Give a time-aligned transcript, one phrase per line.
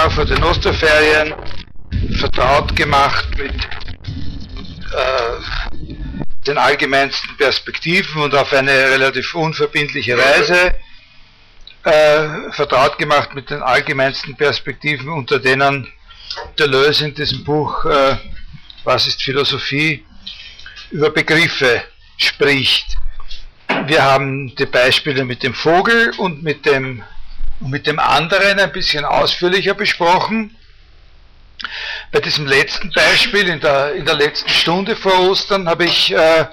[0.00, 1.34] da vor den Osterferien
[2.18, 5.36] vertraut gemacht mit äh,
[6.46, 10.74] den allgemeinsten Perspektiven und auf eine relativ unverbindliche Weise
[11.84, 15.86] äh, vertraut gemacht mit den allgemeinsten Perspektiven, unter denen
[16.58, 18.16] Deleuze in diesem Buch äh,
[18.84, 20.06] Was ist Philosophie
[20.90, 21.82] über Begriffe
[22.16, 22.96] spricht.
[23.84, 27.02] Wir haben die Beispiele mit dem Vogel und mit dem,
[27.60, 30.56] mit dem anderen ein bisschen ausführlicher besprochen.
[32.12, 36.46] Bei diesem letzten Beispiel in der, in der letzten Stunde vor Ostern habe ich äh,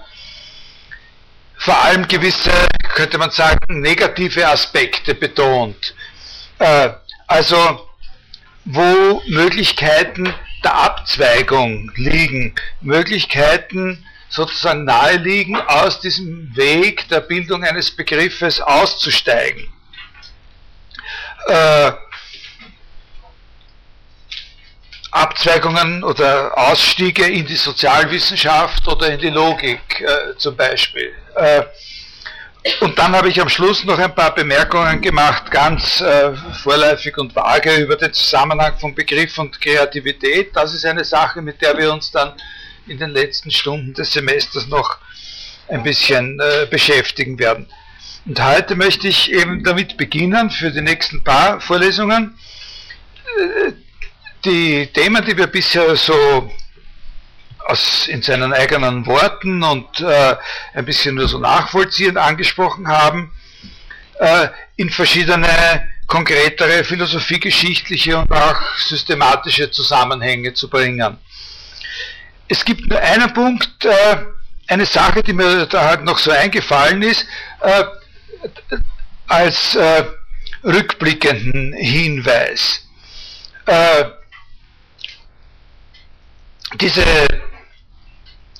[1.57, 2.51] vor allem gewisse,
[2.93, 5.95] könnte man sagen, negative Aspekte betont.
[6.59, 6.89] Äh,
[7.27, 7.87] also
[8.65, 10.33] wo Möglichkeiten
[10.63, 19.67] der Abzweigung liegen, Möglichkeiten sozusagen naheliegen, aus diesem Weg der Bildung eines Begriffes auszusteigen.
[21.47, 21.91] Äh,
[25.11, 31.13] Abzweigungen oder Ausstiege in die Sozialwissenschaft oder in die Logik äh, zum Beispiel.
[31.35, 31.63] Äh,
[32.81, 37.33] und dann habe ich am Schluss noch ein paar Bemerkungen gemacht, ganz äh, vorläufig und
[37.35, 40.55] vage über den Zusammenhang von Begriff und Kreativität.
[40.55, 42.33] Das ist eine Sache, mit der wir uns dann
[42.87, 44.97] in den letzten Stunden des Semesters noch
[45.69, 47.67] ein bisschen äh, beschäftigen werden.
[48.27, 52.37] Und heute möchte ich eben damit beginnen, für die nächsten paar Vorlesungen,
[53.39, 53.71] äh,
[54.43, 56.51] die Themen, die wir bisher so
[57.59, 60.35] aus, in seinen eigenen Worten und äh,
[60.73, 63.31] ein bisschen nur so nachvollziehend angesprochen haben,
[64.19, 71.17] äh, in verschiedene konkretere philosophiegeschichtliche und auch systematische Zusammenhänge zu bringen.
[72.49, 74.17] Es gibt nur einen Punkt, äh,
[74.67, 77.25] eine Sache, die mir da halt noch so eingefallen ist,
[77.61, 77.85] äh,
[79.27, 80.03] als äh,
[80.63, 82.87] rückblickenden Hinweis.
[83.65, 84.05] Äh,
[86.79, 87.03] diese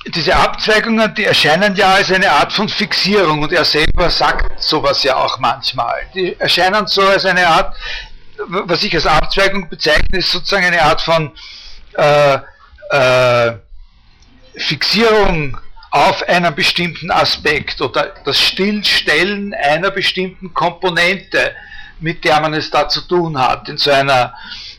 [0.07, 5.03] diese Abzweigungen, die erscheinen ja als eine Art von Fixierung und er selber sagt sowas
[5.03, 6.07] ja auch manchmal.
[6.13, 7.75] Die erscheinen so als eine Art,
[8.47, 11.31] was ich als Abzweigung bezeichne, ist sozusagen eine Art von
[11.97, 12.37] äh,
[12.91, 13.53] äh,
[14.55, 15.57] Fixierung
[15.97, 21.55] auf einen bestimmten Aspekt oder das Stillstellen einer bestimmten Komponente,
[21.99, 24.33] mit der man es da zu tun hat in so, einer,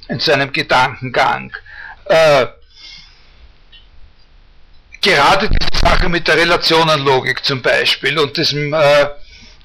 [0.09, 1.53] in so einem Gedankengang.
[2.05, 2.47] Äh,
[5.01, 9.07] gerade diese Sache mit der Relationenlogik zum Beispiel und diesem äh,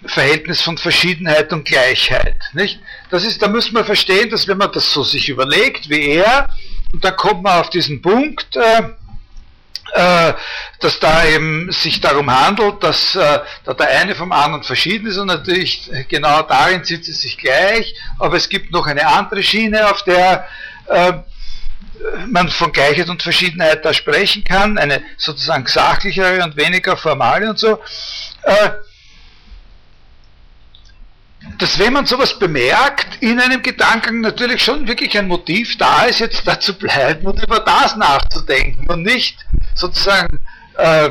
[0.05, 2.37] Verhältnis von Verschiedenheit und Gleichheit.
[2.53, 2.79] Nicht?
[3.09, 6.49] Das ist, da muss man verstehen, dass wenn man das so sich überlegt wie er,
[6.91, 8.83] und dann kommt man auf diesen Punkt, äh,
[9.93, 10.33] äh,
[10.79, 15.17] dass da eben sich darum handelt, dass äh, da der eine vom anderen verschieden ist
[15.17, 19.89] und natürlich genau darin sind sie sich gleich, aber es gibt noch eine andere Schiene,
[19.89, 20.47] auf der
[20.87, 21.13] äh,
[22.27, 27.59] man von Gleichheit und Verschiedenheit da sprechen kann, eine sozusagen sachlichere und weniger formale und
[27.59, 27.79] so.
[28.43, 28.71] Äh,
[31.57, 36.19] dass wenn man sowas bemerkt, in einem Gedanken natürlich schon wirklich ein Motiv da ist,
[36.19, 39.37] jetzt da zu bleiben und über das nachzudenken und nicht
[39.75, 40.39] sozusagen
[40.77, 41.09] äh,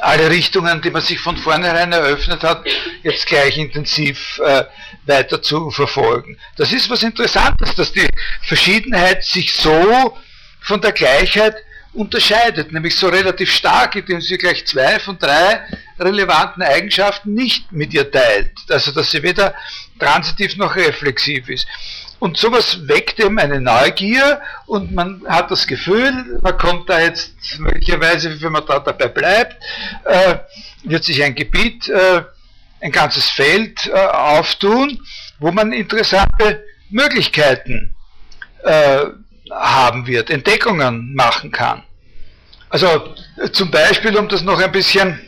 [0.00, 2.64] alle Richtungen, die man sich von vornherein eröffnet hat,
[3.02, 4.64] jetzt gleich intensiv äh,
[5.04, 6.38] weiter zu verfolgen.
[6.56, 8.08] Das ist was Interessantes, dass die
[8.42, 10.16] Verschiedenheit sich so
[10.60, 11.56] von der Gleichheit
[11.94, 15.60] unterscheidet, nämlich so relativ stark, indem sie gleich zwei von drei
[15.98, 18.50] relevanten Eigenschaften nicht mit ihr teilt.
[18.68, 19.54] Also dass sie weder
[19.98, 21.66] transitiv noch reflexiv ist.
[22.18, 27.34] Und sowas weckt eben eine Neugier und man hat das Gefühl, man kommt da jetzt
[27.58, 29.60] möglicherweise, wenn man da dabei bleibt,
[30.04, 30.36] äh,
[30.84, 32.22] wird sich ein Gebiet, äh,
[32.80, 35.00] ein ganzes Feld äh, auftun,
[35.40, 37.94] wo man interessante Möglichkeiten
[38.62, 39.06] äh,
[39.52, 41.82] haben wird, Entdeckungen machen kann.
[42.68, 43.14] Also
[43.52, 45.20] zum Beispiel, um das noch ein bisschen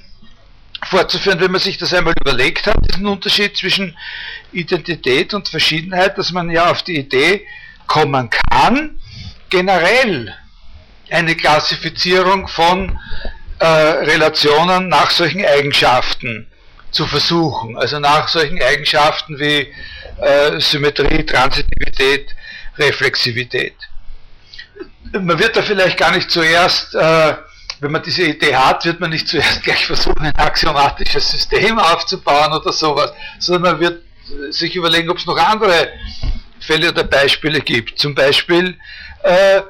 [0.87, 3.97] fortzuführen, wenn man sich das einmal überlegt hat, diesen Unterschied zwischen
[4.53, 7.47] Identität und Verschiedenheit, dass man ja auf die Idee
[7.87, 9.01] kommen kann,
[9.51, 10.35] generell
[11.11, 12.99] eine Klassifizierung von
[13.59, 16.47] äh, Relationen nach solchen Eigenschaften
[16.91, 17.77] zu versuchen.
[17.77, 19.73] Also nach solchen Eigenschaften wie
[20.21, 22.35] äh, Symmetrie, Transitivität,
[22.79, 23.75] Reflexivität.
[25.13, 27.35] Man wird da vielleicht gar nicht zuerst äh,
[27.81, 32.53] wenn man diese Idee hat, wird man nicht zuerst gleich versuchen, ein axiomatisches System aufzubauen
[32.53, 34.03] oder sowas, sondern man wird
[34.51, 35.89] sich überlegen, ob es noch andere
[36.61, 37.99] Fälle oder Beispiele gibt.
[37.99, 38.79] Zum Beispiel
[39.23, 39.61] äh,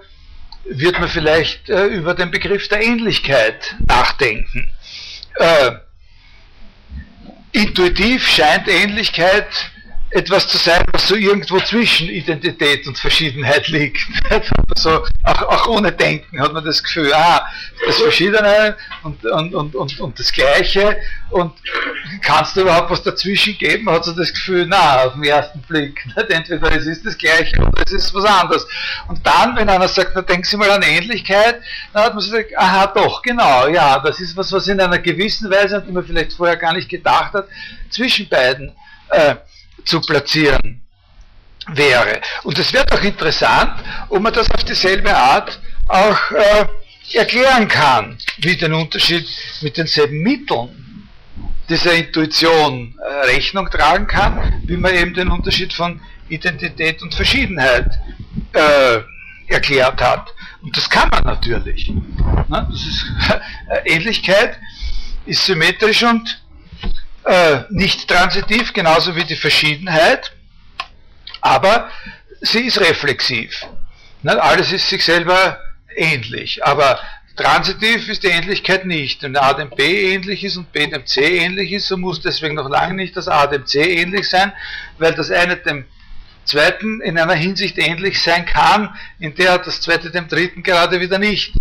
[0.65, 4.71] wird man vielleicht äh, über den Begriff der Ähnlichkeit nachdenken.
[5.35, 5.73] Äh,
[7.50, 9.49] intuitiv scheint Ähnlichkeit
[10.14, 13.99] etwas zu sein, was so irgendwo zwischen Identität und Verschiedenheit liegt.
[14.76, 17.44] so, auch, auch, ohne Denken hat man das Gefühl, ah,
[17.84, 20.96] das Verschiedene und, und, und, und, und das Gleiche
[21.31, 21.52] und
[22.22, 23.90] kannst du überhaupt was dazwischen geben?
[23.90, 26.31] Hat so das Gefühl, na, auf den ersten Blick, nicht?
[26.31, 28.64] entweder es ist das Gleiche oder es ist was anderes.
[29.08, 31.61] Und dann, wenn einer sagt, na denken Sie mal an Ähnlichkeit,
[31.93, 35.50] dann hat man gesagt, aha, doch, genau, ja, das ist was, was in einer gewissen
[35.50, 37.49] Weise, die man vielleicht vorher gar nicht gedacht hat,
[37.90, 38.70] zwischen beiden
[39.08, 39.34] äh,
[39.85, 40.83] zu platzieren
[41.69, 42.21] wäre.
[42.43, 43.73] Und es wird auch interessant,
[44.09, 45.59] ob man das auf dieselbe Art
[45.89, 46.67] auch äh,
[47.13, 49.27] erklären kann, wie den Unterschied
[49.61, 51.09] mit denselben Mitteln
[51.69, 57.99] dieser Intuition äh, Rechnung tragen kann, wie man eben den Unterschied von Identität und Verschiedenheit
[58.53, 58.99] äh,
[59.49, 60.33] erklärt hat.
[60.63, 61.89] Und das kann man natürlich.
[61.89, 62.69] Ne?
[62.71, 63.07] Das ist,
[63.85, 64.59] Ähnlichkeit
[65.27, 66.43] ist symmetrisch und
[67.25, 70.32] äh, nicht transitiv, genauso wie die Verschiedenheit,
[71.41, 71.91] aber
[72.41, 73.67] sie ist reflexiv.
[74.23, 74.38] Nicht?
[74.38, 75.59] Alles ist sich selber
[75.97, 76.99] ähnlich, aber
[77.37, 79.23] transitiv ist die Ähnlichkeit nicht.
[79.23, 82.55] Wenn A dem B ähnlich ist und B dem C ähnlich ist, so muss deswegen
[82.55, 84.53] noch lange nicht das A dem C ähnlich sein,
[84.99, 85.85] weil das eine dem
[86.44, 91.19] zweiten in einer Hinsicht ähnlich sein kann, in der das zweite dem dritten gerade wieder
[91.19, 91.55] nicht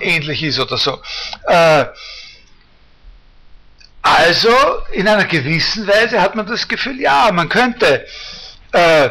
[0.00, 1.00] ähnlich ist oder so.
[1.46, 1.86] Äh,
[4.06, 4.50] also
[4.92, 8.06] in einer gewissen Weise hat man das Gefühl, ja, man könnte
[8.72, 9.06] äh,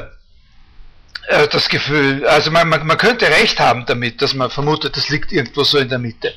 [1.28, 5.10] äh, das Gefühl, also man, man, man könnte recht haben damit, dass man vermutet, das
[5.10, 6.34] liegt irgendwo so in der Mitte.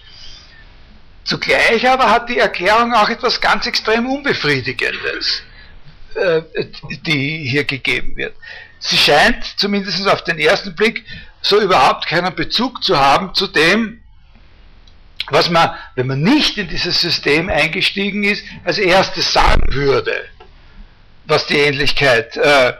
[1.22, 5.42] Zugleich aber hat die Erklärung auch etwas ganz extrem Unbefriedigendes,
[6.14, 6.42] äh,
[7.06, 8.34] die hier gegeben wird.
[8.80, 11.04] Sie scheint, zumindest auf den ersten Blick,
[11.42, 14.02] so überhaupt keinen Bezug zu haben zu dem,
[15.30, 20.24] was man, wenn man nicht in dieses System eingestiegen ist, als erstes sagen würde,
[21.26, 22.72] was die Ähnlichkeit äh,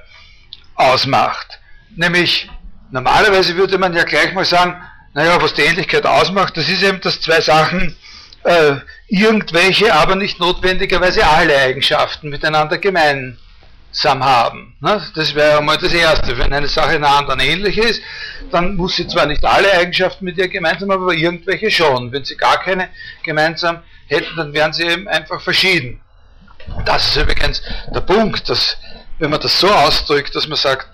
[0.75, 1.59] ausmacht.
[1.97, 2.49] Nämlich,
[2.91, 4.81] normalerweise würde man ja gleich mal sagen,
[5.15, 7.97] naja, was die Ähnlichkeit ausmacht, das ist eben, dass zwei Sachen
[8.45, 8.77] äh,
[9.09, 13.39] irgendwelche, aber nicht notwendigerweise alle Eigenschaften miteinander gemein
[14.05, 14.77] haben.
[14.81, 15.03] Ne?
[15.15, 16.37] Das wäre einmal das Erste.
[16.39, 18.01] Wenn eine Sache einer anderen ähnlich ist,
[18.51, 22.13] dann muss sie zwar nicht alle Eigenschaften mit ihr gemeinsam haben, aber irgendwelche schon.
[22.13, 22.89] Wenn sie gar keine
[23.23, 26.01] gemeinsam hätten, dann wären sie eben einfach verschieden.
[26.85, 27.63] Das ist übrigens
[27.95, 28.77] der Punkt, dass,
[29.19, 30.89] wenn man das so ausdrückt, dass man sagt,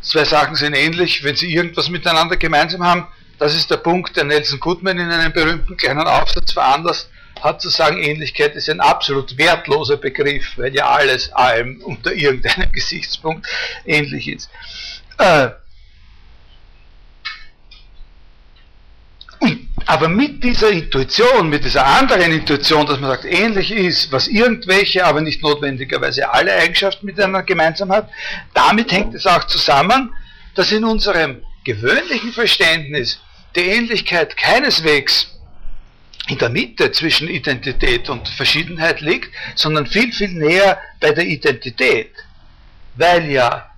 [0.00, 3.08] zwei Sachen sind ähnlich, wenn sie irgendwas miteinander gemeinsam haben,
[3.38, 7.08] das ist der Punkt, der Nelson Goodman in einem berühmten kleinen Aufsatz veranlasst,
[7.42, 12.72] hat zu sagen, Ähnlichkeit ist ein absolut wertloser Begriff, weil ja alles allem unter irgendeinem
[12.72, 13.46] Gesichtspunkt
[13.84, 14.50] ähnlich ist.
[15.18, 15.50] Äh,
[19.86, 25.04] aber mit dieser Intuition, mit dieser anderen Intuition, dass man sagt, ähnlich ist, was irgendwelche,
[25.04, 28.10] aber nicht notwendigerweise alle Eigenschaften miteinander gemeinsam hat,
[28.52, 30.12] damit hängt es auch zusammen,
[30.54, 33.20] dass in unserem gewöhnlichen Verständnis
[33.54, 35.37] die Ähnlichkeit keineswegs
[36.28, 42.12] in der Mitte zwischen Identität und Verschiedenheit liegt, sondern viel, viel näher bei der Identität,
[42.96, 43.70] weil ja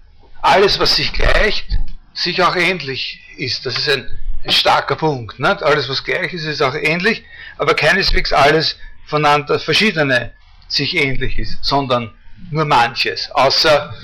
[0.43, 1.67] alles, was sich gleicht,
[2.13, 3.65] sich auch ähnlich ist.
[3.65, 4.07] Das ist ein,
[4.45, 5.39] ein starker Punkt.
[5.39, 5.63] Nicht?
[5.63, 7.23] Alles, was gleich ist, ist auch ähnlich,
[7.57, 8.77] aber keineswegs alles
[9.07, 10.33] voneinander verschiedene
[10.69, 12.13] sich ähnlich ist, sondern
[12.51, 13.95] nur manches, außer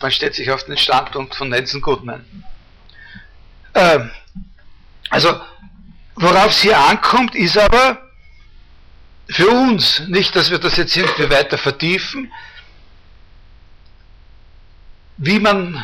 [0.00, 2.24] man stellt sich auf den Standpunkt von Nelson Goodman.
[3.74, 4.10] Ähm,
[5.10, 5.40] also
[6.16, 7.98] Worauf es hier ankommt, ist aber
[9.28, 12.30] für uns, nicht, dass wir das jetzt irgendwie weiter vertiefen,
[15.16, 15.82] wie man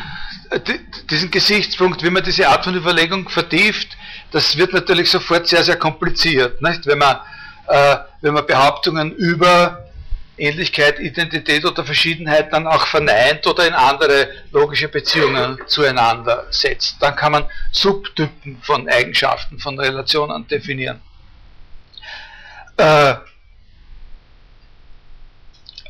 [1.09, 3.97] diesen Gesichtspunkt, wie man diese Art von Überlegung vertieft,
[4.31, 6.85] das wird natürlich sofort sehr, sehr kompliziert, nicht?
[6.85, 7.17] Wenn, man,
[7.67, 9.88] äh, wenn man Behauptungen über
[10.39, 16.95] Ähnlichkeit, Identität oder Verschiedenheit dann auch verneint oder in andere logische Beziehungen zueinander setzt.
[17.01, 21.01] Dann kann man Subtypen von Eigenschaften, von Relationen definieren.
[22.77, 23.15] Äh,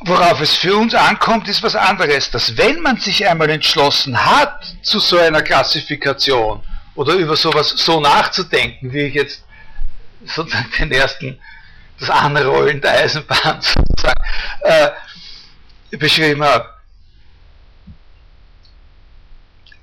[0.02, 4.66] worauf es für uns ankommt, ist was anderes, dass wenn man sich einmal entschlossen hat
[4.82, 6.64] zu so einer Klassifikation
[6.96, 9.46] oder über sowas so nachzudenken, wie ich jetzt
[10.26, 11.40] sozusagen den ersten
[12.00, 14.22] das Anrollen der Eisenbahn sozusagen
[14.62, 16.70] äh, beschrieben habe.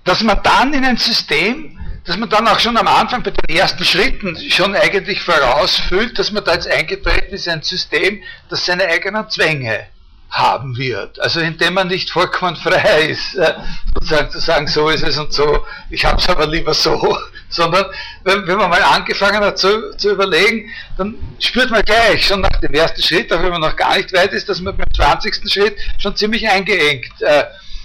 [0.04, 3.56] Dass man dann in ein System, dass man dann auch schon am Anfang bei den
[3.56, 8.84] ersten Schritten schon eigentlich vorausfüllt, dass man da jetzt eingetreten ist, ein System, das seine
[8.84, 9.88] eigenen Zwänge
[10.30, 11.20] haben wird.
[11.20, 13.54] Also indem man nicht vollkommen frei ist, äh,
[13.94, 17.16] sozusagen zu sagen, so ist es und so, ich habe es aber lieber so,
[17.48, 17.86] sondern
[18.24, 22.60] wenn, wenn man mal angefangen hat zu, zu überlegen, dann spürt man gleich schon nach
[22.60, 25.50] dem ersten Schritt, auch wenn man noch gar nicht weit ist, dass man beim 20.
[25.50, 27.44] Schritt schon ziemlich eingeengt äh,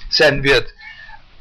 [0.09, 0.67] sein wird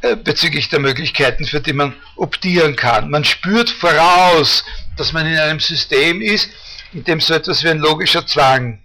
[0.03, 3.11] äh, bezüglich der Möglichkeiten, für die man optieren kann.
[3.11, 4.65] Man spürt voraus,
[4.97, 6.51] dass man in einem System ist,
[6.93, 8.81] in dem so etwas wie ein logischer Zwang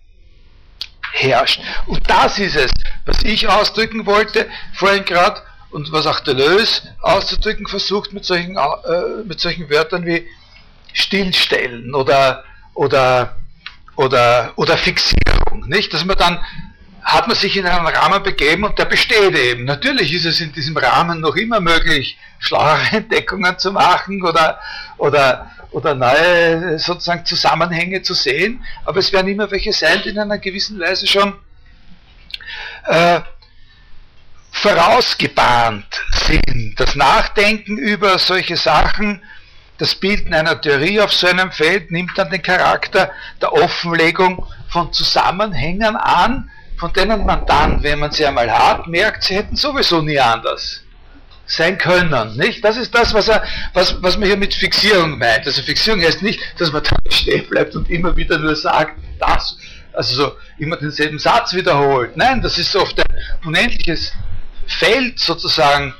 [1.15, 1.61] herrscht.
[1.87, 2.71] Und das ist es,
[3.05, 5.41] was ich ausdrücken wollte vorhin gerade
[5.71, 10.27] und was auch Deleuze auszudrücken versucht mit solchen, äh, mit solchen Wörtern wie
[10.93, 12.43] Stillstellen oder,
[12.73, 13.35] oder,
[13.95, 15.67] oder, oder Fixierung.
[15.67, 15.93] Nicht?
[15.93, 16.39] Dass man dann
[17.05, 19.63] hat man sich in einen Rahmen begeben und der besteht eben.
[19.65, 24.59] Natürlich ist es in diesem Rahmen noch immer möglich, schlauere Entdeckungen zu machen oder,
[24.97, 30.19] oder, oder neue sozusagen Zusammenhänge zu sehen, aber es werden immer welche sein, die in
[30.19, 31.35] einer gewissen Weise schon
[32.85, 33.21] äh,
[34.51, 36.73] vorausgebahnt sind.
[36.79, 39.21] Das Nachdenken über solche Sachen,
[39.77, 44.91] das Bilden einer Theorie auf so einem Feld nimmt dann den Charakter der Offenlegung von
[44.91, 50.01] Zusammenhängen an, von denen man dann, wenn man sie einmal hat, merkt, sie hätten sowieso
[50.01, 50.81] nie anders
[51.45, 52.37] sein können.
[52.37, 52.63] Nicht?
[52.63, 55.45] Das ist das, was, er, was, was man hier mit Fixierung meint.
[55.45, 59.57] Also Fixierung heißt nicht, dass man da stehen bleibt und immer wieder nur sagt, das,
[59.93, 62.17] also so immer denselben Satz wiederholt.
[62.17, 63.05] Nein, das ist oft ein
[63.45, 64.11] unendliches
[64.67, 65.93] Feld sozusagen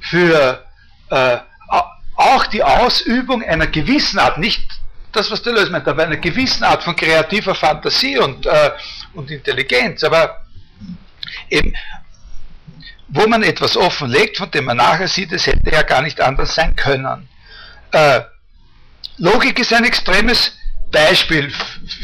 [0.00, 0.64] für
[1.10, 1.38] äh,
[2.16, 4.62] auch die Ausübung einer gewissen Art, nicht
[5.12, 8.70] das, was Deleuze meint, aber einer gewissen Art von kreativer Fantasie und, äh,
[9.16, 10.44] und Intelligenz, aber
[11.50, 11.74] eben,
[13.08, 16.54] wo man etwas offenlegt, von dem man nachher sieht, es hätte ja gar nicht anders
[16.54, 17.28] sein können.
[17.92, 18.20] Äh,
[19.18, 20.56] Logik ist ein extremes
[20.90, 21.50] Beispiel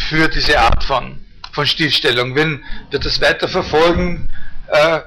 [0.09, 2.35] für diese Art von, von Stillstellung.
[2.35, 4.29] Wenn wir das weiter verfolgen
[4.69, 5.01] äh,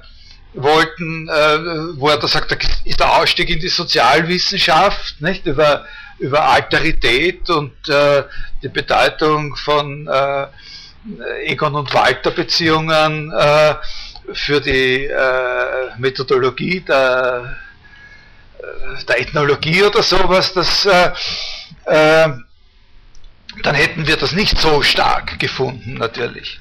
[0.53, 5.85] wollten, äh, wo er da sagt, da ist der Ausstieg in die Sozialwissenschaft, nicht, über,
[6.19, 8.23] über Alterität und äh,
[8.61, 10.47] die Bedeutung von äh,
[11.45, 13.75] Egon und Walter Beziehungen äh,
[14.33, 17.57] für die äh, Methodologie der,
[18.57, 21.11] äh, der, Ethnologie oder sowas, das, äh,
[21.85, 22.29] äh,
[23.61, 26.59] dann hätten wir das nicht so stark gefunden, natürlich.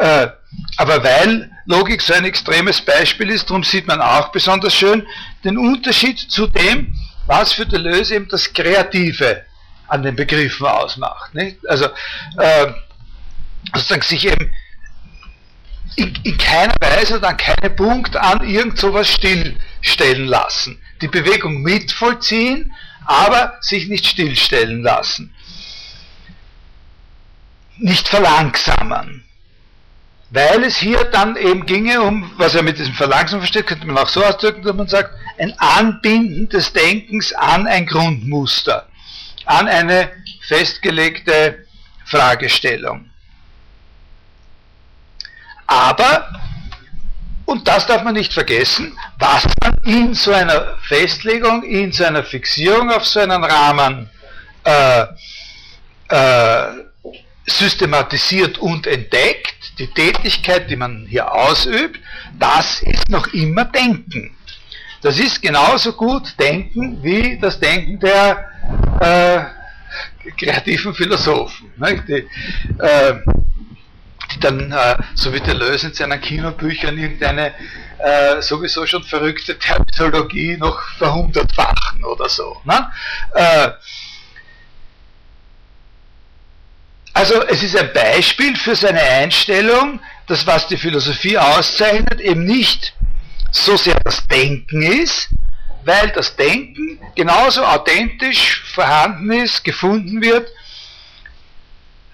[0.00, 0.28] Äh,
[0.76, 5.06] aber weil Logik so ein extremes Beispiel ist, darum sieht man auch besonders schön
[5.44, 6.92] den Unterschied zu dem,
[7.26, 9.44] was für Deleuze eben das Kreative
[9.86, 11.34] an den Begriffen ausmacht.
[11.34, 11.58] Nicht?
[11.68, 11.86] Also
[12.38, 12.72] äh,
[13.74, 14.50] sozusagen sich eben
[15.96, 20.80] in, in keiner Weise dann keinen Punkt an irgend sowas stillstellen lassen.
[21.02, 22.72] Die Bewegung mitvollziehen,
[23.04, 25.34] aber sich nicht stillstellen lassen.
[27.78, 29.24] Nicht verlangsamen.
[30.30, 33.98] Weil es hier dann eben ginge um, was er mit diesem Verlangsamen versteht, könnte man
[33.98, 38.86] auch so ausdrücken, dass man sagt, ein Anbinden des Denkens an ein Grundmuster,
[39.44, 40.10] an eine
[40.46, 41.66] festgelegte
[42.04, 43.09] Fragestellung.
[45.70, 46.28] Aber,
[47.44, 52.24] und das darf man nicht vergessen, was man in so einer Festlegung, in so einer
[52.24, 54.10] Fixierung auf so einen Rahmen
[54.64, 55.04] äh,
[56.08, 56.66] äh,
[57.46, 62.00] systematisiert und entdeckt, die Tätigkeit, die man hier ausübt,
[62.36, 64.36] das ist noch immer Denken.
[65.02, 68.44] Das ist genauso gut Denken wie das Denken der
[69.00, 71.72] äh, kreativen Philosophen.
[72.08, 72.26] Die,
[72.78, 73.20] äh,
[74.38, 77.54] dann, äh, so wie Deleuze in seinen Kinobüchern, irgendeine
[77.98, 82.56] äh, sowieso schon verrückte Terminologie noch verhundertfachen oder so.
[82.64, 82.90] Ne?
[83.34, 83.70] Äh,
[87.12, 92.94] also es ist ein Beispiel für seine Einstellung, dass was die Philosophie auszeichnet, eben nicht
[93.50, 95.28] so sehr das Denken ist,
[95.84, 100.48] weil das Denken genauso authentisch vorhanden ist, gefunden wird,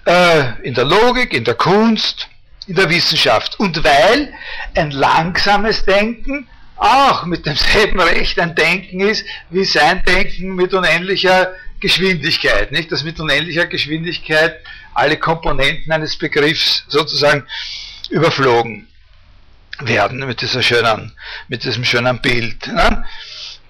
[0.07, 2.29] äh, in der Logik, in der Kunst,
[2.67, 3.59] in der Wissenschaft.
[3.61, 4.33] Und weil
[4.75, 11.53] ein langsames Denken auch mit demselben Recht ein Denken ist, wie sein Denken mit unendlicher
[11.81, 12.73] Geschwindigkeit.
[12.73, 14.61] Nicht, dass mit unendlicher Geschwindigkeit
[14.95, 17.47] alle Komponenten eines Begriffs sozusagen
[18.11, 18.89] überflogen
[19.81, 21.13] werden mit dieser schönen,
[21.49, 22.67] mit diesem schönen Bild.
[22.67, 23.05] Ne?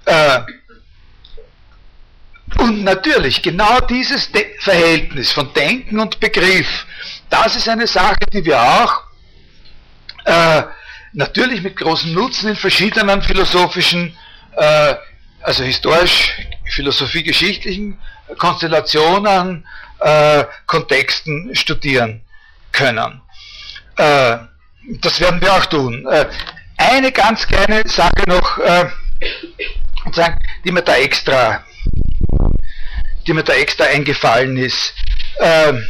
[0.04, 0.40] Äh,
[2.58, 6.86] und natürlich, genau dieses De Verhältnis von Denken und Begriff,
[7.28, 9.02] das ist eine Sache, die wir auch
[10.24, 10.62] äh,
[11.12, 14.16] natürlich mit großem Nutzen in verschiedenen philosophischen,
[14.56, 14.94] äh,
[15.42, 16.36] also historisch,
[16.70, 17.98] philosophiegeschichtlichen
[18.38, 19.66] Konstellationen,
[20.00, 22.22] äh, Kontexten studieren
[22.72, 23.20] können.
[23.96, 24.38] Äh,
[25.00, 26.06] das werden wir auch tun.
[26.06, 26.26] Äh,
[26.76, 28.86] eine ganz kleine Sache noch, äh,
[30.64, 31.64] die mir da extra
[33.26, 34.94] die mir da extra eingefallen ist.
[35.40, 35.86] Ähm,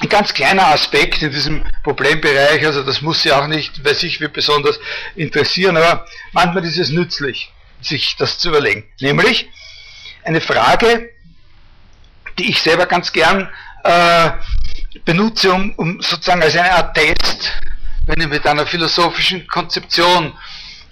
[0.00, 4.20] ein ganz kleiner Aspekt in diesem Problembereich, also das muss Sie auch nicht, weiß ich,
[4.20, 4.80] wie besonders
[5.14, 8.84] interessieren, aber manchmal ist es nützlich, sich das zu überlegen.
[9.00, 9.48] Nämlich
[10.24, 11.10] eine Frage,
[12.38, 13.48] die ich selber ganz gern
[13.84, 14.30] äh,
[15.04, 17.52] benutze, um, um sozusagen als eine Art Test,
[18.06, 20.32] wenn ich mit einer philosophischen Konzeption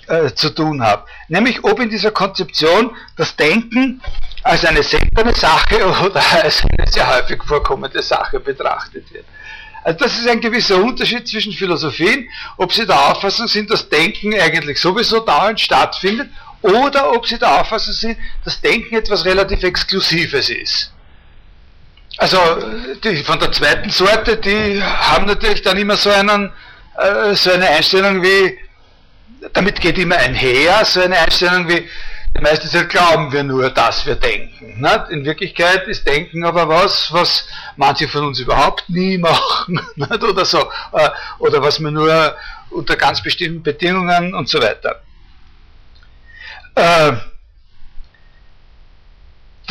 [0.06, 1.06] äh, zu tun habe.
[1.28, 4.00] Nämlich ob in dieser Konzeption das Denken
[4.42, 9.24] als eine seltene Sache oder als eine sehr häufig vorkommende Sache betrachtet wird.
[9.84, 14.32] Also das ist ein gewisser Unterschied zwischen Philosophien, ob sie der Auffassung sind, dass Denken
[14.38, 16.30] eigentlich sowieso dauernd stattfindet,
[16.62, 20.92] oder ob sie der Auffassung sind, dass Denken etwas relativ Exklusives ist.
[22.18, 22.38] Also
[23.02, 26.52] die von der zweiten Sorte, die haben natürlich dann immer so, einen,
[26.98, 28.58] äh, so eine Einstellung wie,
[29.52, 31.88] damit geht immer einher, so eine Einstellung wie,
[32.36, 34.80] die meiste Zeit glauben wir nur, dass wir denken.
[34.80, 35.08] Nicht?
[35.10, 37.46] In Wirklichkeit ist Denken aber was, was
[37.76, 39.80] manche von uns überhaupt nie machen.
[39.96, 40.22] Nicht?
[40.22, 40.60] Oder so.
[40.92, 42.34] Äh, oder was man nur
[42.70, 45.02] unter ganz bestimmten Bedingungen und so weiter.
[46.74, 47.12] Äh,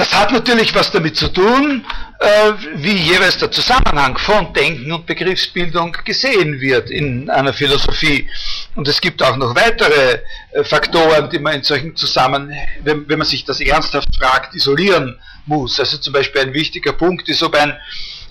[0.01, 1.85] das hat natürlich was damit zu tun,
[2.17, 8.27] äh, wie jeweils der Zusammenhang von Denken und Begriffsbildung gesehen wird in einer Philosophie.
[8.73, 10.21] Und es gibt auch noch weitere
[10.53, 15.19] äh, Faktoren, die man in solchen Zusammenhängen, wenn, wenn man sich das ernsthaft fragt, isolieren
[15.45, 15.79] muss.
[15.79, 17.77] Also zum Beispiel ein wichtiger Punkt ist, ob ein,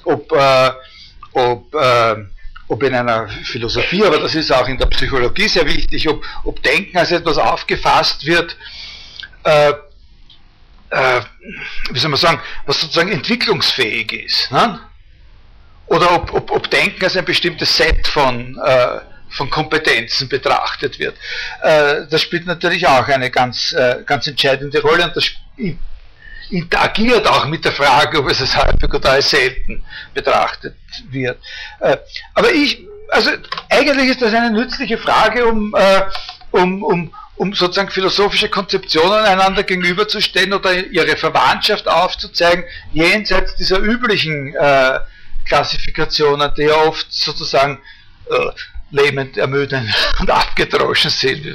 [0.03, 0.71] ob, äh,
[1.35, 2.17] ob, äh,
[2.67, 6.61] ob in einer Philosophie, aber das ist auch in der Psychologie sehr wichtig, ob, ob
[6.65, 8.57] Denken als etwas aufgefasst wird,
[9.45, 9.73] äh,
[10.91, 11.21] äh,
[11.91, 14.51] wie soll man sagen, was sozusagen entwicklungsfähig ist.
[14.51, 14.81] Ne?
[15.87, 21.17] Oder ob, ob, ob Denken als ein bestimmtes Set von, äh, von Kompetenzen betrachtet wird.
[21.63, 25.31] Äh, das spielt natürlich auch eine ganz, äh, ganz entscheidende Rolle und das
[26.51, 30.77] interagiert auch mit der Frage, ob es als häufig oder als selten betrachtet
[31.11, 31.39] wird.
[31.81, 31.97] Äh,
[32.35, 33.31] aber ich, also
[33.69, 36.03] eigentlich ist das eine nützliche Frage, um, äh,
[36.51, 44.55] um, um, um sozusagen philosophische Konzeptionen einander gegenüberzustellen oder ihre Verwandtschaft aufzuzeigen, jenseits dieser üblichen
[44.55, 44.99] äh,
[45.47, 47.81] Klassifikationen, die ja oft sozusagen
[48.29, 48.51] äh,
[48.91, 49.89] lähmend, ermüdend
[50.21, 51.47] und abgedroschen sind.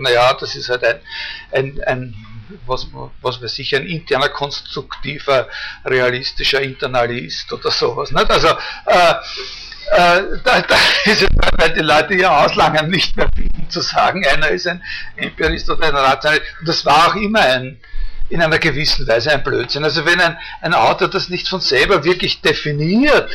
[0.00, 1.00] Naja, das ist halt ein,
[1.50, 2.14] ein, ein
[2.64, 2.86] was,
[3.20, 5.48] was weiß ich, ein interner, konstruktiver,
[5.84, 8.12] realistischer Internalist oder sowas.
[8.12, 8.30] Nicht?
[8.30, 8.46] Also,
[8.86, 9.14] äh,
[9.90, 14.24] äh, da, da ist es, weil die Leute ja auslangen, nicht mehr finden zu sagen,
[14.26, 14.82] einer ist ein
[15.16, 16.46] Imperialist oder ein Rationalist.
[16.60, 17.78] Und das war auch immer ein,
[18.28, 19.84] in einer gewissen Weise ein Blödsinn.
[19.84, 23.30] Also wenn ein, ein Autor das nicht von selber wirklich definiert,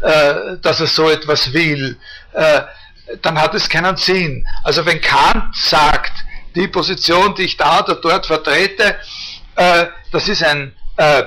[0.00, 1.98] äh, dass er so etwas will,
[2.32, 2.62] äh,
[3.20, 4.46] dann hat es keinen Sinn.
[4.64, 6.12] Also wenn Kant sagt,
[6.54, 8.96] die Position, die ich da oder dort vertrete,
[9.56, 11.22] äh, das ist ein äh,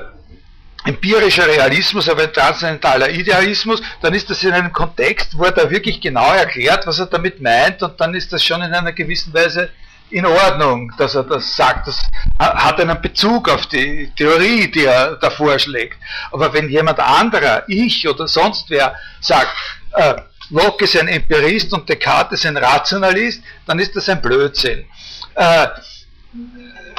[0.86, 5.70] empirischer Realismus, aber ein transzendentaler Idealismus, dann ist das in einem Kontext, wo er da
[5.70, 9.34] wirklich genau erklärt, was er damit meint, und dann ist das schon in einer gewissen
[9.34, 9.70] Weise
[10.12, 11.88] in Ordnung, dass er das sagt.
[11.88, 12.00] Das
[12.38, 15.98] hat einen Bezug auf die Theorie, die er da vorschlägt.
[16.32, 19.50] Aber wenn jemand anderer, ich oder sonst wer, sagt,
[19.94, 20.16] äh,
[20.52, 24.86] Locke ist ein Empirist und Descartes ist ein Rationalist, dann ist das ein Blödsinn.
[25.34, 25.68] Äh,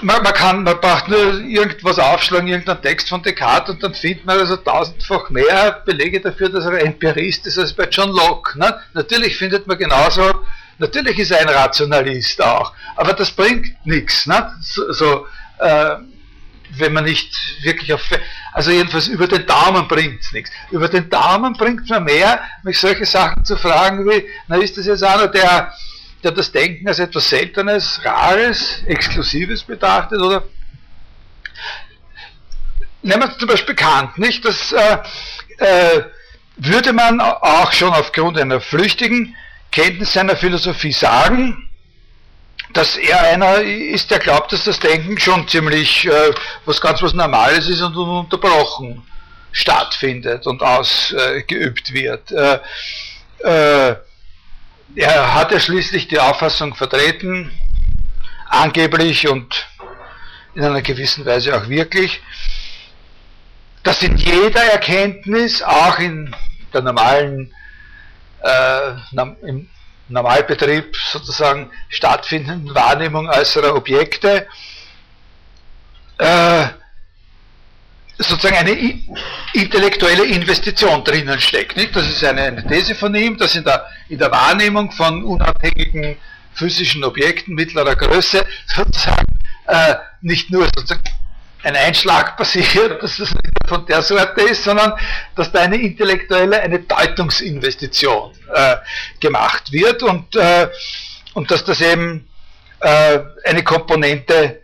[0.02, 4.24] man, man, kann, man braucht nur irgendwas aufschlagen, irgendeinen Text von Descartes und dann findet
[4.24, 8.58] man also tausendfach mehr Belege dafür, dass er ein Empirist ist als bei John Locke.
[8.58, 8.78] Ne?
[8.94, 10.44] Natürlich findet man genauso,
[10.78, 14.26] natürlich ist er ein Rationalist auch, aber das bringt nichts.
[14.26, 14.52] Ne?
[14.62, 15.26] So, so
[15.58, 15.96] äh,
[16.78, 18.02] wenn man nicht wirklich auf,
[18.52, 20.50] also jedenfalls über den Daumen bringt es nichts.
[20.70, 24.86] Über den Daumen bringt man mehr, mich solche Sachen zu fragen wie, na ist das
[24.86, 25.72] jetzt einer, der
[26.22, 30.44] der das Denken als etwas Seltenes, Rares, Exklusives betrachtet oder
[33.02, 34.44] nehmen wir zum Beispiel Kant, nicht?
[34.44, 34.98] Das äh,
[35.58, 36.02] äh,
[36.56, 39.36] würde man auch schon aufgrund einer flüchtigen
[39.70, 41.70] Kenntnis seiner Philosophie sagen,
[42.72, 46.32] dass er einer ist, der glaubt, dass das Denken schon ziemlich äh,
[46.64, 49.02] was ganz was Normales ist und ununterbrochen
[49.52, 52.30] stattfindet und ausgeübt wird.
[54.94, 57.50] Er hat ja schließlich die Auffassung vertreten,
[58.46, 59.66] angeblich und
[60.54, 62.20] in einer gewissen Weise auch wirklich,
[63.82, 66.34] dass in jeder Erkenntnis, auch in
[66.72, 67.52] der normalen,
[68.42, 68.92] äh,
[69.42, 69.68] im
[70.08, 74.46] Normalbetrieb sozusagen stattfindenden Wahrnehmung äußerer Objekte,
[76.18, 76.68] äh,
[78.18, 79.00] sozusagen eine
[79.52, 81.76] intellektuelle Investition drinnen steckt.
[81.76, 81.94] Nicht?
[81.94, 86.16] Das ist eine, eine These von ihm, dass in der, in der Wahrnehmung von unabhängigen
[86.54, 89.26] physischen Objekten mittlerer Größe sozusagen
[89.66, 91.02] äh, nicht nur sozusagen
[91.62, 94.94] ein Einschlag passiert, dass es nicht von der Sorte ist, sondern
[95.34, 98.76] dass da eine intellektuelle, eine Deutungsinvestition äh,
[99.20, 100.68] gemacht wird und, äh,
[101.34, 102.28] und dass das eben
[102.80, 104.62] äh, eine Komponente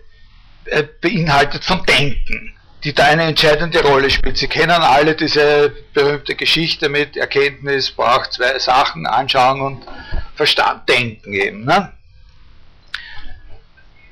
[0.65, 4.37] äh, beinhaltet von Denken, die da eine entscheidende Rolle spielt.
[4.37, 9.87] Sie kennen alle diese berühmte Geschichte mit Erkenntnis braucht zwei Sachen, Anschauung und
[10.35, 11.65] Verstand, Denken eben.
[11.65, 11.93] Ne?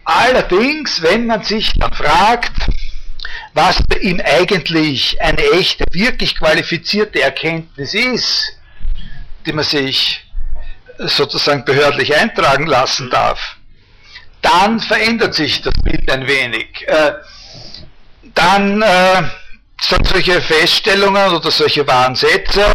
[0.04, 2.52] Allerdings, wenn man sich dann fragt,
[3.54, 8.56] was ihm eigentlich eine echte, wirklich qualifizierte Erkenntnis ist,
[9.46, 10.24] die man sich
[10.98, 13.56] sozusagen behördlich eintragen lassen darf,
[14.42, 16.86] dann verändert sich das Bild ein wenig.
[16.86, 17.12] Äh,
[18.34, 19.22] dann äh,
[19.80, 22.72] sind solche Feststellungen oder solche wahren Sätze,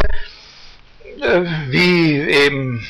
[1.20, 2.86] äh, wie eben,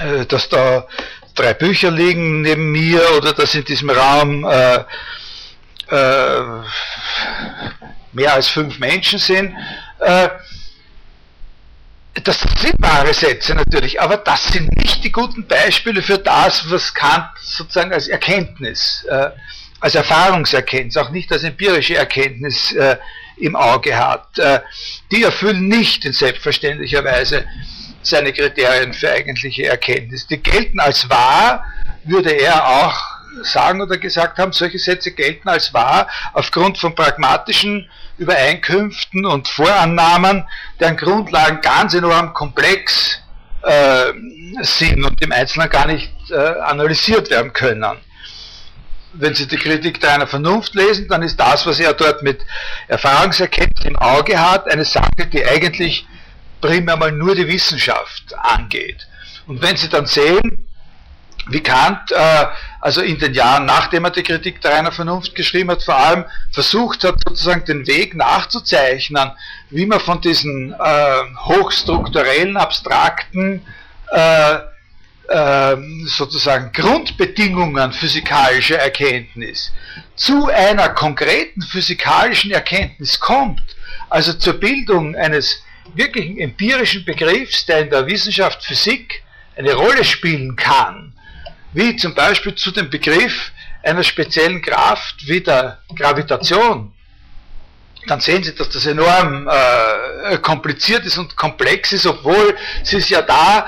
[0.00, 0.86] äh, dass da
[1.34, 4.84] drei Bücher liegen neben mir oder dass in diesem Raum äh,
[5.90, 6.42] äh,
[8.12, 9.54] mehr als fünf Menschen sind.
[10.00, 10.28] Äh,
[12.24, 16.92] das sind wahre Sätze natürlich, aber das sind nicht die guten Beispiele für das, was
[16.92, 19.30] Kant sozusagen als Erkenntnis, äh,
[19.80, 22.96] als Erfahrungserkenntnis, auch nicht als empirische Erkenntnis äh,
[23.36, 24.38] im Auge hat.
[24.38, 24.60] Äh,
[25.10, 27.46] die erfüllen nicht in selbstverständlicher Weise
[28.02, 30.26] seine Kriterien für eigentliche Erkenntnis.
[30.26, 31.64] Die gelten als wahr,
[32.04, 37.88] würde er auch sagen oder gesagt haben, solche Sätze gelten als wahr aufgrund von pragmatischen
[38.16, 40.44] Übereinkünften und Vorannahmen,
[40.80, 43.20] deren Grundlagen ganz enorm komplex
[43.62, 44.12] äh,
[44.62, 47.84] sind und im Einzelnen gar nicht äh, analysiert werden können.
[49.14, 52.40] Wenn Sie die Kritik der einer Vernunft lesen, dann ist das, was er dort mit
[52.88, 56.06] Erfahrungserkenntnis im Auge hat, eine Sache, die eigentlich
[56.60, 59.06] primär mal nur die Wissenschaft angeht.
[59.46, 60.68] Und wenn Sie dann sehen,
[61.50, 62.46] wie Kant äh,
[62.80, 66.24] also in den Jahren, nachdem er die Kritik der reiner Vernunft geschrieben hat, vor allem
[66.52, 69.32] versucht hat, sozusagen den Weg nachzuzeichnen,
[69.70, 73.64] wie man von diesen äh, hochstrukturellen, abstrakten
[74.10, 74.58] äh,
[76.06, 79.72] sozusagen Grundbedingungen physikalischer Erkenntnis.
[80.16, 83.62] Zu einer konkreten physikalischen Erkenntnis kommt,
[84.08, 85.62] also zur Bildung eines
[85.94, 89.22] wirklichen empirischen Begriffs, der in der Wissenschaft Physik
[89.56, 91.12] eine Rolle spielen kann,
[91.72, 96.92] wie zum Beispiel zu dem Begriff einer speziellen Kraft wie der Gravitation,
[98.06, 103.08] dann sehen Sie, dass das enorm äh, kompliziert ist und komplex ist, obwohl Sie es
[103.10, 103.66] ja da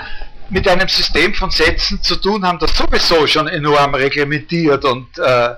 [0.50, 5.54] mit einem System von Sätzen zu tun haben, das sowieso schon enorm reglementiert und, äh,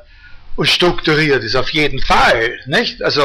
[0.55, 2.59] und strukturiert ist, auf jeden Fall.
[2.67, 3.03] Nicht?
[3.03, 3.23] Also,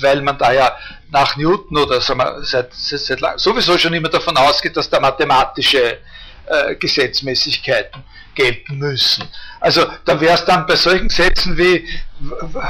[0.00, 0.74] weil man da ja
[1.10, 4.98] nach Newton oder sagen wir, seit, seit, seit sowieso schon immer davon ausgeht, dass da
[4.98, 5.98] mathematische
[6.46, 8.02] äh, Gesetzmäßigkeiten
[8.34, 9.28] gelten müssen.
[9.60, 11.86] Also da wäre es dann bei solchen Sätzen wie,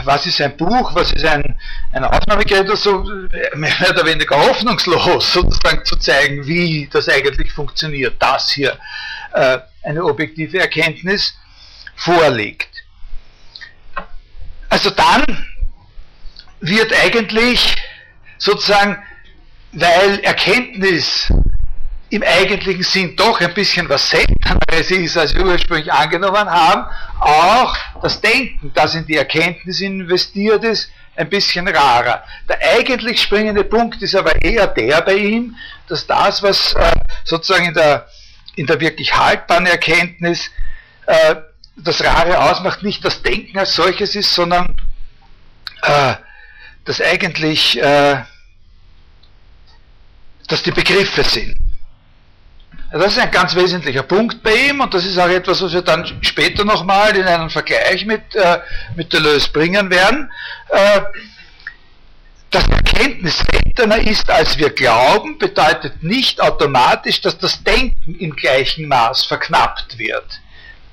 [0.04, 1.56] was ist ein Buch, was ist ein,
[1.92, 3.04] ein Aufnahmegerät so,
[3.54, 8.78] mehr oder weniger hoffnungslos sozusagen zu zeigen, wie das eigentlich funktioniert, dass hier
[9.32, 11.34] äh, eine objektive Erkenntnis
[11.96, 12.68] vorliegt.
[14.68, 15.24] Also dann
[16.60, 17.76] wird eigentlich
[18.38, 19.02] sozusagen,
[19.72, 21.30] weil Erkenntnis
[22.12, 26.84] im eigentlichen Sinn doch ein bisschen was Selteneres ist, als wir ursprünglich angenommen haben,
[27.18, 32.22] auch das Denken, das in die Erkenntnis investiert ist, ein bisschen rarer.
[32.50, 35.56] Der eigentlich springende Punkt ist aber eher der bei ihm,
[35.88, 36.92] dass das, was äh,
[37.24, 38.06] sozusagen in der,
[38.56, 40.50] in der wirklich haltbaren Erkenntnis
[41.06, 41.36] äh,
[41.76, 44.76] das Rare ausmacht, nicht das Denken als solches ist, sondern
[45.80, 46.14] äh,
[46.84, 48.22] dass eigentlich äh,
[50.48, 51.71] dass die Begriffe sind.
[52.92, 55.80] Das ist ein ganz wesentlicher Punkt bei ihm und das ist auch etwas, was wir
[55.80, 58.58] dann später nochmal in einen Vergleich mit, äh,
[58.94, 60.30] mit Deleuze bringen werden.
[60.68, 61.00] Äh,
[62.50, 68.88] das Erkenntnis seltener ist, als wir glauben, bedeutet nicht automatisch, dass das Denken im gleichen
[68.88, 70.40] Maß verknappt wird.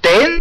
[0.05, 0.39] Denn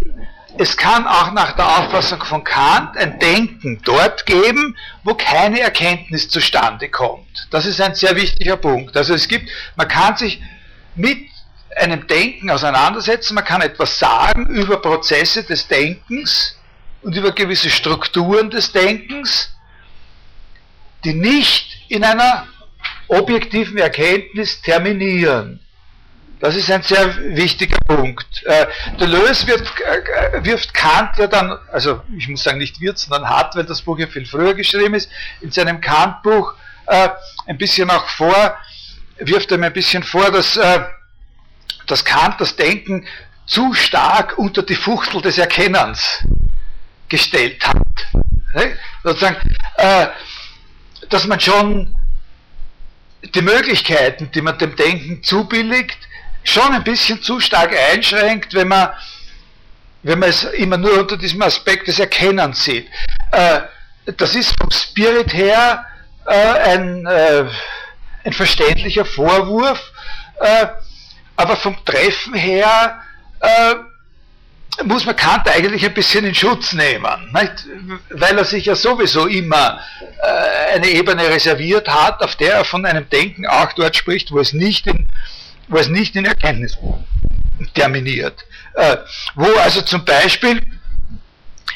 [0.57, 6.29] es kann auch nach der Auffassung von Kant ein Denken dort geben, wo keine Erkenntnis
[6.29, 7.47] zustande kommt.
[7.51, 8.95] Das ist ein sehr wichtiger Punkt.
[8.95, 10.41] Also es gibt, man kann sich
[10.95, 11.28] mit
[11.75, 16.57] einem Denken auseinandersetzen, man kann etwas sagen über Prozesse des Denkens
[17.01, 19.51] und über gewisse Strukturen des Denkens,
[21.03, 22.47] die nicht in einer
[23.07, 25.59] objektiven Erkenntnis terminieren.
[26.39, 28.43] Das ist ein sehr wichtiger Punkt.
[28.45, 33.29] Äh, Deleuze wird, äh, wirft Kant ja dann, also ich muss sagen nicht wird, sondern
[33.29, 35.09] hat, weil das Buch ja viel früher geschrieben ist,
[35.41, 36.53] in seinem Kant-Buch
[36.85, 37.09] äh,
[37.45, 38.57] ein bisschen auch vor,
[39.17, 40.79] wirft er mir ein bisschen vor, dass äh,
[41.87, 43.05] dass Kant das Denken
[43.45, 46.23] zu stark unter die Fuchtel des Erkennens
[47.09, 47.77] gestellt hat.
[48.53, 48.77] Ne?
[49.03, 49.37] Sozusagen,
[49.77, 50.07] äh,
[51.09, 51.95] dass man schon
[53.33, 55.97] die Möglichkeiten, die man dem Denken zubilligt,
[56.43, 58.89] schon ein bisschen zu stark einschränkt, wenn man,
[60.03, 62.87] wenn man es immer nur unter diesem Aspekt des Erkennens sieht.
[63.31, 63.61] Äh,
[64.17, 65.85] das ist vom Spirit her
[66.25, 69.91] äh, ein, ein verständlicher Vorwurf,
[71.39, 73.01] aber vom Treffen her
[73.39, 73.75] äh,
[74.83, 77.99] muss man Kant eigentlich ein bisschen in Schutz nehmen, nicht?
[78.09, 79.79] weil er sich ja sowieso immer
[80.21, 84.39] äh, eine Ebene reserviert hat, auf der er von einem Denken auch dort spricht, wo
[84.39, 85.07] es nicht in,
[85.69, 86.77] wo es nicht in Erkenntnis
[87.73, 88.43] terminiert.
[88.73, 88.97] Äh,
[89.35, 90.61] wo also zum Beispiel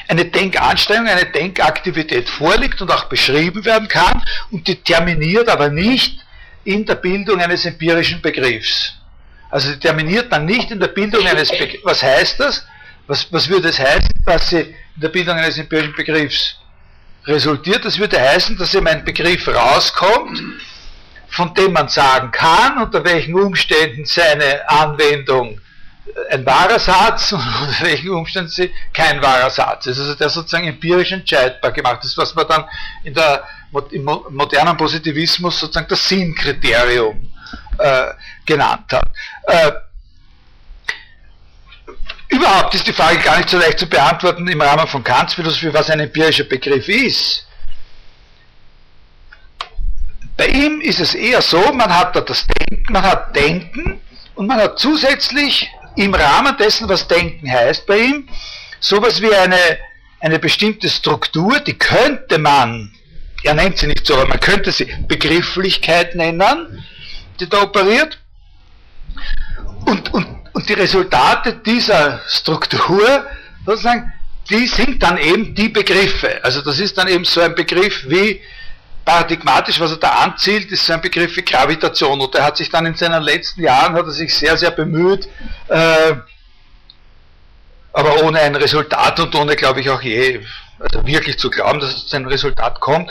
[0.08, 6.18] eine Denkanstrengung, eine Denkaktivität vorliegt und auch beschrieben werden kann und die terminiert aber nicht
[6.64, 8.94] in der Bildung eines empirischen Begriffs.
[9.54, 11.84] Also die terminiert dann nicht in der Bildung eines Begriffs.
[11.84, 12.66] Was heißt das?
[13.06, 16.56] Was, was würde es heißen, dass sie in der Bildung eines empirischen Begriffs
[17.24, 17.84] resultiert?
[17.84, 20.42] Das würde heißen, dass eben ein Begriff rauskommt,
[21.28, 25.60] von dem man sagen kann, unter welchen Umständen seine Anwendung
[26.30, 30.00] ein wahrer Satz und unter welchen Umständen sie kein wahrer Satz ist.
[30.00, 32.64] Also der sozusagen empirisch entscheidbar gemacht ist, was man dann
[33.04, 33.44] in der,
[33.92, 37.30] im modernen Positivismus sozusagen das Sinnkriterium
[37.78, 38.06] äh,
[38.46, 39.08] genannt hat.
[39.46, 39.72] Äh,
[42.34, 45.72] Überhaupt ist die Frage gar nicht so leicht zu beantworten im Rahmen von Kants Philosophie,
[45.72, 47.46] was ein empirischer Begriff ist.
[50.36, 54.00] Bei ihm ist es eher so, man hat da das Denken, man hat Denken
[54.34, 58.28] und man hat zusätzlich im Rahmen dessen, was Denken heißt bei ihm,
[58.80, 59.78] sowas wie eine,
[60.18, 62.92] eine bestimmte Struktur, die könnte man,
[63.44, 66.84] er nennt sie nicht so, aber man könnte sie Begrifflichkeit nennen,
[67.40, 68.18] die da operiert.
[69.86, 73.26] Und, und und die Resultate dieser Struktur,
[73.66, 74.12] sozusagen,
[74.48, 76.42] die sind dann eben die Begriffe.
[76.44, 78.40] Also das ist dann eben so ein Begriff wie
[79.04, 82.20] paradigmatisch, was er da anzielt, ist so ein Begriff wie Gravitation.
[82.20, 85.28] Und er hat sich dann in seinen letzten Jahren, hat er sich sehr, sehr bemüht,
[85.68, 86.14] äh,
[87.92, 90.40] aber ohne ein Resultat und ohne, glaube ich, auch je,
[90.78, 93.10] also wirklich zu glauben, dass es zu einem Resultat kommt,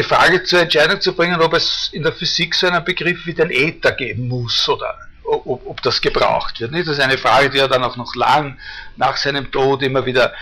[0.00, 3.34] die Frage zur Entscheidung zu bringen, ob es in der Physik so einen Begriff wie
[3.34, 6.72] den Äther geben muss oder ob, ob das gebraucht wird.
[6.72, 6.88] Nicht?
[6.88, 8.58] Das ist eine Frage, die ja dann auch noch lang
[8.96, 10.32] nach seinem Tod immer wieder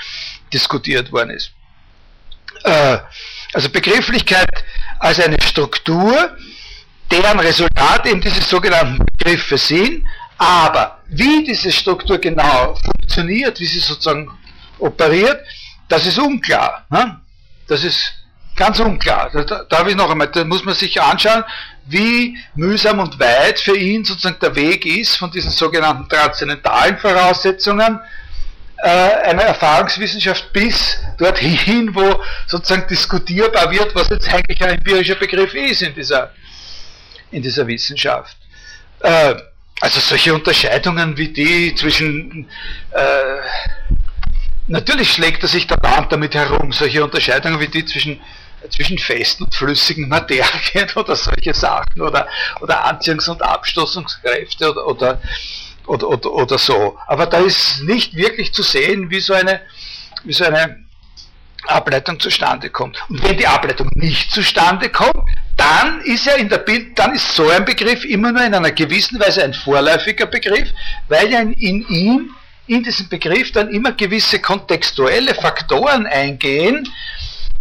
[0.52, 1.50] diskutiert worden ist.
[2.64, 2.98] Äh,
[3.52, 4.64] also Begrifflichkeit
[5.00, 6.36] als eine Struktur,
[7.10, 10.06] deren Resultat eben diese sogenannten Begriffe sind,
[10.38, 14.30] aber wie diese Struktur genau funktioniert, wie sie sozusagen
[14.78, 15.44] operiert,
[15.88, 16.86] das ist unklar.
[16.90, 17.20] Ne?
[17.66, 18.17] Das ist
[18.56, 19.30] ganz unklar.
[19.32, 21.44] Da, darf ich noch einmal, da muss man sich anschauen,
[21.86, 28.00] wie mühsam und weit für ihn sozusagen der Weg ist von diesen sogenannten transzendentalen Voraussetzungen
[28.82, 35.54] äh, einer Erfahrungswissenschaft bis dorthin, wo sozusagen diskutierbar wird, was jetzt eigentlich ein empirischer Begriff
[35.54, 36.30] ist in dieser,
[37.30, 38.36] in dieser Wissenschaft.
[39.00, 39.34] Äh,
[39.80, 42.48] also solche Unterscheidungen wie die zwischen
[42.90, 43.97] äh,
[44.68, 48.20] Natürlich schlägt er sich der Band damit herum, solche Unterscheidungen wie die zwischen
[48.70, 50.44] zwischen festen und flüssigen Materien
[50.96, 52.26] oder solche Sachen oder,
[52.60, 55.20] oder Anziehungs- und Abstoßungskräfte oder, oder,
[55.86, 56.98] oder, oder, oder so.
[57.06, 59.60] Aber da ist nicht wirklich zu sehen, wie so eine,
[60.24, 60.84] wie so eine
[61.66, 62.98] Ableitung zustande kommt.
[63.08, 67.34] Und wenn die Ableitung nicht zustande kommt, dann ist ja in der Bild, dann ist
[67.34, 70.68] so ein Begriff immer nur in einer gewissen Weise ein vorläufiger Begriff,
[71.08, 72.34] weil ja in, in ihm,
[72.68, 76.88] in diesem Begriff dann immer gewisse kontextuelle Faktoren eingehen,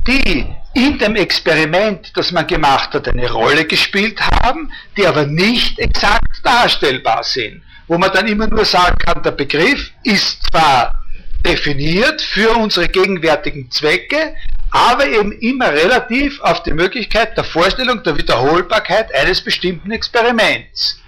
[0.08, 5.80] die in dem Experiment, das man gemacht hat, eine Rolle gespielt haben, die aber nicht
[5.80, 7.64] exakt darstellbar sind.
[7.88, 11.04] Wo man dann immer nur sagen kann, der Begriff ist zwar
[11.46, 14.36] definiert für unsere gegenwärtigen Zwecke,
[14.72, 21.02] aber eben immer relativ auf die Möglichkeit der Vorstellung der Wiederholbarkeit eines bestimmten Experiments.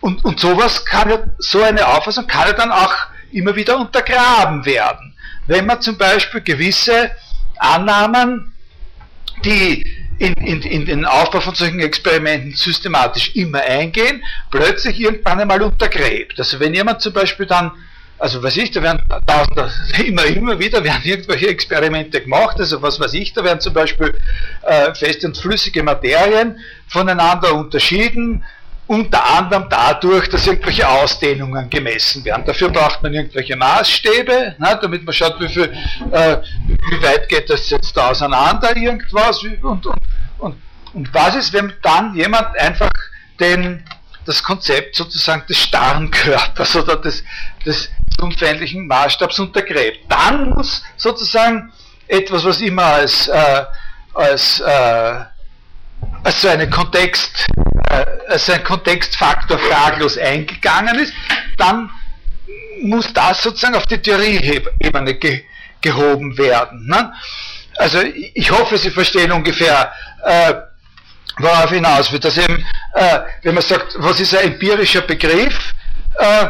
[0.00, 2.94] Und, und sowas kann ja, so eine Auffassung kann ja dann auch
[3.32, 5.14] immer wieder untergraben werden.
[5.46, 7.10] Wenn man zum Beispiel gewisse
[7.58, 8.54] Annahmen,
[9.44, 9.84] die
[10.18, 16.38] in, in, in, den Aufbau von solchen Experimenten systematisch immer eingehen, plötzlich irgendwann einmal untergräbt.
[16.38, 17.70] Also wenn jemand zum Beispiel dann,
[18.18, 19.72] also was ich, da werden tausend,
[20.04, 24.18] immer, immer wieder werden irgendwelche Experimente gemacht, also was weiß ich, da werden zum Beispiel
[24.62, 26.58] äh, feste und flüssige Materien
[26.88, 28.44] voneinander unterschieden,
[28.88, 32.44] unter anderem dadurch, dass irgendwelche Ausdehnungen gemessen werden.
[32.46, 35.70] Dafür braucht man irgendwelche Maßstäbe, ne, damit man schaut, wie, viel,
[36.10, 39.42] äh, wie weit geht das jetzt da auseinander, irgendwas.
[39.42, 39.86] Und, und,
[40.38, 40.56] und,
[40.94, 42.90] und was ist, wenn dann jemand einfach
[43.38, 43.84] den,
[44.24, 47.22] das Konzept sozusagen des starren Körpers oder des,
[47.66, 50.10] des unveränderlichen Maßstabs untergräbt?
[50.10, 51.70] Dann muss sozusagen
[52.06, 53.64] etwas, was immer als, äh,
[54.14, 55.20] als, äh,
[56.24, 57.46] als so eine Kontext,
[57.90, 61.12] äh, als ein Kontextfaktor fraglos eingegangen ist,
[61.56, 61.90] dann
[62.82, 65.44] muss das sozusagen auf die Theorieebene ge
[65.80, 66.86] gehoben werden.
[66.88, 67.12] Ne?
[67.76, 68.00] Also
[68.34, 69.92] ich hoffe, Sie verstehen ungefähr,
[70.24, 70.54] äh,
[71.38, 72.24] worauf hinaus wird.
[72.24, 75.72] Dass eben, äh, wenn man sagt, was ist ein empirischer Begriff,
[76.18, 76.46] äh,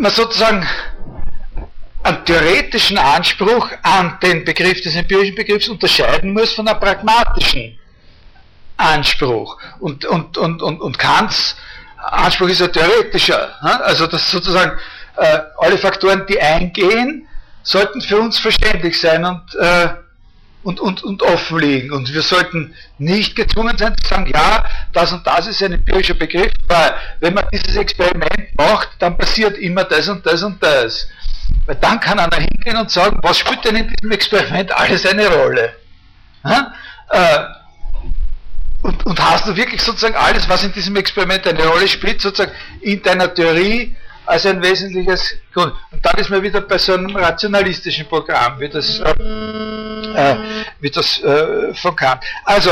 [0.00, 0.66] man sozusagen
[2.04, 7.78] einen theoretischen Anspruch an den Begriff des empirischen Begriffs unterscheiden muss von einem pragmatischen
[8.76, 9.58] Anspruch.
[9.80, 11.56] Und, und, und, und, und Kants
[11.96, 13.54] Anspruch ist ein theoretischer.
[13.62, 14.78] Also dass sozusagen
[15.16, 17.26] äh, alle Faktoren, die eingehen,
[17.62, 19.88] sollten für uns verständlich sein und, äh,
[20.62, 21.92] und, und, und offen liegen.
[21.92, 26.14] Und wir sollten nicht gezwungen sein zu sagen, ja, das und das ist ein empirischer
[26.14, 31.08] Begriff, weil wenn man dieses Experiment macht, dann passiert immer das und das und das.
[31.66, 35.28] Weil dann kann einer hingehen und sagen, was spielt denn in diesem Experiment alles eine
[35.28, 35.72] Rolle?
[37.10, 37.44] Äh,
[38.82, 42.52] und, und hast du wirklich sozusagen alles, was in diesem Experiment eine Rolle spielt, sozusagen
[42.82, 45.74] in deiner Theorie als ein wesentliches Grund.
[45.90, 50.36] Und dann ist man wieder bei so einem rationalistischen Programm, wie das, äh, äh,
[50.80, 52.24] wie das äh, von Kant.
[52.44, 52.70] Also,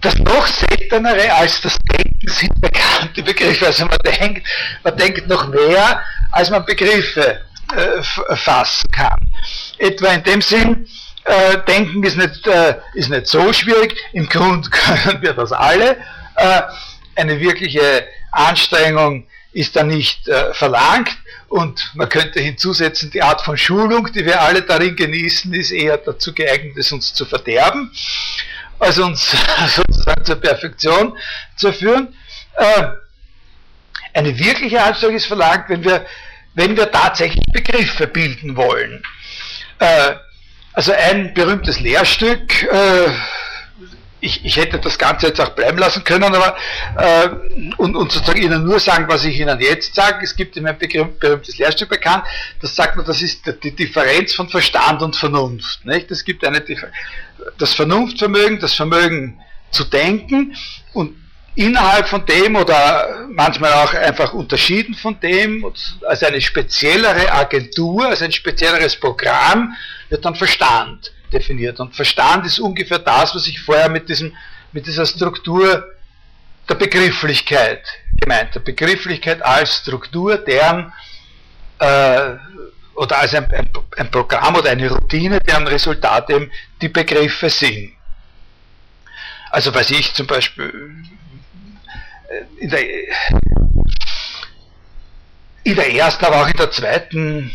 [0.00, 3.66] das noch seltenere als das Denken sind bekannte Begriffe.
[3.66, 4.46] Also man denkt,
[4.82, 6.00] man denkt noch mehr,
[6.32, 7.40] als man Begriffe
[7.74, 9.18] äh, fassen kann.
[9.78, 10.86] Etwa in dem Sinn,
[11.24, 13.96] äh, denken ist nicht, äh, ist nicht so schwierig.
[14.12, 15.96] Im Grunde können wir das alle.
[16.36, 16.62] Äh,
[17.16, 21.10] eine wirkliche Anstrengung ist da nicht äh, verlangt.
[21.48, 25.96] Und man könnte hinzusetzen, die Art von Schulung, die wir alle darin genießen, ist eher
[25.96, 27.90] dazu geeignet, es uns zu verderben,
[28.80, 29.30] als uns
[29.68, 31.16] sozusagen zur Perfektion
[31.56, 32.14] zu führen.
[32.56, 32.88] Äh,
[34.14, 36.04] eine wirkliche Anstrengung ist verlangt, wenn wir,
[36.54, 39.02] wenn wir tatsächlich Begriffe bilden wollen.
[39.78, 40.14] Äh,
[40.72, 43.08] also ein berühmtes Lehrstück, äh,
[44.22, 46.54] ich, ich, hätte das Ganze jetzt auch bleiben lassen können, aber
[46.98, 47.28] äh,
[47.78, 50.22] und, und, sozusagen Ihnen nur sagen, was ich Ihnen jetzt sage.
[50.22, 50.78] Es gibt immer ein
[51.18, 52.24] berühmtes Lehrstück bekannt,
[52.60, 55.86] das sagt man, das ist die Differenz von Verstand und Vernunft.
[55.86, 56.10] Nicht?
[56.10, 56.60] Es gibt eine
[57.58, 60.56] das Vernunftvermögen, das Vermögen zu denken
[60.92, 61.16] und
[61.54, 65.70] innerhalb von dem oder manchmal auch einfach unterschieden von dem,
[66.06, 69.74] als eine speziellere Agentur, als ein spezielleres Programm,
[70.08, 71.80] wird dann Verstand definiert.
[71.80, 74.34] Und Verstand ist ungefähr das, was ich vorher mit, diesem,
[74.72, 75.84] mit dieser Struktur
[76.68, 77.84] der Begrifflichkeit
[78.20, 78.60] gemeint habe.
[78.60, 80.92] Begrifflichkeit als Struktur, deren
[81.78, 82.36] äh,
[83.00, 86.50] oder als ein, ein, ein, Programm oder eine Routine, deren Resultat eben
[86.82, 87.92] die Begriffe sind.
[89.50, 90.94] Also weiß ich zum Beispiel
[92.28, 92.82] äh, in der,
[95.64, 97.50] in der ersten, aber auch in der zweiten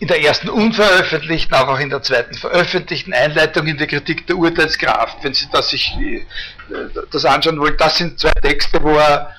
[0.00, 4.36] in der ersten unveröffentlichten, aber auch in der zweiten veröffentlichten Einleitung in der Kritik der
[4.36, 6.26] Urteilskraft, wenn Sie das sich äh,
[7.10, 9.34] das anschauen wollen, das sind zwei Texte, wo er,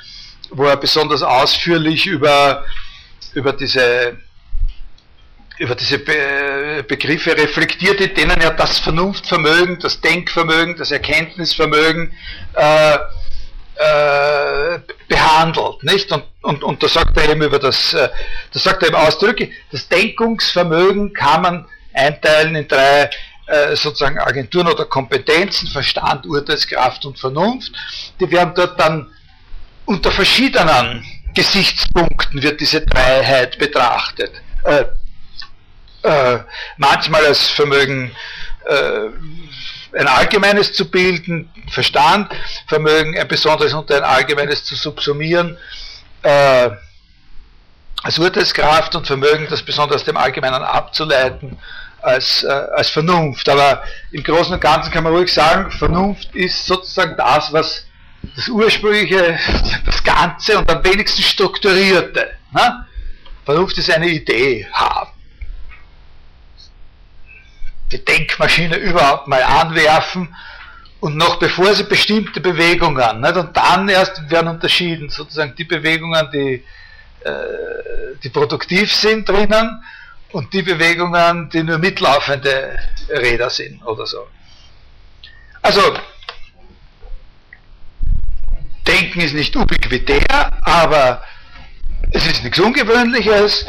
[0.49, 2.65] wo er besonders ausführlich über,
[3.35, 4.17] über diese
[5.57, 12.11] über diese Be Begriffe reflektiert, in denen er das Vernunftvermögen, das Denkvermögen, das Erkenntnisvermögen
[12.53, 12.95] äh,
[13.75, 16.11] äh, behandelt, nicht?
[16.11, 18.09] Und, und, und da sagt er eben über das, äh,
[18.51, 23.09] da sagt er eben ausdrücklich, das Denkungsvermögen kann man einteilen in drei
[23.47, 27.73] äh, sozusagen Agenturen oder Kompetenzen, Verstand, Urteilskraft und Vernunft.
[28.19, 29.11] Die werden dort dann
[29.85, 34.31] unter verschiedenen Gesichtspunkten wird diese Dreiheit betrachtet.
[36.05, 36.43] Äh,
[36.77, 38.11] manchmal als Vermögen
[38.65, 42.31] äh, ein allgemeines zu bilden, Verstand,
[42.67, 45.57] Vermögen, ein besonderes unter ein allgemeines zu subsumieren,
[46.21, 46.69] äh,
[48.03, 51.57] als Urteilskraft und Vermögen, das besonders dem Allgemeinen abzuleiten,
[52.03, 53.49] als, äh, als Vernunft.
[53.49, 57.87] Aber im Großen und Ganzen kann man ruhig sagen, Vernunft ist sozusagen das, was
[58.35, 59.39] das ursprüngliche,
[59.87, 62.29] das Ganze und am wenigsten strukturierte.
[62.51, 62.85] Ne?
[63.43, 65.14] Vernunft ist eine Idee haben
[67.91, 70.35] die Denkmaschine überhaupt mal anwerfen
[70.99, 73.35] und noch bevor sie bestimmte Bewegungen, nicht?
[73.37, 76.63] und dann erst werden unterschieden, sozusagen die Bewegungen, die,
[77.23, 79.83] äh, die produktiv sind drinnen
[80.31, 82.77] und die Bewegungen, die nur mitlaufende
[83.09, 84.27] Räder sind oder so.
[85.61, 85.95] Also,
[88.87, 91.23] Denken ist nicht ubiquitär, aber
[92.11, 93.65] es ist nichts Ungewöhnliches.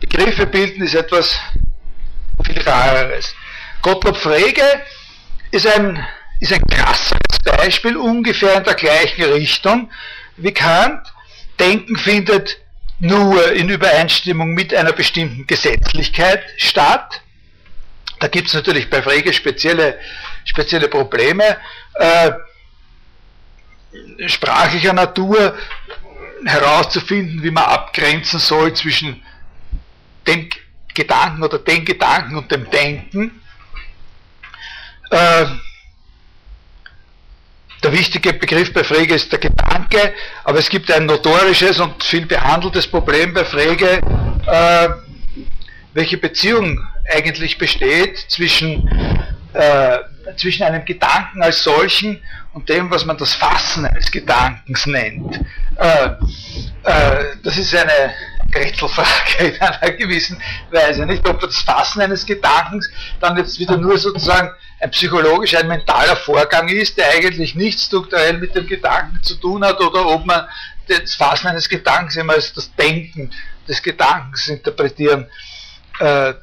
[0.00, 1.36] Begriffe bilden ist etwas
[2.44, 3.34] viel Rareres.
[3.82, 4.62] Gottlob Frege
[5.50, 6.04] ist ein,
[6.40, 9.90] ist ein krasses Beispiel, ungefähr in der gleichen Richtung
[10.36, 11.12] wie Kant.
[11.58, 12.58] Denken findet
[13.00, 17.20] nur in Übereinstimmung mit einer bestimmten Gesetzlichkeit statt.
[18.20, 19.98] Da gibt es natürlich bei Frege spezielle,
[20.44, 21.56] spezielle Probleme
[21.94, 22.30] äh,
[24.26, 25.56] sprachlicher Natur
[26.44, 29.20] herauszufinden, wie man abgrenzen soll zwischen
[30.26, 30.48] dem
[30.94, 33.41] Gedanken oder den Gedanken und dem Denken.
[35.12, 35.44] Äh,
[37.82, 42.24] der wichtige Begriff bei Frege ist der Gedanke, aber es gibt ein notorisches und viel
[42.24, 44.00] behandeltes Problem bei Frege,
[44.46, 44.88] äh,
[45.92, 46.80] welche Beziehung
[47.12, 48.88] eigentlich besteht zwischen,
[49.52, 49.98] äh,
[50.36, 52.22] zwischen einem Gedanken als solchen
[52.54, 55.40] und dem, was man das Fassen eines Gedankens nennt.
[55.76, 56.06] Äh,
[56.84, 58.14] äh, das ist eine
[58.54, 60.40] Rätselfrage in einer gewissen
[60.70, 61.06] Weise.
[61.06, 62.90] Nicht, ob das Fassen eines Gedankens
[63.20, 64.50] dann jetzt wieder nur sozusagen
[64.80, 69.64] ein psychologischer, ein mentaler Vorgang ist, der eigentlich nichts strukturell mit dem Gedanken zu tun
[69.64, 70.46] hat, oder ob man
[70.88, 73.30] das Fassen eines Gedankens immer als das Denken
[73.68, 75.28] des Gedankens interpretieren
[76.00, 76.34] äh,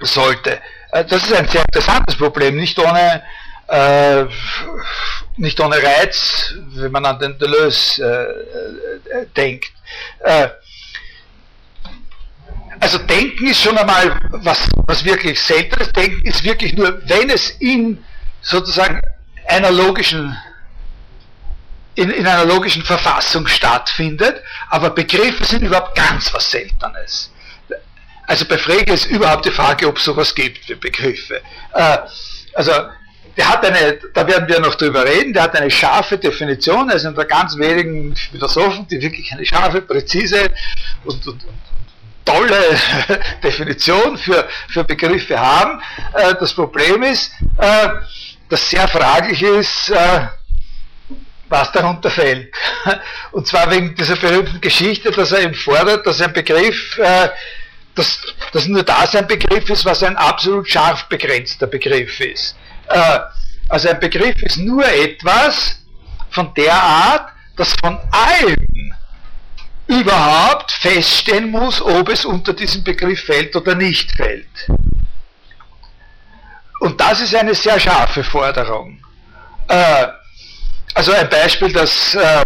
[0.00, 0.60] sollte.
[0.92, 3.22] Äh, das ist ein sehr interessantes Problem, nicht ohne
[3.68, 4.24] äh,
[5.36, 8.02] nicht ohne Reiz, wenn man an den Deleuze
[9.10, 9.72] äh, äh, denkt.
[12.80, 15.92] Also Denken ist schon einmal was, was wirklich Seltenes.
[15.92, 18.04] Denken ist wirklich nur, wenn es in
[18.40, 19.00] sozusagen
[19.46, 20.36] einer logischen
[21.98, 27.32] in, in einer logischen Verfassung stattfindet, aber Begriffe sind überhaupt ganz was Seltenes.
[28.28, 31.40] Also bei Frege ist überhaupt die Frage, ob es sowas gibt wie Begriffe.
[31.74, 31.98] Äh,
[32.54, 32.70] also
[33.36, 37.08] der hat eine, da werden wir noch drüber reden, der hat eine scharfe Definition, also
[37.08, 40.50] unter ganz wenigen Philosophen, die wirklich eine scharfe, präzise
[41.04, 41.54] und, und, und
[42.28, 42.78] tolle
[43.42, 45.80] Definition für, für Begriffe haben.
[46.14, 47.88] Äh, das Problem ist, äh,
[48.48, 50.26] dass sehr fraglich ist, äh,
[51.48, 52.52] was darunter fällt.
[53.32, 57.28] Und zwar wegen dieser berühmten Geschichte, dass er ihm fordert, dass ein Begriff, äh,
[57.94, 58.20] dass,
[58.52, 62.56] dass nur das ein Begriff ist, was ein absolut scharf begrenzter Begriff ist.
[62.88, 63.20] Äh,
[63.68, 65.78] also ein Begriff ist nur etwas
[66.30, 68.56] von der Art, dass von allen
[69.88, 74.68] überhaupt feststellen muss, ob es unter diesen Begriff fällt oder nicht fällt.
[76.80, 79.00] Und das ist eine sehr scharfe Forderung.
[79.66, 80.06] Äh,
[80.94, 82.44] also ein Beispiel, das äh,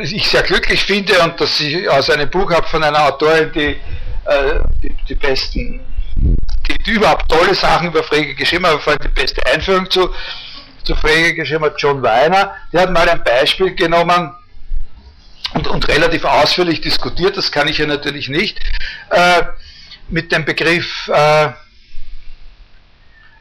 [0.00, 3.80] ich sehr glücklich finde und das ich aus einem Buch habe von einer Autorin, die
[4.82, 5.80] die, die besten
[6.68, 10.10] die, die überhaupt tolle Sachen über Frege geschrieben hat, vor allem die beste Einführung zu,
[10.84, 14.32] zu Frege geschrieben hat, John Weiner, der hat mal ein Beispiel genommen
[15.54, 18.58] und, und relativ ausführlich diskutiert, das kann ich ja natürlich nicht,
[19.10, 19.42] äh,
[20.08, 21.48] mit dem Begriff äh,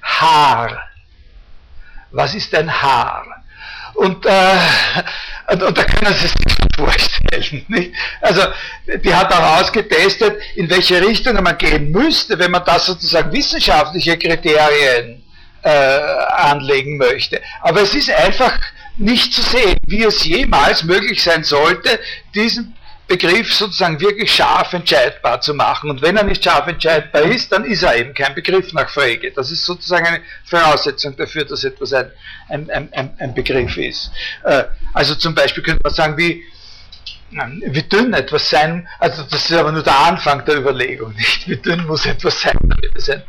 [0.01, 0.88] Haar.
[2.12, 3.26] Was ist ein Haar?
[3.93, 4.57] Und, äh,
[5.51, 6.34] und, und, da können Sie sich
[6.78, 7.66] vorstellen.
[7.68, 7.93] Nicht?
[8.22, 8.41] Also
[8.88, 14.18] die hat auch ausgetestet, in welche Richtung man gehen müsste, wenn man da sozusagen wissenschaftliche
[14.18, 15.24] Kriterien
[15.64, 17.41] äh, anlegen möchte.
[17.62, 18.57] Aber es ist einfach
[18.98, 22.00] nicht zu sehen, wie es jemals möglich sein sollte,
[22.36, 22.76] diesen
[23.12, 25.89] Begriff sozusagen wirklich scharf entscheidbar zu machen.
[25.89, 29.32] Und wenn er nicht scharf entscheidbar ist, dann ist er eben kein Begriff nach Frege.
[29.32, 32.10] Das ist sozusagen eine Voraussetzung dafür, dass etwas ein,
[32.48, 34.12] ein, ein, ein Begriff ist.
[34.46, 34.64] Äh,
[34.94, 36.42] also zum Beispiel könnte man sagen, wie,
[37.32, 41.50] wie dünn etwas sein, also das ist aber nur der Anfang der Überlegung, nicht?
[41.50, 43.24] Wie dünn muss etwas sein, damit es ein,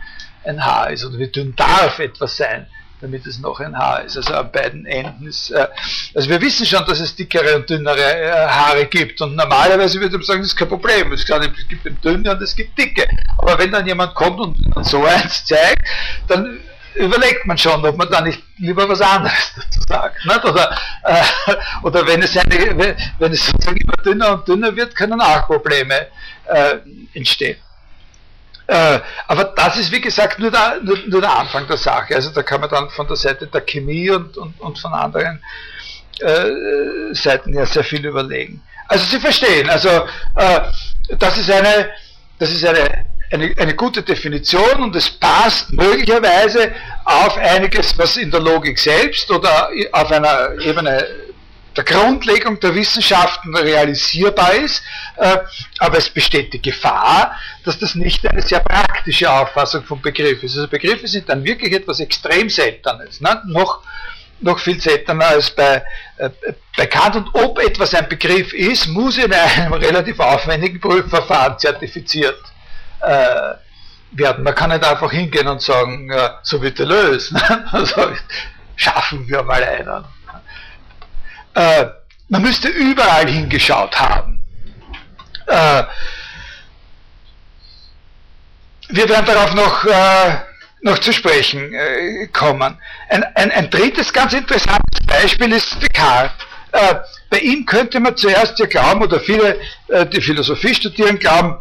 [0.45, 2.69] ein Haar ist, oder wie dünn darf etwas sein,
[3.03, 4.17] damit es noch ein Haar ist.
[4.17, 5.67] Also an beiden Enden ist, äh,
[6.15, 10.17] also wir wissen schon, dass es dickere und dünnere äh, Haare gibt und normalerweise würde
[10.17, 11.13] man sagen, das ist kein Problem.
[11.13, 13.07] Es, gibt dünne und es gibt dicke.
[13.39, 15.87] Aber wenn dann jemand kommt und so eins zeigt,
[16.29, 16.61] dann
[16.95, 20.25] überlegt man schon, ob man da nicht lieber was anderes dazu sagt.
[20.25, 20.45] Nicht?
[20.45, 21.23] Oder, äh,
[21.83, 26.07] oder wenn, es eine, wenn es sozusagen immer dünner und dünner wird, können auch Probleme
[26.47, 26.77] äh,
[27.15, 27.57] entstehen.
[28.67, 32.15] Äh, aber das ist, wie gesagt, nur der, nur, nur der, Anfang der Sache.
[32.15, 35.43] Also da kann man dann von der Seite der Chemie und, und, und von anderen
[36.21, 38.63] äh, Seiten ja sehr viel überlegen.
[38.89, 40.61] Also Sie verstehen, also äh,
[41.19, 41.91] das ist eine,
[42.39, 46.73] das ist eine, eine, eine gute Definition und es passt möglicherweise
[47.05, 51.07] auf einiges, was in der Logik selbst oder auf einer Ebene
[51.77, 54.83] der Grundlegung der Wissenschaften realisierbar ist,
[55.17, 55.39] äh,
[55.79, 60.57] aber es besteht die Gefahr, dass das nicht eine sehr praktische Auffassung von Begriffen ist.
[60.57, 63.43] Also Begriffe sind dann wirklich etwas extrem Seltenes, ne?
[63.47, 63.83] noch,
[64.41, 65.85] noch viel seltener als bei,
[66.19, 66.31] äh,
[66.77, 67.17] bei Kant.
[67.17, 72.39] Und ob etwas ein Begriff ist, muss in einem relativ aufwendigen Prüfverfahren zertifiziert
[73.01, 73.55] äh,
[74.13, 74.45] werden.
[74.45, 77.41] Man kann nicht einfach hingehen und sagen, ja, so er lösen.
[77.73, 78.13] also,
[78.77, 80.05] schaffen wir mal einen.
[81.55, 81.87] Äh,
[82.29, 84.43] man müsste überall hingeschaut haben.
[85.47, 85.83] Äh,
[88.89, 90.37] wir werden darauf noch, äh,
[90.83, 92.79] noch zu sprechen äh, kommen.
[93.09, 96.33] Ein, ein, ein, drittes ganz interessantes Beispiel ist Descartes.
[96.73, 96.95] Äh,
[97.29, 101.57] bei ihm könnte man zuerst ja glauben, oder viele, äh, die Philosophie studieren, glauben,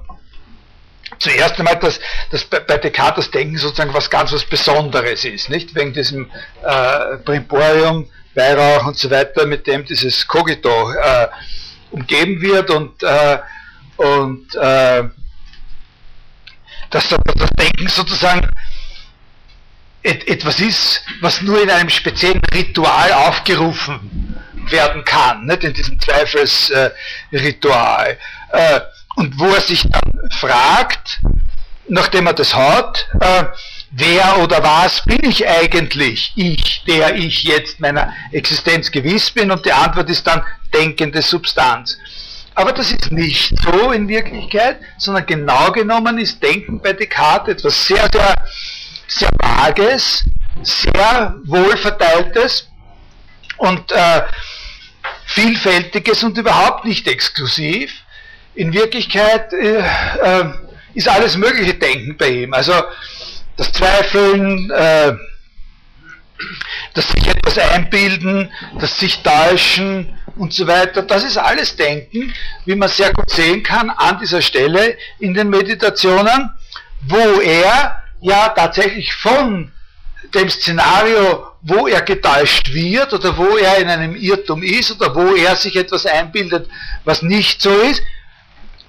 [1.22, 1.99] zuerst einmal, dass,
[2.32, 5.76] dass bei, Descartes das Denken sozusagen was ganz was Besonderes ist, nicht?
[5.76, 6.32] Wegen diesem
[6.63, 11.28] äh, Primporium, Weihrauch und so weiter, mit dem dieses Cogito äh,
[11.91, 13.38] umgeben wird und, äh,
[13.97, 15.03] und äh,
[16.89, 18.49] dass das Denken sozusagen
[20.03, 24.36] et, etwas ist, was nur in einem speziellen Ritual aufgerufen
[24.69, 28.17] werden kann, nicht in diesem Zweifelsritual.
[28.51, 28.82] Äh,
[29.22, 31.19] und wo er sich dann fragt,
[31.88, 33.43] nachdem er das hat, äh,
[33.91, 39.63] wer oder was bin ich eigentlich, ich, der ich jetzt meiner Existenz gewiss bin, und
[39.63, 40.41] die Antwort ist dann
[40.74, 41.99] denkende Substanz.
[42.55, 47.86] Aber das ist nicht so in Wirklichkeit, sondern genau genommen ist Denken bei Descartes etwas
[47.86, 48.36] sehr, sehr,
[49.07, 50.24] sehr vages,
[50.63, 52.67] sehr wohlverteiltes
[53.57, 54.24] und äh,
[55.26, 58.01] vielfältiges und überhaupt nicht exklusiv.
[58.54, 60.45] In Wirklichkeit äh, äh,
[60.93, 62.54] ist alles mögliche Denken bei ihm.
[62.54, 62.74] Also
[63.56, 65.14] das Zweifeln, äh,
[66.93, 72.34] das sich etwas einbilden, das sich täuschen und so weiter, das ist alles Denken,
[72.66, 76.49] wie man sehr gut sehen kann an dieser Stelle in den Meditationen,
[77.02, 79.72] wo er ja tatsächlich von
[80.34, 85.36] dem Szenario, wo er getäuscht wird oder wo er in einem Irrtum ist oder wo
[85.36, 86.70] er sich etwas einbildet,
[87.06, 88.02] was nicht so ist,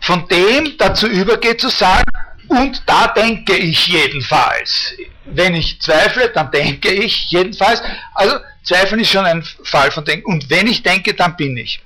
[0.02, 2.04] von dem dazu übergeht zu sagen,
[2.48, 4.94] und da denke ich jedenfalls.
[5.24, 7.80] Wenn ich zweifle, dann denke ich jedenfalls.
[8.14, 10.30] Also Zweifeln ist schon ein Fall von Denken.
[10.30, 11.80] Und wenn ich denke, dann bin ich.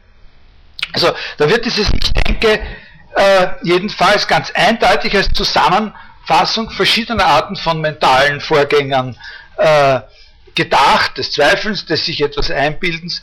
[0.93, 2.61] Also da wird dieses Ich denke
[3.15, 9.17] äh, jedenfalls ganz eindeutig als Zusammenfassung verschiedener Arten von mentalen Vorgängen
[9.59, 10.01] äh,
[10.55, 13.23] gedacht, des Zweifelns, des sich etwas Einbildens,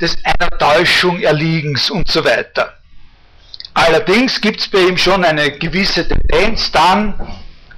[0.00, 2.77] des einer Täuschung erliegens und so weiter.
[3.86, 7.14] Allerdings gibt es bei ihm schon eine gewisse Tendenz, dann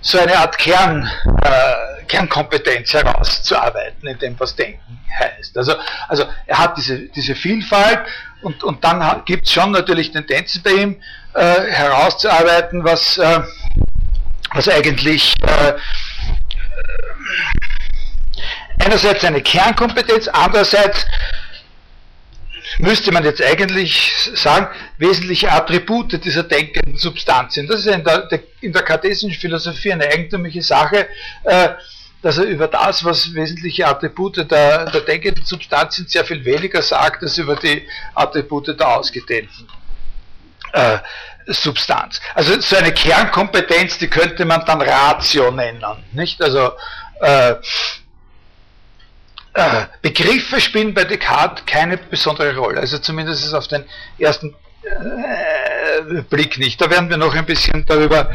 [0.00, 1.06] so eine Art Kern,
[1.42, 5.58] äh, Kernkompetenz herauszuarbeiten, in dem was Denken heißt.
[5.58, 5.74] Also,
[6.08, 8.00] also er hat diese, diese Vielfalt
[8.40, 10.96] und, und dann gibt es schon natürlich Tendenzen bei ihm
[11.34, 13.40] äh, herauszuarbeiten, was, äh,
[14.54, 15.74] was eigentlich äh,
[18.82, 21.04] einerseits eine Kernkompetenz, andererseits
[22.78, 24.68] müsste man jetzt eigentlich sagen,
[24.98, 27.70] wesentliche Attribute dieser denkenden Substanz sind.
[27.70, 28.28] Das ist in der,
[28.60, 31.08] in der kartesischen Philosophie eine eigentümliche Sache,
[31.44, 31.70] äh,
[32.22, 36.82] dass er über das, was wesentliche Attribute der, der denkenden Substanz sind, sehr viel weniger
[36.82, 39.66] sagt, als über die Attribute der ausgedehnten
[40.72, 40.98] äh,
[41.46, 42.20] Substanz.
[42.34, 45.82] Also so eine Kernkompetenz, die könnte man dann Ratio nennen.
[46.12, 46.42] Nicht?
[46.42, 46.72] Also
[47.20, 47.54] äh,
[50.00, 53.84] Begriffe spielen bei Descartes keine besondere Rolle, also zumindest auf den
[54.18, 56.80] ersten äh, Blick nicht.
[56.80, 58.30] Da werden wir noch ein bisschen darüber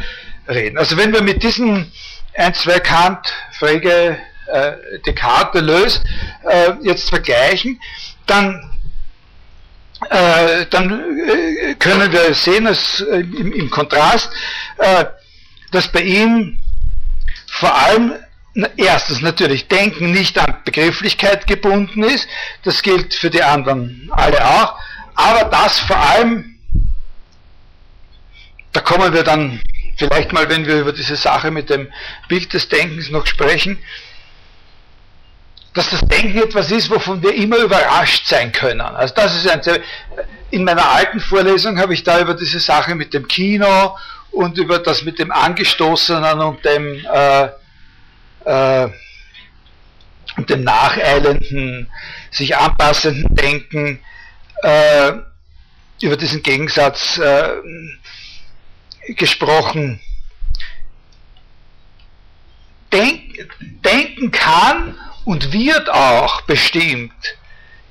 [0.46, 0.78] reden.
[0.78, 1.90] Also wenn wir mit diesen
[2.34, 4.18] ein, zwei Kant, Frege,
[4.52, 4.72] äh,
[5.06, 6.00] Descartes, Deleuze
[6.44, 7.80] äh, jetzt vergleichen,
[8.26, 8.76] dann
[10.10, 14.30] äh, dann äh, können wir sehen, dass äh, im, im, Kontrast,
[15.72, 16.58] dass bei ihm
[17.46, 18.12] vor allem
[18.76, 22.26] erstens natürlich Denken nicht an Begrifflichkeit gebunden ist,
[22.64, 24.78] das gilt für die anderen alle auch,
[25.14, 26.58] aber das vor allem,
[28.72, 29.60] da kommen wir dann
[29.96, 31.88] vielleicht mal, wenn wir über diese Sache mit dem
[32.28, 33.78] Bild des Denkens noch sprechen,
[35.74, 38.80] dass das Denken etwas ist, wovon wir immer überrascht sein können.
[38.80, 39.60] Also das ist ein,
[40.50, 43.94] in meiner alten Vorlesung habe ich da über diese Sache mit dem Kino
[44.30, 47.48] und über das mit dem Angestoßenen und dem äh,
[48.46, 48.88] äh,
[50.36, 51.90] und dem nacheilenden,
[52.30, 54.00] sich anpassenden Denken
[54.62, 55.12] äh,
[56.02, 57.48] über diesen Gegensatz äh,
[59.14, 60.00] gesprochen.
[62.92, 63.48] Denk,
[63.84, 67.12] denken kann und wird auch bestimmt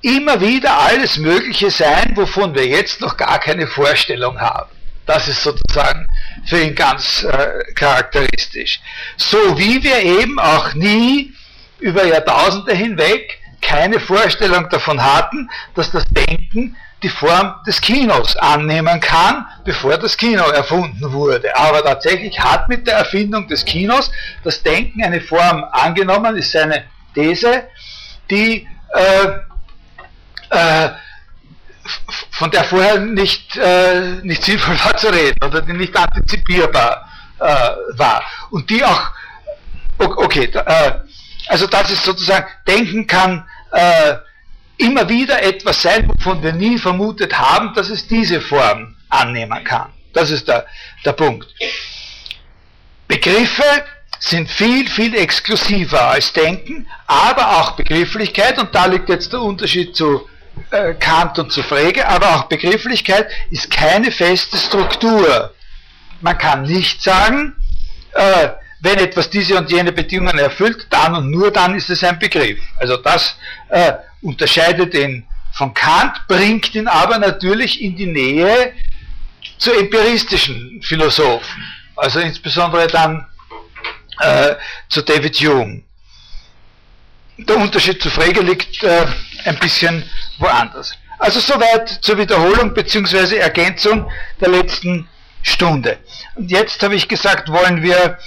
[0.01, 4.74] immer wieder alles Mögliche sein, wovon wir jetzt noch gar keine Vorstellung haben.
[5.05, 6.07] Das ist sozusagen
[6.45, 8.79] für ihn ganz äh, charakteristisch.
[9.17, 11.33] So wie wir eben auch nie
[11.79, 18.99] über Jahrtausende hinweg keine Vorstellung davon hatten, dass das Denken die Form des Kinos annehmen
[18.99, 21.55] kann, bevor das Kino erfunden wurde.
[21.55, 24.11] Aber tatsächlich hat mit der Erfindung des Kinos
[24.43, 27.65] das Denken eine Form angenommen, ist eine These,
[28.29, 29.27] die äh,
[30.49, 30.89] äh,
[32.31, 37.09] von der vorher nicht, äh, nicht sinnvoll war zu reden oder die nicht antizipierbar
[37.39, 37.43] äh,
[37.97, 38.23] war.
[38.49, 39.11] Und die auch,
[39.99, 40.91] okay, äh,
[41.47, 44.15] also dass es sozusagen denken kann, äh,
[44.77, 49.93] immer wieder etwas sein, wovon wir nie vermutet haben, dass es diese Form annehmen kann.
[50.13, 50.65] Das ist der,
[51.05, 51.47] der Punkt.
[53.07, 53.63] Begriffe
[54.19, 59.95] sind viel, viel exklusiver als Denken, aber auch Begrifflichkeit, und da liegt jetzt der Unterschied
[59.95, 60.27] zu
[60.99, 65.53] Kant und zu Frege, aber auch Begrifflichkeit ist keine feste Struktur.
[66.21, 67.55] Man kann nicht sagen,
[68.13, 68.49] äh,
[68.79, 72.59] wenn etwas diese und jene Bedingungen erfüllt, dann und nur dann ist es ein Begriff.
[72.77, 73.37] Also das
[73.69, 78.73] äh, unterscheidet ihn von Kant, bringt ihn aber natürlich in die Nähe
[79.57, 81.63] zu empiristischen Philosophen,
[81.95, 83.25] also insbesondere dann
[84.19, 84.55] äh,
[84.89, 85.84] zu David Hume.
[87.37, 89.05] Der Unterschied zu Frege liegt äh,
[89.43, 90.03] ein bisschen
[90.39, 90.93] woanders.
[91.19, 93.37] Also soweit zur Wiederholung bzw.
[93.37, 94.09] Ergänzung
[94.39, 95.07] der letzten
[95.41, 95.97] Stunde.
[96.35, 98.17] Und jetzt habe ich gesagt, wollen wir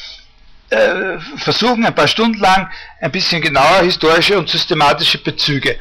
[0.71, 5.77] äh, versuchen, ein paar Stunden lang ein bisschen genauer historische und systematische Bezüge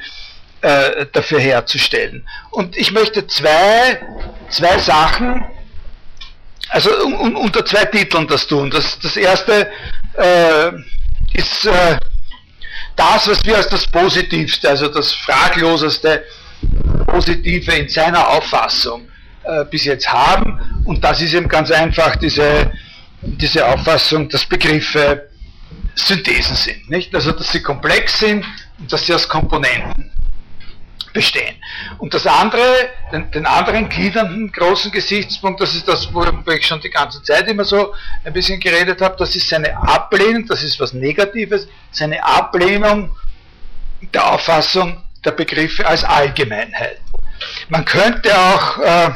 [0.61, 2.27] äh, dafür herzustellen.
[2.51, 4.01] Und ich möchte zwei,
[4.49, 5.45] zwei Sachen,
[6.69, 8.71] also un, unter zwei Titeln das tun.
[8.71, 9.69] Das, das erste
[10.13, 10.71] äh,
[11.33, 11.97] ist äh,
[12.97, 16.23] das, was wir als das Positivste, also das Fragloseste
[17.05, 19.07] Positive in seiner Auffassung
[19.43, 20.59] äh, bis jetzt haben.
[20.83, 22.71] Und das ist eben ganz einfach diese,
[23.21, 25.29] diese Auffassung, dass Begriffe
[25.95, 26.89] Synthesen sind.
[26.89, 27.13] Nicht?
[27.15, 28.45] Also dass sie komplex sind
[28.79, 30.11] und dass sie aus Komponenten
[31.17, 31.55] bestehen.
[31.97, 32.61] Und das andere,
[33.11, 37.47] den, den, anderen gliedernden großen Gesichtspunkt, das ist das, worüber ich schon die ganze Zeit
[37.47, 42.23] immer so ein bisschen geredet habe, das ist seine Ablehnung, das ist was Negatives, seine
[42.23, 43.15] Ablehnung
[44.13, 46.99] der Auffassung der Begriffe als Allgemeinheit.
[47.69, 49.09] Man könnte auch, äh,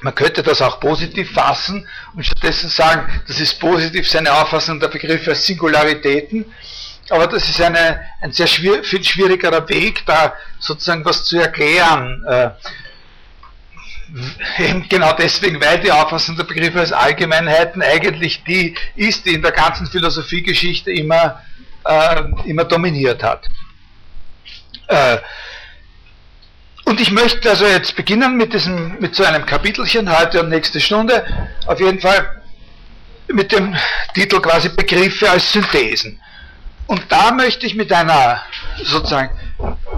[0.00, 4.88] man könnte das auch positiv fassen und stattdessen sagen, das ist positiv seine Auffassung der
[4.88, 6.46] Begriffe als Singularitäten
[7.10, 12.24] aber das ist eine, ein sehr schwier viel schwierigerer Weg, da sozusagen was zu erklären.
[12.26, 12.50] Äh,
[14.88, 19.52] genau deswegen, weil die Auffassung der Begriffe als Allgemeinheiten eigentlich die ist, die in der
[19.52, 21.42] ganzen Philosophiegeschichte immer,
[21.84, 23.46] äh, immer dominiert hat.
[24.88, 25.18] Äh,
[26.84, 30.80] und ich möchte also jetzt beginnen mit, diesem, mit so einem Kapitelchen heute und nächste
[30.80, 31.24] Stunde,
[31.66, 32.42] auf jeden Fall
[33.28, 33.74] mit dem
[34.14, 36.20] Titel quasi Begriffe als Synthesen.
[36.86, 38.42] Und da möchte ich mit einer
[38.82, 39.30] sozusagen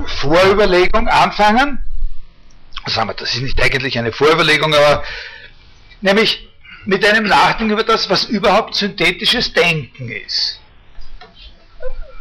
[0.06, 1.84] Vorüberlegung anfangen.
[2.86, 5.02] Sagen wir, das ist nicht eigentlich eine Vorüberlegung, aber
[6.00, 6.48] nämlich
[6.84, 10.60] mit einem Nachdenken über das, was überhaupt synthetisches Denken ist.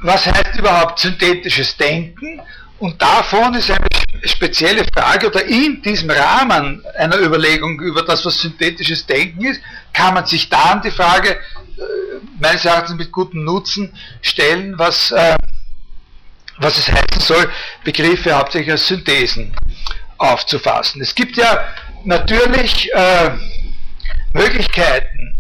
[0.02, 2.42] Was heißt überhaupt synthetisches Denken?
[2.80, 3.88] Und davon ist eine
[4.26, 9.62] spezielle Frage, oder in diesem Rahmen einer Überlegung über das, was synthetisches Denken ist,
[9.94, 11.40] kann man sich dann die Frage
[12.40, 15.36] meines Erachtens mit gutem Nutzen stellen, was, äh,
[16.58, 17.50] was es heißen soll,
[17.84, 19.56] Begriffe hauptsächlich als Synthesen
[20.18, 21.02] aufzufassen.
[21.02, 21.66] Es gibt ja
[22.04, 23.32] natürlich äh,
[24.34, 25.36] Möglichkeiten,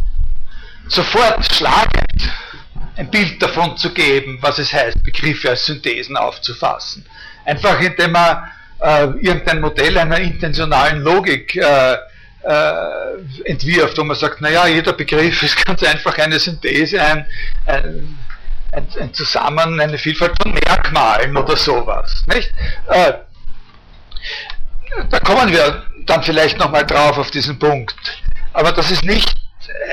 [0.87, 2.31] sofort schlagend
[2.95, 7.05] ein Bild davon zu geben, was es heißt, Begriffe als Synthesen aufzufassen.
[7.45, 8.49] Einfach indem man
[8.81, 11.97] äh, irgendein Modell einer intentionalen Logik äh,
[12.43, 12.73] äh,
[13.45, 17.25] entwirft, wo man sagt, naja, jeder Begriff ist ganz einfach eine Synthese, ein,
[17.65, 18.17] ein,
[18.71, 22.23] ein, ein Zusammen, eine Vielfalt von Merkmalen oder sowas.
[22.27, 22.51] Nicht?
[22.87, 23.13] Äh,
[25.09, 27.95] da kommen wir dann vielleicht nochmal drauf auf diesen Punkt.
[28.53, 29.34] Aber das ist nicht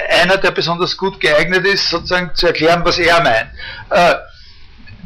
[0.08, 3.50] einer, der besonders gut geeignet ist, sozusagen zu erklären, was er meint.
[3.90, 4.14] Äh,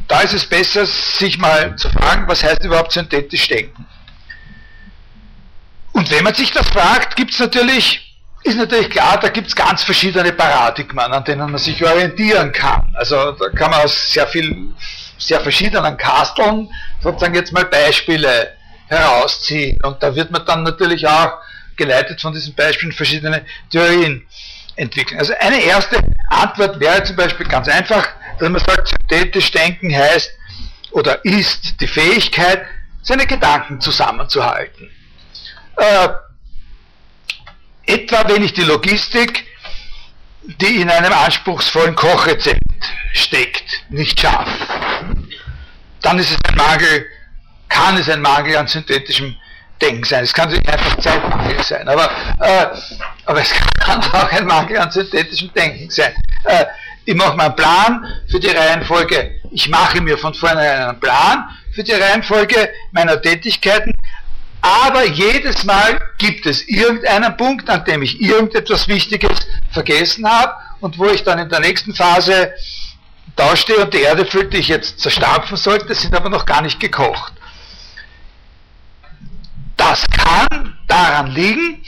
[0.08, 3.86] da ist es besser, sich mal zu fragen, was heißt überhaupt synthetisch denken.
[5.92, 8.14] Und wenn man sich das fragt, gibt es natürlich,
[8.44, 12.94] ist natürlich klar, da gibt es ganz verschiedene Paradigmen, an denen man sich orientieren kann.
[12.94, 14.74] Also da kann man aus sehr viel,
[15.18, 16.68] sehr verschiedenen Kasteln
[17.02, 18.52] sozusagen jetzt mal Beispiele
[18.88, 19.78] herausziehen.
[19.82, 21.38] Und da wird man dann natürlich auch
[21.76, 24.26] geleitet von diesen Beispielen verschiedene Theorien
[24.76, 25.18] entwickeln.
[25.18, 28.06] Also eine erste Antwort wäre zum Beispiel ganz einfach,
[28.38, 30.30] dass man sagt, synthetisch denken heißt
[30.92, 32.64] oder ist die Fähigkeit,
[33.02, 34.90] seine Gedanken zusammenzuhalten.
[35.76, 36.08] Äh,
[37.86, 39.44] etwa wenn ich die Logistik,
[40.42, 42.60] die in einem anspruchsvollen Kochrezept
[43.12, 44.50] steckt, nicht schaffe,
[46.02, 47.06] dann ist es ein Mangel,
[47.68, 49.36] kann es ein Mangel an synthetischem
[49.80, 50.24] Denken sein.
[50.24, 52.10] Es kann einfach Zeitmangel sein, aber,
[52.40, 52.66] äh,
[53.26, 56.12] aber es kann auch ein Mangel an synthetischem Denken sein.
[56.44, 56.64] Äh,
[57.04, 59.40] ich mache mir einen Plan für die Reihenfolge.
[59.52, 63.92] Ich mache mir von vornherein einen Plan für die Reihenfolge meiner Tätigkeiten
[64.66, 69.38] aber jedes Mal gibt es irgendeinen Punkt, an dem ich irgendetwas Wichtiges
[69.70, 72.52] vergessen habe und wo ich dann in der nächsten Phase
[73.36, 76.62] da stehe und die Erde füllt, die ich jetzt zerstampfen sollte, sind aber noch gar
[76.62, 77.32] nicht gekocht.
[79.76, 81.84] Das kann daran liegen,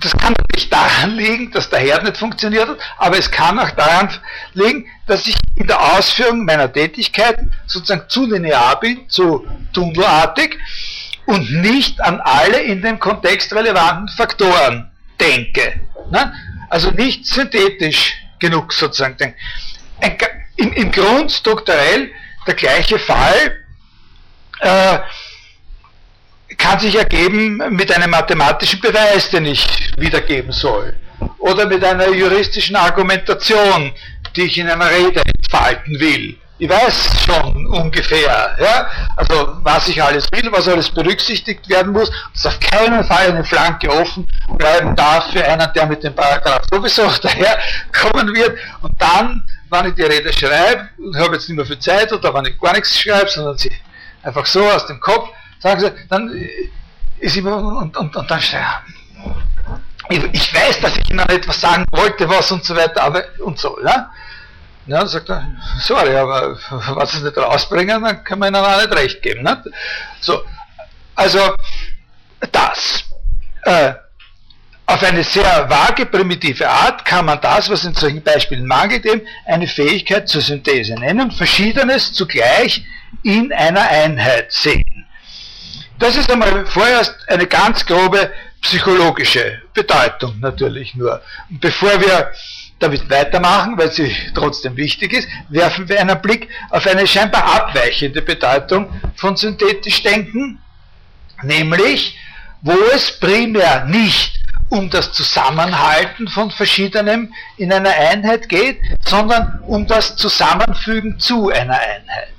[0.00, 3.70] das kann natürlich daran liegen, dass der Herd nicht funktioniert hat, aber es kann auch
[3.70, 4.10] daran
[4.54, 10.56] liegen, dass ich in der Ausführung meiner Tätigkeiten sozusagen zu linear bin, zu tunnelartig
[11.26, 14.90] und nicht an alle in dem Kontext relevanten Faktoren
[15.20, 15.80] denke.
[16.10, 16.32] Ne?
[16.70, 19.36] Also nicht synthetisch genug sozusagen denke.
[20.56, 22.10] Im, Im Grund strukturell
[22.46, 23.64] der gleiche Fall.
[24.60, 24.98] Äh,
[26.58, 30.94] kann sich ergeben mit einem mathematischen Beweis, den ich wiedergeben soll.
[31.38, 33.92] Oder mit einer juristischen Argumentation,
[34.36, 36.36] die ich in einer Rede entfalten will.
[36.60, 42.10] Ich weiß schon ungefähr, ja, also was ich alles will, was alles berücksichtigt werden muss,
[42.34, 46.62] dass auf keinen Fall eine Flanke offen bleiben darf für einen, der mit dem Paragraph
[46.68, 48.58] sowieso daherkommen wird.
[48.82, 52.34] Und dann, wenn ich die Rede schreibe, und habe jetzt nicht mehr viel Zeit, oder
[52.34, 53.70] wenn ich gar nichts schreibe, sondern sie
[54.24, 55.28] einfach so aus dem Kopf,
[55.58, 56.48] sagen sie, dann
[57.18, 58.94] ist immer, und, und, und dann schreiben.
[60.10, 63.58] Ich, ich weiß, dass ich Ihnen etwas sagen wollte, was und so weiter, aber und
[63.58, 64.10] so, ja.
[64.86, 65.46] Ja, sagt er,
[65.80, 69.42] sorry, aber was Sie nicht rausbringen, dann kann man Ihnen auch nicht recht geben.
[69.42, 69.58] Nicht?
[70.20, 70.42] So,
[71.14, 71.54] also
[72.52, 73.04] das.
[73.64, 73.92] Äh,
[74.86, 79.20] auf eine sehr vage, primitive Art kann man das, was in solchen Beispielen mangelt, eben
[79.44, 82.82] eine Fähigkeit zur Synthese nennen, Verschiedenes zugleich
[83.22, 85.06] in einer Einheit sehen.
[85.98, 91.20] Das ist einmal vorerst eine ganz grobe psychologische Bedeutung natürlich nur.
[91.50, 92.30] Und bevor wir
[92.78, 98.22] damit weitermachen, weil sie trotzdem wichtig ist, werfen wir einen Blick auf eine scheinbar abweichende
[98.22, 100.60] Bedeutung von synthetisch Denken,
[101.42, 102.16] nämlich
[102.62, 104.38] wo es primär nicht
[104.68, 111.78] um das Zusammenhalten von Verschiedenem in einer Einheit geht, sondern um das Zusammenfügen zu einer
[111.78, 112.34] Einheit.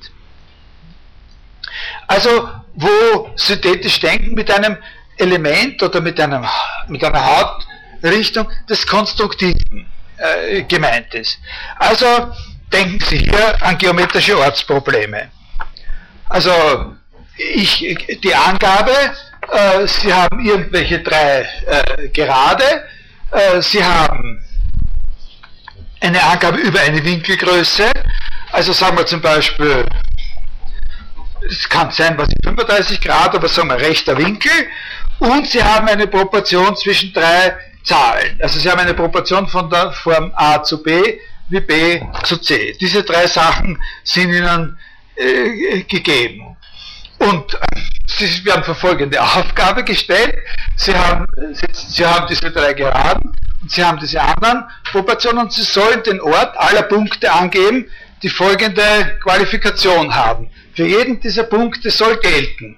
[2.07, 2.49] Also
[2.79, 4.77] wo synthetisch Denken mit einem
[5.17, 6.45] Element oder mit, einem,
[6.87, 9.85] mit einer Hauptrichtung des Konstruktiven
[10.17, 11.39] äh, gemeint ist.
[11.77, 12.05] Also
[12.71, 15.29] denken Sie hier an geometrische Ortsprobleme.
[16.29, 16.95] Also
[17.37, 18.91] ich, die Angabe,
[19.51, 22.85] äh, Sie haben irgendwelche drei äh, Gerade,
[23.31, 24.41] äh, Sie haben
[26.01, 27.91] eine Angabe über eine Winkelgröße,
[28.51, 29.85] also sagen wir zum Beispiel
[31.47, 34.51] es kann sein, was ich 35 Grad, aber sagen wir rechter Winkel.
[35.19, 38.39] Und Sie haben eine Proportion zwischen drei Zahlen.
[38.41, 41.19] Also Sie haben eine Proportion von der Form a zu b
[41.49, 42.75] wie b zu c.
[42.79, 44.77] Diese drei Sachen sind Ihnen
[45.15, 46.55] äh, gegeben.
[47.19, 47.57] Und äh,
[48.07, 50.35] Sie werden vor folgende Aufgabe gestellt.
[50.75, 55.53] Sie haben, Sie, Sie haben diese drei Geraden und Sie haben diese anderen Proportionen und
[55.53, 57.89] Sie sollen den Ort aller Punkte angeben,
[58.21, 60.49] die folgende Qualifikation haben.
[60.73, 62.77] Für jeden dieser Punkte soll gelten.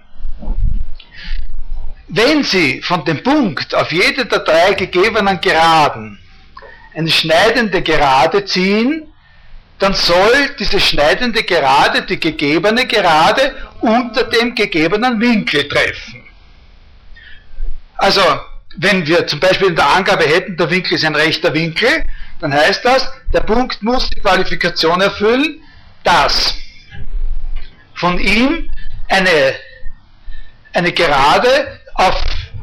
[2.07, 6.19] Wenn Sie von dem Punkt auf jede der drei gegebenen Geraden
[6.93, 9.07] eine schneidende Gerade ziehen,
[9.79, 16.23] dann soll diese schneidende Gerade die gegebene Gerade unter dem gegebenen Winkel treffen.
[17.95, 18.21] Also,
[18.77, 22.03] wenn wir zum Beispiel in der Angabe hätten, der Winkel ist ein rechter Winkel,
[22.41, 25.61] dann heißt das, der Punkt muss die Qualifikation erfüllen,
[26.03, 26.55] dass
[27.93, 28.69] von ihm
[29.07, 29.53] eine,
[30.73, 32.15] eine Gerade auf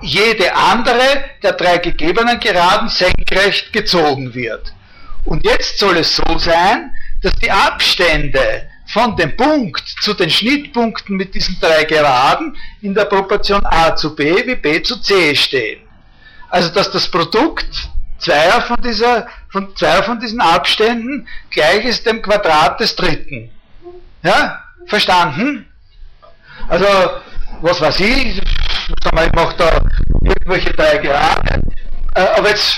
[0.02, 4.72] jede andere der drei gegebenen Geraden senkrecht gezogen wird.
[5.24, 6.90] Und jetzt soll es so sein,
[7.22, 13.04] dass die Abstände von dem Punkt zu den Schnittpunkten mit diesen drei Geraden in der
[13.04, 15.80] Proportion a zu b wie b zu c stehen.
[16.48, 22.22] Also dass das Produkt zweier von, dieser, von, zweier von diesen Abständen gleich ist dem
[22.22, 23.50] Quadrat des dritten.
[24.22, 24.64] Ja?
[24.86, 25.68] Verstanden?
[26.68, 26.86] Also,
[27.60, 29.80] was weiß ich, ich mache da
[30.22, 31.60] irgendwelche drei Gerade,
[32.14, 32.76] äh, aber jetzt,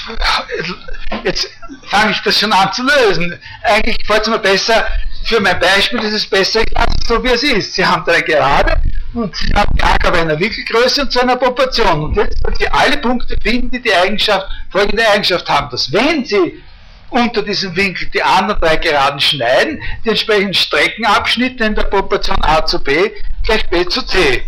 [1.25, 1.49] jetzt
[1.87, 3.39] fange ich das schon an zu lösen.
[3.63, 4.87] Eigentlich gefällt es mir besser,
[5.25, 7.75] für mein Beispiel ist es besser, ich lasse es so wie es ist.
[7.75, 8.81] Sie haben drei Gerade
[9.15, 12.05] und Sie haben die Angabe einer Winkelgröße und zu einer Proportion.
[12.05, 16.25] Und jetzt sollen Sie alle Punkte finden, die die Eigenschaft, folgende Eigenschaft haben, dass wenn
[16.25, 16.63] Sie
[17.11, 22.65] unter diesem Winkel die anderen drei Geraden schneiden, die entsprechenden Streckenabschnitte in der Proportion a
[22.65, 23.11] zu b
[23.45, 24.45] gleich b zu c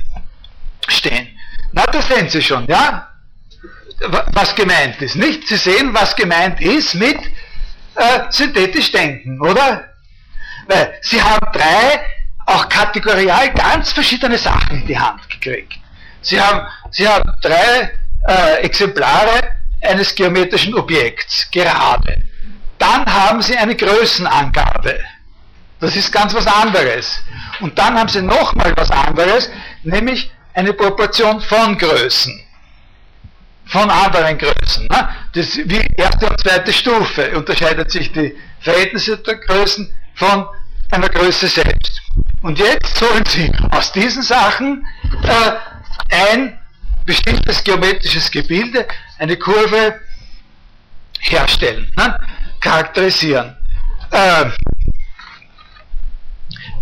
[0.89, 1.29] stehen.
[1.73, 3.09] Na, das sehen Sie schon, ja?
[4.33, 5.47] Was gemeint ist, nicht?
[5.47, 7.19] Sie sehen, was gemeint ist mit
[7.95, 9.92] äh, synthetisch denken, oder?
[10.67, 12.05] Weil Sie haben drei,
[12.47, 15.79] auch kategorial ganz verschiedene Sachen in die Hand gekriegt.
[16.23, 17.93] Sie haben, Sie haben drei
[18.29, 22.23] äh, Exemplare eines geometrischen Objekts, gerade.
[22.79, 24.99] Dann haben Sie eine Größenangabe.
[25.81, 27.21] Das ist ganz was anderes.
[27.61, 29.51] Und dann haben Sie nochmal was anderes,
[29.83, 32.41] nämlich eine Proportion von Größen.
[33.67, 34.87] Von anderen Größen.
[34.87, 35.09] Ne?
[35.35, 40.47] Das wie erste und zweite Stufe unterscheidet sich die Verhältnisse der Größen von
[40.91, 42.01] einer Größe selbst.
[42.43, 44.87] Und jetzt sollen Sie aus diesen Sachen
[45.23, 46.59] äh, ein
[47.05, 48.87] bestimmtes geometrisches Gebilde,
[49.19, 50.01] eine Kurve
[51.21, 52.19] herstellen, ne?
[52.61, 53.57] charakterisieren.
[54.11, 54.51] Äh,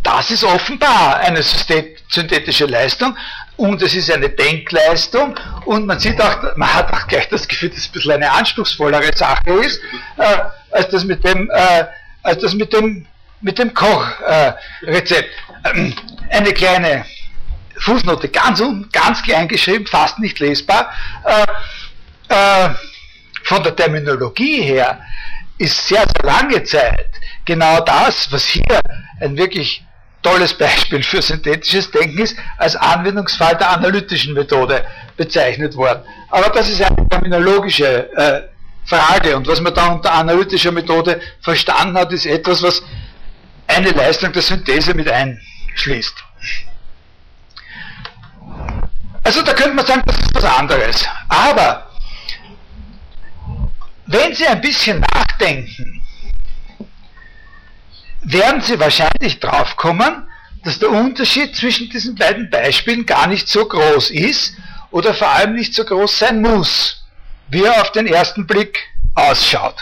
[0.02, 3.16] das ist offenbar eine synthetische Leistung
[3.56, 7.68] und es ist eine Denkleistung und man sieht auch, man hat auch gleich das Gefühl,
[7.68, 9.80] dass es ein bisschen eine anspruchsvollere Sache ist,
[10.16, 10.38] äh,
[10.70, 11.84] als das mit dem, äh,
[12.22, 13.06] als das mit dem,
[13.40, 15.30] mit dem Kochrezept.
[15.64, 15.92] Äh,
[16.30, 17.04] eine kleine
[17.78, 18.62] Fußnote, ganz,
[18.92, 20.92] ganz klein geschrieben, fast nicht lesbar.
[21.24, 21.46] Äh,
[22.34, 22.70] äh,
[23.44, 25.00] von der Terminologie her
[25.58, 27.10] ist sehr, sehr lange Zeit
[27.44, 28.80] genau das, was hier
[29.20, 29.84] ein wirklich
[30.22, 34.84] tolles Beispiel für synthetisches Denken ist, als Anwendungsfall der analytischen Methode
[35.16, 36.02] bezeichnet worden.
[36.30, 38.42] Aber das ist eine terminologische äh,
[38.84, 42.82] Frage und was man da unter analytischer Methode verstanden hat, ist etwas, was
[43.70, 46.14] eine Leistung der Synthese mit einschließt.
[49.22, 51.04] Also da könnte man sagen, das ist was anderes.
[51.28, 51.90] Aber
[54.06, 56.02] wenn Sie ein bisschen nachdenken,
[58.22, 60.28] werden Sie wahrscheinlich draufkommen,
[60.64, 64.56] dass der Unterschied zwischen diesen beiden Beispielen gar nicht so groß ist
[64.90, 67.04] oder vor allem nicht so groß sein muss,
[67.48, 68.78] wie er auf den ersten Blick
[69.14, 69.76] ausschaut.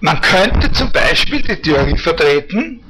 [0.00, 2.82] Man könnte zum Beispiel die Theorie vertreten,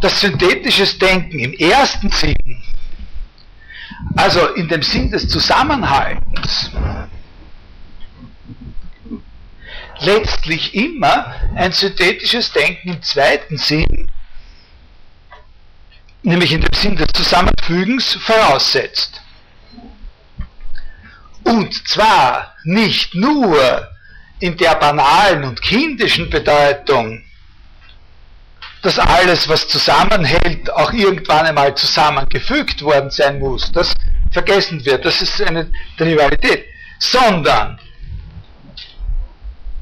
[0.00, 2.62] dass synthetisches Denken im ersten Sinn,
[4.16, 6.70] also in dem Sinn des Zusammenhaltens,
[10.00, 14.10] letztlich immer ein synthetisches Denken im zweiten Sinn,
[16.22, 19.22] nämlich in dem Sinn des Zusammenfügens, voraussetzt.
[21.44, 23.93] Und zwar nicht nur
[24.40, 27.22] in der banalen und kindischen Bedeutung,
[28.82, 33.72] dass alles, was zusammenhält, auch irgendwann einmal zusammengefügt worden sein muss.
[33.72, 33.94] Das
[34.30, 36.66] vergessen wird, das ist eine Trivialität.
[36.98, 37.78] Sondern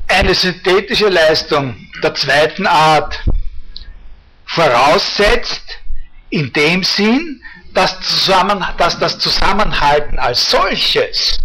[0.07, 3.18] eine synthetische Leistung der zweiten Art
[4.44, 5.78] voraussetzt,
[6.30, 7.42] in dem Sinn,
[7.74, 11.38] dass, zusammen, dass das Zusammenhalten als solches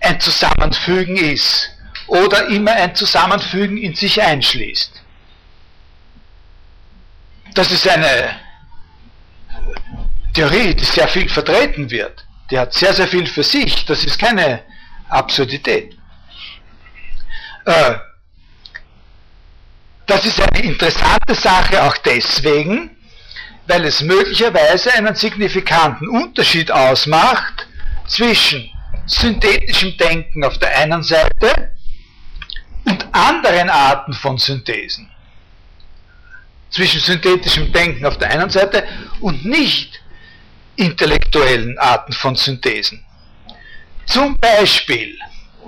[0.00, 1.71] ein Zusammenfügen ist
[2.06, 5.02] oder immer ein Zusammenfügen in sich einschließt.
[7.54, 8.40] Das ist eine
[10.34, 12.24] Theorie, die sehr viel vertreten wird.
[12.50, 13.84] Die hat sehr, sehr viel für sich.
[13.84, 14.62] Das ist keine
[15.08, 15.96] Absurdität.
[17.64, 17.94] Äh,
[20.06, 22.96] das ist eine interessante Sache auch deswegen,
[23.66, 27.66] weil es möglicherweise einen signifikanten Unterschied ausmacht
[28.06, 28.68] zwischen
[29.06, 31.72] synthetischem Denken auf der einen Seite
[32.92, 35.10] und anderen Arten von Synthesen.
[36.70, 38.86] Zwischen synthetischem Denken auf der einen Seite
[39.20, 40.00] und nicht
[40.76, 43.02] intellektuellen Arten von Synthesen.
[44.06, 45.18] Zum Beispiel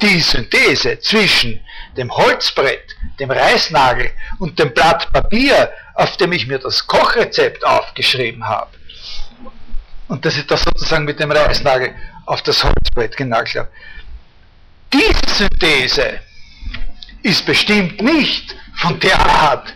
[0.02, 1.60] die Synthese zwischen
[1.96, 8.46] dem Holzbrett, dem Reißnagel und dem Blatt Papier, auf dem ich mir das Kochrezept aufgeschrieben
[8.46, 8.70] habe.
[10.08, 11.94] Und dass ich das sozusagen mit dem Reißnagel
[12.26, 13.70] auf das Holzbrett genagelt habe.
[14.92, 16.20] Diese Synthese
[17.24, 19.74] ist bestimmt nicht von der Art,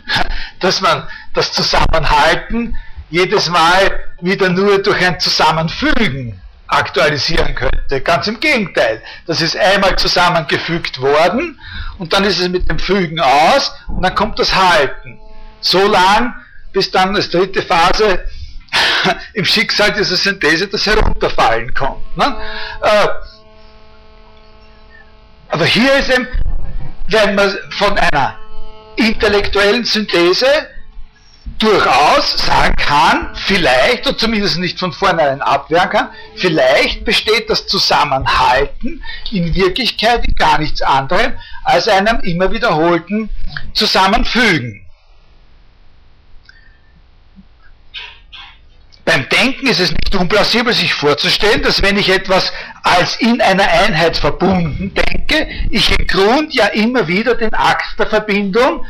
[0.61, 2.77] dass man das Zusammenhalten
[3.11, 8.03] jedes Mal wieder nur durch ein Zusammenfügen aktualisieren könnte.
[8.03, 9.03] Ganz im Gegenteil.
[9.27, 11.59] Das ist einmal zusammengefügt worden
[11.99, 15.19] und dann ist es mit dem Fügen aus und dann kommt das Halten.
[15.63, 16.35] So lang,
[16.73, 18.27] bis dann als dritte Phase
[19.33, 22.15] im Schicksal dieser Synthese das Herunterfallen kommt.
[22.19, 22.37] Ne?
[22.83, 23.09] Äh,
[25.49, 26.29] aber hier ist eben,
[27.09, 28.39] wenn man von einer
[28.97, 30.47] intellektuellen Synthese
[31.59, 39.03] durchaus sagen kann, vielleicht, oder zumindest nicht von vornherein abwehren kann, vielleicht besteht das Zusammenhalten
[39.33, 41.33] in Wirklichkeit in gar nichts anderem
[41.65, 43.31] als einem immer wiederholten
[43.75, 44.88] Zusammenfügen.
[49.09, 52.53] Beim Denken ist es nicht unplausibel, sich vorzustellen, dass wenn ich etwas
[52.83, 58.07] als in einer Einheit verbunden denke, ich im Grund ja immer wieder den Akt der
[58.07, 58.85] Verbindung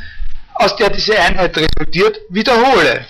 [0.55, 3.07] aus der diese Einheit resultiert, wiederhole.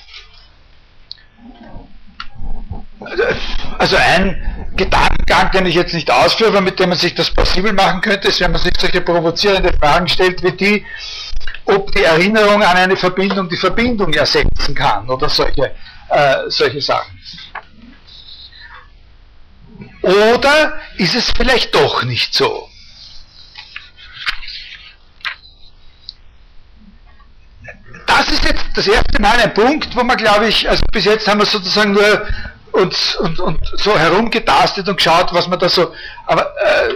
[3.78, 7.72] Also ein Gedankengang, den ich jetzt nicht ausführe, aber mit dem man sich das plausibel
[7.72, 10.84] machen könnte, ist, wenn man sich solche provozierende Fragen stellt wie die,
[11.64, 15.72] ob die Erinnerung an eine Verbindung die Verbindung ersetzen kann oder solche,
[16.08, 17.18] äh, solche Sachen.
[20.02, 22.68] Oder ist es vielleicht doch nicht so?
[28.06, 31.28] Das ist jetzt das erste Mal ein Punkt, wo man, glaube ich, also bis jetzt
[31.28, 32.26] haben wir sozusagen nur
[32.72, 35.94] uns und, und so herumgetastet und geschaut, was man da so,
[36.26, 36.94] aber, äh,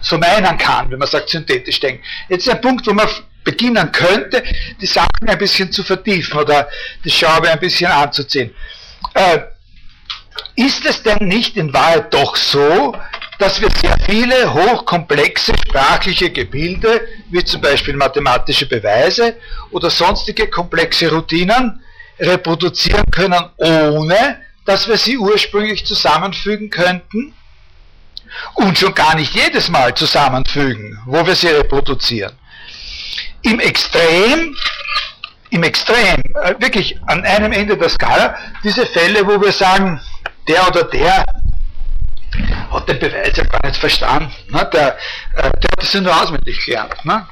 [0.00, 2.02] so meinen kann, wenn man sagt synthetisch denken.
[2.28, 3.08] Jetzt ein Punkt, wo man
[3.44, 4.42] beginnen könnte,
[4.80, 6.68] die Sachen ein bisschen zu vertiefen oder
[7.04, 8.54] die Schraube ein bisschen anzuziehen.
[9.14, 9.40] Äh,
[10.56, 12.96] ist es denn nicht in Wahrheit doch so,
[13.38, 19.36] dass wir sehr viele hochkomplexe sprachliche Gebilde, wie zum Beispiel mathematische Beweise
[19.70, 21.80] oder sonstige komplexe Routinen,
[22.20, 27.34] reproduzieren können, ohne dass wir sie ursprünglich zusammenfügen könnten?
[28.54, 32.32] Und schon gar nicht jedes Mal zusammenfügen, wo wir sie reproduzieren.
[33.44, 34.56] Im Extrem,
[35.50, 40.00] im Extrem, äh, wirklich an einem Ende der Skala, diese Fälle, wo wir sagen,
[40.48, 41.24] der oder der
[42.70, 44.32] hat den Beweis ja gar nicht verstanden.
[44.48, 44.68] Ne?
[44.72, 44.96] Der,
[45.36, 47.04] äh, der hat das ja nur auswendig gelernt.
[47.04, 47.26] Ne?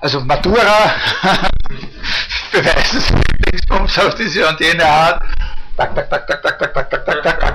[0.00, 0.94] Also Matura,
[2.52, 3.02] Beweisen
[3.46, 5.22] Dingsbums auf diese und jene Art.
[5.76, 7.54] Tak, tak, tak, tak, tak, tak, tak, tak, tak, tak.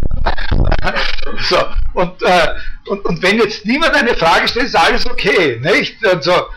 [1.40, 1.58] So,
[1.94, 2.48] und, äh,
[2.88, 6.04] und, und wenn jetzt niemand eine Frage stellt, ist alles okay, nicht?
[6.06, 6.48] Und so,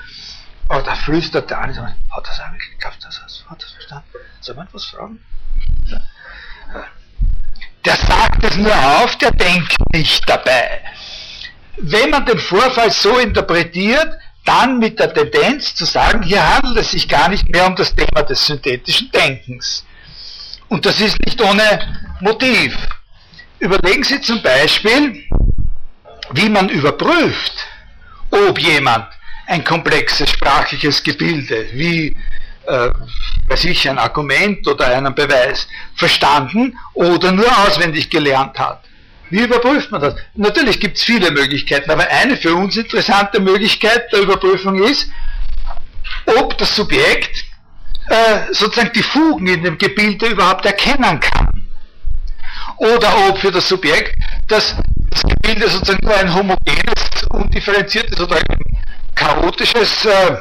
[0.70, 4.08] oh, da flüstert der eine, hat das eigentlich geklappt, das, hat das verstanden?
[4.40, 5.20] Soll man was fragen?
[7.84, 10.82] Der sagt es nur auf, der denkt nicht dabei.
[11.76, 16.92] Wenn man den Vorfall so interpretiert, dann mit der Tendenz zu sagen, hier handelt es
[16.92, 19.84] sich gar nicht mehr um das Thema des synthetischen Denkens.
[20.68, 22.76] Und das ist nicht ohne Motiv.
[23.58, 25.24] Überlegen Sie zum Beispiel,
[26.32, 27.52] wie man überprüft,
[28.30, 29.06] ob jemand
[29.50, 32.16] ein komplexes sprachliches Gebilde wie
[32.66, 32.90] äh,
[33.48, 38.84] weiß ich, ein Argument oder einen Beweis verstanden oder nur auswendig gelernt hat.
[39.30, 40.14] Wie überprüft man das?
[40.34, 45.10] Natürlich gibt es viele Möglichkeiten, aber eine für uns interessante Möglichkeit der Überprüfung ist,
[46.26, 47.44] ob das Subjekt
[48.08, 51.66] äh, sozusagen die Fugen in dem Gebilde überhaupt erkennen kann.
[52.76, 54.76] Oder ob für das Subjekt das,
[55.10, 58.44] das Gebilde sozusagen nur ein homogenes, undifferenziertes oder ein
[59.14, 60.36] chaotisches äh,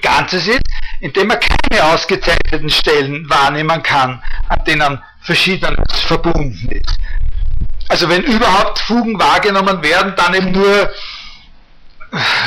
[0.00, 0.62] Ganzes ist,
[1.00, 6.98] indem man keine ausgezeichneten Stellen wahrnehmen kann, an denen Verschiedenes verbunden ist.
[7.88, 10.90] Also wenn überhaupt Fugen wahrgenommen werden, dann eben nur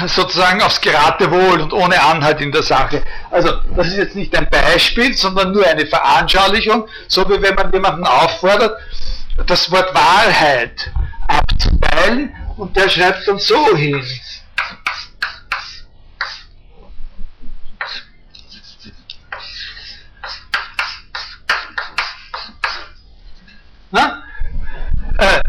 [0.05, 3.01] sozusagen aufs Geratewohl und ohne Anhalt in der Sache.
[3.31, 7.71] Also das ist jetzt nicht ein Beispiel, sondern nur eine Veranschaulichung, so wie wenn man
[7.73, 8.77] jemanden auffordert,
[9.47, 10.91] das Wort Wahrheit
[11.27, 14.03] abzuteilen und der schreibt dann so hin.
[23.95, 24.21] Na?
[25.19, 25.39] Äh,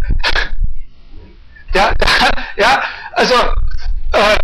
[1.75, 1.93] ja,
[2.57, 2.83] ja,
[3.13, 3.35] also,
[4.13, 4.37] äh,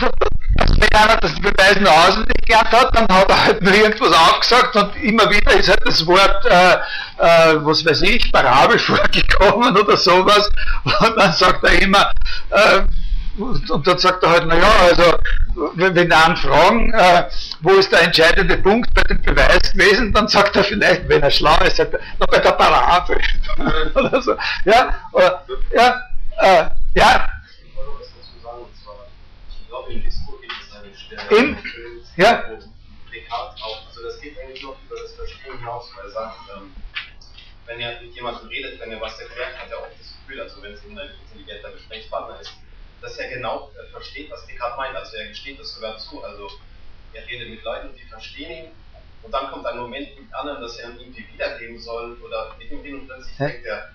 [0.00, 4.74] wenn einer das Beweis nur auswendig gelernt hat, dann hat er halt nur irgendwas aufgesagt
[4.74, 6.74] und immer wieder ist halt das Wort, äh,
[7.18, 10.50] äh, was weiß ich, Parabel vorgekommen oder sowas
[10.82, 12.10] und dann sagt er immer,
[12.50, 12.80] äh,
[13.38, 15.18] und dann sagt er halt, naja, also
[15.74, 17.30] wenn wir einen fragen, äh,
[17.60, 21.30] wo ist der entscheidende Punkt bei dem Beweis gewesen, dann sagt er vielleicht, wenn er
[21.30, 23.18] schlau ist, sagt er, na, bei der Parabel.
[23.94, 24.36] oder so.
[24.64, 26.02] Ja, oder, ja,
[26.40, 26.64] äh,
[26.94, 27.28] ja.
[31.30, 31.56] In,
[32.16, 32.44] ja.
[32.44, 36.36] Also das geht eigentlich noch über das Verstehen hinaus, weil er sagt,
[37.66, 40.62] wenn er mit jemandem redet, wenn er was erklärt, hat er auch das Gefühl, also
[40.62, 40.98] wenn es ein
[41.30, 42.52] intelligenter Gesprächspartner ist,
[43.02, 44.96] dass er genau äh, versteht, was Descartes meint.
[44.96, 46.22] Also er gesteht das sogar zu.
[46.22, 46.50] Also
[47.12, 48.70] er redet mit Leuten, die verstehen ihn.
[49.22, 52.70] Und dann kommt ein Moment mit anderen, dass er ihm irgendwie wiedergeben soll oder mit
[52.70, 53.48] ihm hin und plötzlich Hä?
[53.48, 53.92] denkt er,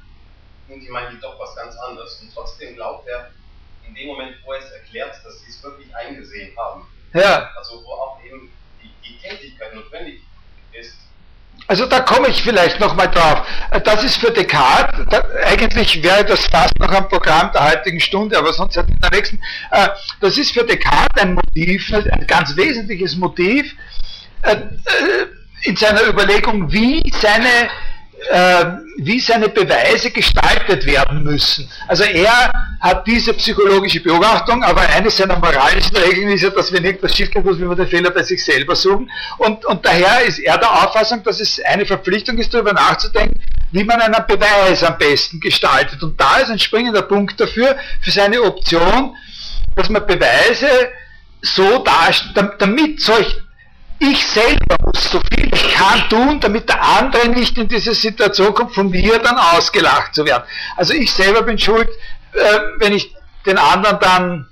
[0.69, 2.21] irgendwie meint die doch was ganz anderes.
[2.21, 3.31] Und trotzdem glaubt er,
[3.85, 6.85] in dem Moment, wo er es erklärt, dass sie es wirklich eingesehen haben.
[7.13, 7.51] Ja.
[7.55, 8.51] Also wo auch eben
[8.81, 10.21] die, die Tätigkeit notwendig
[10.73, 10.97] ist,
[11.67, 13.43] also da komme ich vielleicht nochmal drauf.
[13.83, 18.37] Das ist für Descartes, da, eigentlich wäre das fast noch am Programm der heutigen Stunde,
[18.37, 19.39] aber sonst hat in der nächsten.
[19.71, 19.89] Äh,
[20.21, 23.75] das ist für Descartes ein Motiv, ein ganz wesentliches Motiv
[24.43, 24.57] äh, äh
[25.63, 27.67] in seiner Überlegung, wie seine äh,
[28.97, 31.69] wie seine Beweise gestaltet werden müssen.
[31.87, 36.83] Also er hat diese psychologische Beobachtung, aber eine seiner moralischen Regeln ist ja, dass wenn
[36.83, 39.09] irgendwas schief geht, muss man den Fehler bei sich selber suchen.
[39.37, 43.39] Und, und daher ist er der Auffassung, dass es eine Verpflichtung ist, darüber nachzudenken,
[43.71, 46.01] wie man einen Beweis am besten gestaltet.
[46.01, 49.15] Und da ist ein springender Punkt dafür, für seine Option,
[49.75, 50.67] dass man Beweise
[51.41, 53.35] so darstellt, damit solch
[53.99, 58.53] ich selber muss so viel ich kann tun, damit der andere nicht in diese Situation
[58.53, 60.43] kommt, von mir dann ausgelacht zu werden.
[60.75, 61.89] Also ich selber bin schuld,
[62.33, 63.13] äh, wenn ich
[63.45, 64.47] den anderen dann,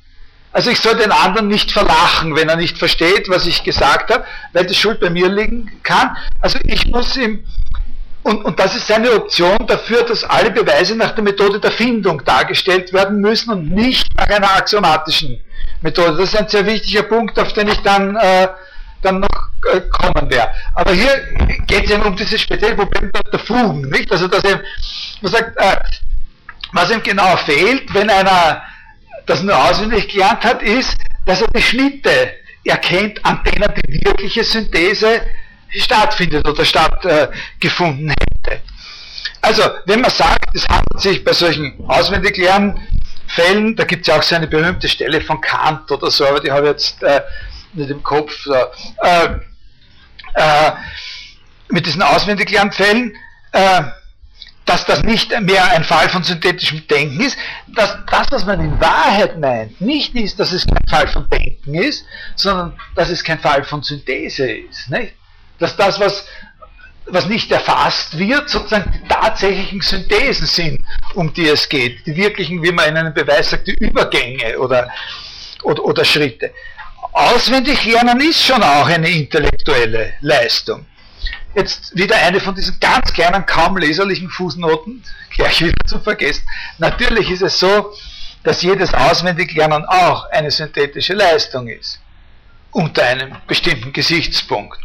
[0.51, 4.25] also ich soll den anderen nicht verlachen, wenn er nicht versteht, was ich gesagt habe,
[4.53, 6.15] weil die Schuld bei mir liegen kann.
[6.41, 7.45] Also ich muss ihm,
[8.23, 12.23] und, und das ist seine Option dafür, dass alle Beweise nach der Methode der Findung
[12.25, 15.39] dargestellt werden müssen und nicht nach einer axiomatischen
[15.81, 16.17] Methode.
[16.17, 18.47] Das ist ein sehr wichtiger Punkt, auf den ich dann äh,
[19.01, 20.49] dann noch äh, kommen wäre.
[20.73, 21.09] Aber hier
[21.67, 24.11] geht es eben um dieses spezielle Problem der Fugen, nicht?
[24.11, 24.61] Also dass eben,
[25.21, 25.77] man sagt, äh,
[26.71, 28.61] was ihm genau fehlt, wenn einer
[29.25, 32.33] das nur auswendig gelernt hat, ist, dass er die Schnitte
[32.63, 35.21] erkennt, an denen die wirkliche Synthese
[35.69, 38.61] stattfindet oder stattgefunden äh, hätte.
[39.41, 44.23] Also, wenn man sagt, es handelt sich bei solchen Auswendiglernfällen, da gibt es ja auch
[44.23, 47.21] so eine berühmte Stelle von Kant oder so, aber die habe ich jetzt äh,
[47.75, 49.27] nicht im Kopf, äh,
[50.33, 50.71] äh,
[51.69, 53.15] mit diesen Auswendiglernfällen,
[53.51, 53.83] äh,
[54.65, 58.81] dass das nicht mehr ein Fall von synthetischem Denken ist, dass das, was man in
[58.81, 62.05] Wahrheit meint, nicht ist, dass es kein Fall von Denken ist,
[62.35, 64.89] sondern dass es kein Fall von Synthese ist.
[64.89, 65.13] Nicht?
[65.59, 66.25] Dass das, was,
[67.05, 70.79] was nicht erfasst wird, sozusagen die tatsächlichen Synthesen sind,
[71.13, 74.89] um die es geht, die wirklichen, wie man in einem Beweis sagt, die Übergänge oder,
[75.61, 76.51] oder, oder Schritte.
[77.15, 80.85] Auswendig lernen ist schon auch eine intellektuelle Leistung.
[81.55, 85.01] Jetzt wieder eine von diesen ganz kleinen, kaum leserlichen Fußnoten,
[85.33, 86.45] gleich wieder zu vergessen.
[86.77, 87.93] Natürlich ist es so,
[88.43, 92.01] dass jedes Auswendiglernen auch eine synthetische Leistung ist,
[92.71, 94.77] unter einem bestimmten Gesichtspunkt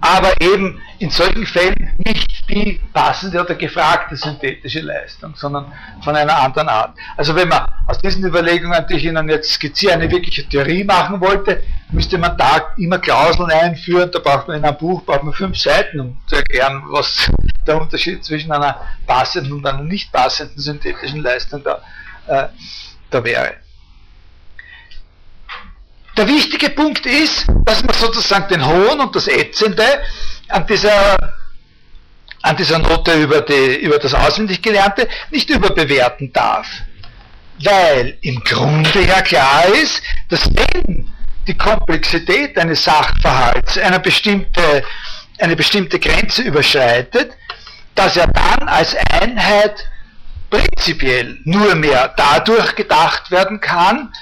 [0.00, 5.72] aber eben in solchen Fällen nicht die passende oder gefragte synthetische Leistung, sondern
[6.02, 6.96] von einer anderen Art.
[7.16, 11.20] Also wenn man aus diesen Überlegungen, die ich Ihnen jetzt skizziere, eine wirkliche Theorie machen
[11.20, 15.32] wollte, müsste man da immer Klauseln einführen, da braucht man in einem Buch braucht man
[15.32, 17.30] fünf Seiten, um zu erklären, was
[17.66, 21.80] der Unterschied zwischen einer passenden und einer nicht passenden synthetischen Leistung da,
[22.26, 22.48] äh,
[23.10, 23.63] da wäre.
[26.16, 29.84] Der wichtige Punkt ist, dass man sozusagen den Hohn und das Ätzende
[30.48, 31.16] an dieser,
[32.42, 36.68] an dieser Note über, die, über das Auswendiggelernte nicht überbewerten darf.
[37.64, 41.12] Weil im Grunde ja klar ist, dass wenn
[41.48, 44.84] die Komplexität eines Sachverhalts eine bestimmte,
[45.38, 47.32] eine bestimmte Grenze überschreitet,
[47.96, 49.84] dass er dann als Einheit
[50.48, 54.12] prinzipiell nur mehr dadurch gedacht werden kann,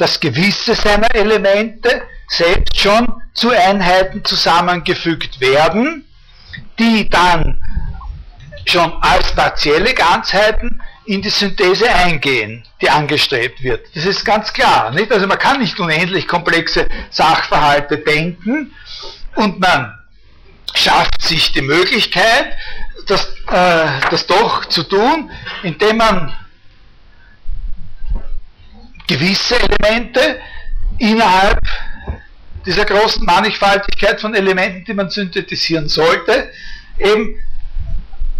[0.00, 6.06] dass gewisse seiner Elemente selbst schon zu Einheiten zusammengefügt werden,
[6.78, 7.60] die dann
[8.64, 13.84] schon als partielle Ganzheiten in die Synthese eingehen, die angestrebt wird.
[13.94, 14.90] Das ist ganz klar.
[14.92, 15.12] Nicht?
[15.12, 18.74] Also man kann nicht unendlich komplexe Sachverhalte denken
[19.34, 19.98] und man
[20.74, 22.56] schafft sich die Möglichkeit,
[23.06, 25.30] das, äh, das doch zu tun,
[25.62, 26.34] indem man
[29.10, 30.40] gewisse Elemente
[30.98, 31.58] innerhalb
[32.64, 36.50] dieser großen Mannigfaltigkeit von Elementen, die man synthetisieren sollte,
[36.98, 37.34] eben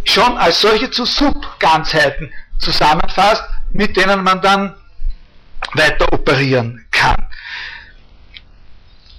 [0.05, 3.42] schon als solche zu Subganzheiten zusammenfasst,
[3.72, 4.74] mit denen man dann
[5.74, 7.16] weiter operieren kann.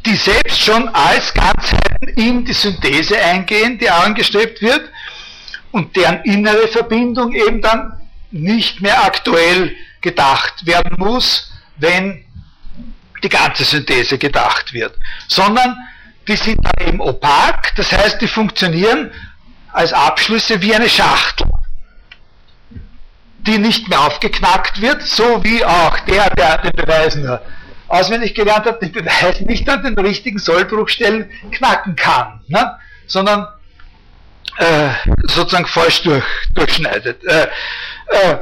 [0.06, 4.90] Die selbst schon als Ganzheiten in die Synthese eingehen, die angestrebt wird
[5.72, 8.00] und deren innere Verbindung eben dann
[8.32, 12.26] nicht mehr aktuell gedacht werden muss, wenn
[13.24, 14.98] die ganze Synthese gedacht wird,
[15.28, 15.76] sondern
[16.28, 19.12] die sind dann eben opak, das heißt, die funktionieren
[19.72, 21.48] als Abschlüsse wie eine Schachtel,
[23.40, 27.42] die nicht mehr aufgeknackt wird, so wie auch der, der den Beweis nur
[27.88, 32.78] auswendig gelernt hat, den Beweis nicht an den richtigen Sollbruchstellen knacken kann, ne?
[33.08, 33.48] sondern
[34.58, 34.90] äh,
[35.24, 36.24] sozusagen falsch durch,
[36.54, 37.24] durchschneidet.
[37.26, 37.48] Äh,
[38.08, 38.38] äh,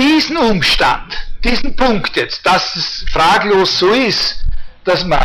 [0.00, 1.14] diesen Umstand,
[1.44, 4.42] diesen Punkt jetzt, dass es fraglos so ist,
[4.84, 5.22] dass man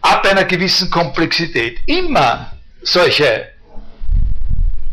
[0.00, 3.48] ab einer gewissen Komplexität immer solche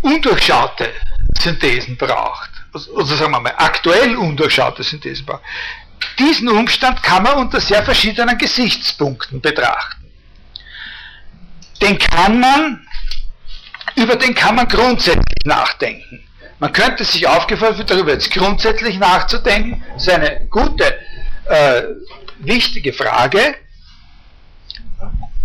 [0.01, 0.91] undurchschaute
[1.39, 5.43] Synthesen braucht, oder sagen wir mal aktuell undurchschaute Synthesen braucht.
[6.17, 10.11] Diesen Umstand kann man unter sehr verschiedenen Gesichtspunkten betrachten.
[11.81, 12.87] den kann man,
[13.95, 16.27] über den kann man grundsätzlich nachdenken.
[16.63, 20.97] Man könnte sich aufgefallen darüber jetzt grundsätzlich nachzudenken, das ist eine gute,
[21.49, 21.83] äh,
[22.39, 23.55] wichtige Frage.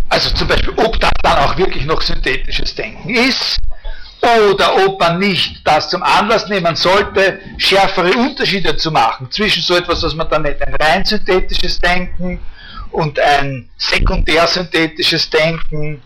[0.07, 3.59] Also zum Beispiel, ob das dann auch wirklich noch synthetisches Denken ist
[4.21, 9.75] oder ob man nicht das zum Anlass nehmen sollte, schärfere Unterschiede zu machen zwischen so
[9.75, 12.39] etwas, was man dann nennt, ein rein synthetisches Denken
[12.91, 16.01] und ein sekundärsynthetisches Denken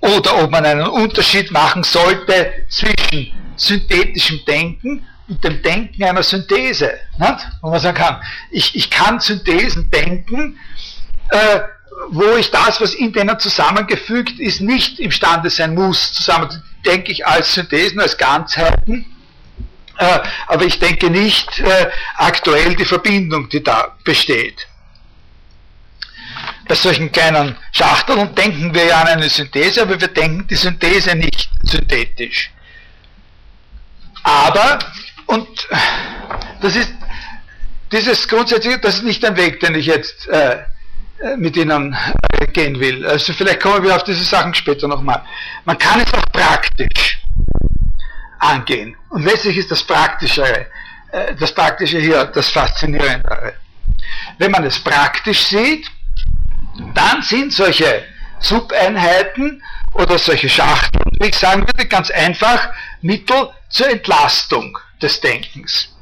[0.00, 6.92] oder ob man einen Unterschied machen sollte zwischen synthetischem Denken und dem Denken einer Synthese.
[7.18, 7.48] Nicht?
[7.60, 10.58] Wo man sagen kann, ich, ich kann Synthesen denken,
[11.30, 11.60] äh,
[12.10, 17.26] wo ich das, was in denen zusammengefügt ist, nicht imstande sein muss, zusammen denke ich
[17.26, 19.04] als Synthesen, als Ganzheiten,
[19.98, 24.67] äh, aber ich denke nicht äh, aktuell die Verbindung, die da besteht.
[26.66, 31.14] Bei solchen kleinen Schachteln denken wir ja an eine Synthese, aber wir denken die Synthese
[31.14, 32.50] nicht synthetisch.
[34.22, 34.78] Aber,
[35.26, 35.48] und
[36.60, 36.92] das ist
[37.92, 40.58] dieses grundsätzliche, das ist nicht ein Weg, den ich jetzt äh,
[41.36, 41.96] mit Ihnen
[42.32, 43.06] äh, gehen will.
[43.06, 45.22] Also vielleicht kommen wir auf diese Sachen später nochmal.
[45.64, 47.18] Man kann es auch praktisch
[48.38, 48.96] angehen.
[49.08, 50.66] Und letztlich ist das Praktischere,
[51.12, 53.54] äh, das Praktische hier das Faszinierendere.
[54.38, 55.90] Wenn man es praktisch sieht,
[56.94, 58.04] dann sind solche
[58.40, 59.62] Subeinheiten
[59.94, 65.94] oder solche Schachteln, wie ich sagen würde, ganz einfach Mittel zur Entlastung des Denkens.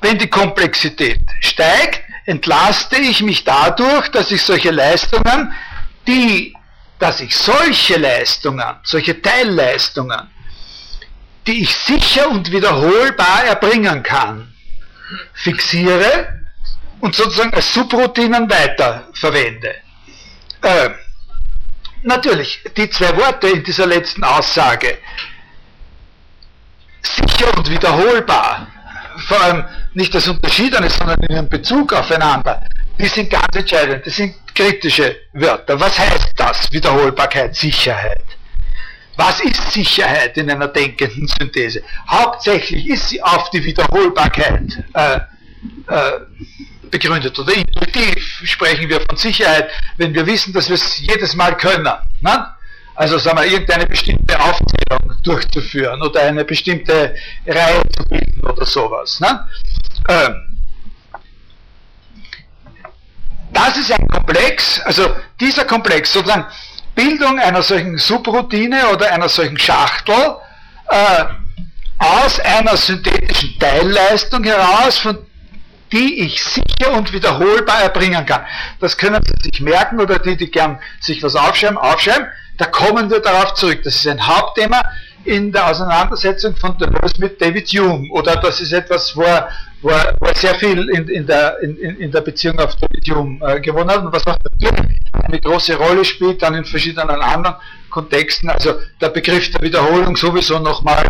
[0.00, 5.52] Wenn die Komplexität steigt, entlaste ich mich dadurch, dass ich solche Leistungen,
[6.06, 6.54] die,
[6.98, 10.30] dass ich solche Leistungen, solche Teilleistungen,
[11.46, 14.54] die ich sicher und wiederholbar erbringen kann,
[15.34, 16.40] fixiere
[17.00, 19.74] und sozusagen als Subroutinen weiterverwende.
[20.64, 20.90] Äh,
[22.02, 24.96] natürlich, die zwei Worte in dieser letzten Aussage,
[27.02, 28.66] sicher und wiederholbar,
[29.28, 32.62] vor allem nicht das Unterschiedene, sondern in ihrem Bezug aufeinander,
[32.98, 35.78] die sind ganz entscheidend, das sind kritische Wörter.
[35.78, 36.72] Was heißt das?
[36.72, 38.24] Wiederholbarkeit, Sicherheit.
[39.16, 41.82] Was ist Sicherheit in einer denkenden Synthese?
[42.08, 45.20] Hauptsächlich ist sie auf die Wiederholbarkeit äh,
[45.88, 46.20] äh,
[46.94, 51.56] begründet oder intuitiv sprechen wir von Sicherheit, wenn wir wissen, dass wir es jedes Mal
[51.56, 51.88] können.
[52.20, 52.54] Ne?
[52.94, 57.16] Also sagen wir, irgendeine bestimmte Aufzählung durchzuführen oder eine bestimmte
[57.46, 59.18] Reihe zu bilden oder sowas.
[59.18, 59.48] Ne?
[60.08, 60.34] Ähm,
[63.52, 66.46] das ist ein Komplex, also dieser Komplex, sozusagen
[66.94, 70.36] Bildung einer solchen Subroutine oder einer solchen Schachtel
[70.88, 71.24] äh,
[71.98, 75.18] aus einer synthetischen Teilleistung heraus, von
[75.94, 78.44] die ich sicher und wiederholbar erbringen kann.
[78.80, 82.26] Das können Sie sich merken oder die, die gern sich was aufschreiben, aufschreiben.
[82.58, 83.80] Da kommen wir darauf zurück.
[83.84, 84.82] Das ist ein Hauptthema
[85.24, 88.10] in der Auseinandersetzung von Deleuze mit David Hume.
[88.10, 89.48] Oder das ist etwas, wo er,
[89.82, 93.08] wo er, wo er sehr viel in, in, der, in, in der Beziehung auf David
[93.08, 97.08] Hume äh, gewonnen hat und was auch natürlich eine große Rolle spielt, dann in verschiedenen
[97.08, 97.56] anderen
[97.88, 98.50] Kontexten.
[98.50, 101.04] Also der Begriff der Wiederholung sowieso nochmal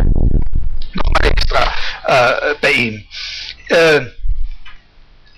[0.92, 1.72] noch mal extra
[2.06, 3.04] äh, bei ihm.
[3.68, 4.02] Äh,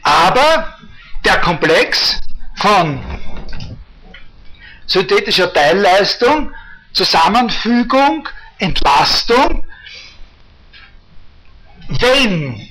[0.06, 0.76] aber
[1.24, 2.20] der Komplex
[2.54, 3.00] von
[4.86, 6.52] synthetischer Teilleistung,
[6.92, 8.28] Zusammenfügung,
[8.58, 9.64] Entlastung,
[11.88, 12.68] wenn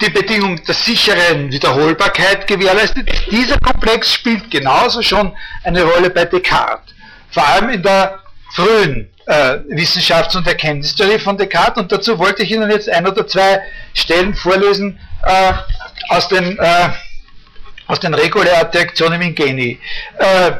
[0.00, 5.34] die Bedingung der sicheren Wiederholbarkeit gewährleistet ist, dieser Komplex spielt genauso schon
[5.64, 6.94] eine Rolle bei Descartes,
[7.30, 8.20] vor allem in der
[8.54, 11.82] frühen äh, Wissenschafts- und Erkenntnistheorie von Descartes.
[11.82, 13.60] Und dazu wollte ich Ihnen jetzt ein oder zwei
[13.94, 15.52] Stellen vorlesen, äh,
[16.08, 16.88] aus den, äh,
[17.86, 19.78] aus den Regulärte Aktionen in Geni.
[20.18, 20.52] Äh,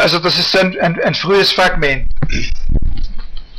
[0.00, 2.08] also das ist ein, ein, ein frühes Fragment.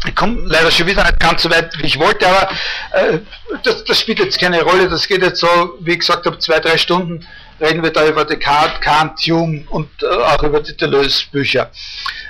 [0.07, 2.49] Ich komme leider schon wieder nicht ganz so weit, wie ich wollte, aber
[2.91, 3.19] äh,
[3.63, 4.87] das, das, spielt jetzt keine Rolle.
[4.87, 7.25] Das geht jetzt so, wie ich gesagt habe, zwei, drei Stunden
[7.59, 11.71] reden wir da über Descartes, Kant, Hume und äh, auch über die Deleuze-Bücher.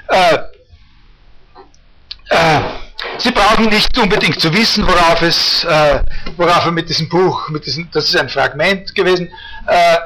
[0.07, 0.37] Äh,
[2.29, 2.59] äh,
[3.17, 6.01] Sie brauchen nicht unbedingt zu wissen, worauf, es, äh,
[6.35, 9.29] worauf er mit diesem Buch, mit diesem, das ist ein Fragment gewesen,
[9.67, 9.97] äh,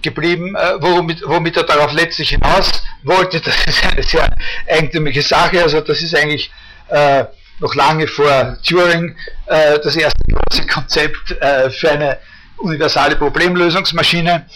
[0.00, 2.70] geblieben, äh, womit, womit, er darauf letztlich hinaus
[3.02, 3.40] wollte.
[3.40, 4.28] Das ist eine sehr
[4.68, 5.62] eigentümliche Sache.
[5.62, 6.50] Also das ist eigentlich
[6.88, 7.24] äh,
[7.58, 9.16] noch lange vor Turing
[9.46, 12.18] äh, das erste große Konzept äh, für eine
[12.58, 14.46] universale Problemlösungsmaschine.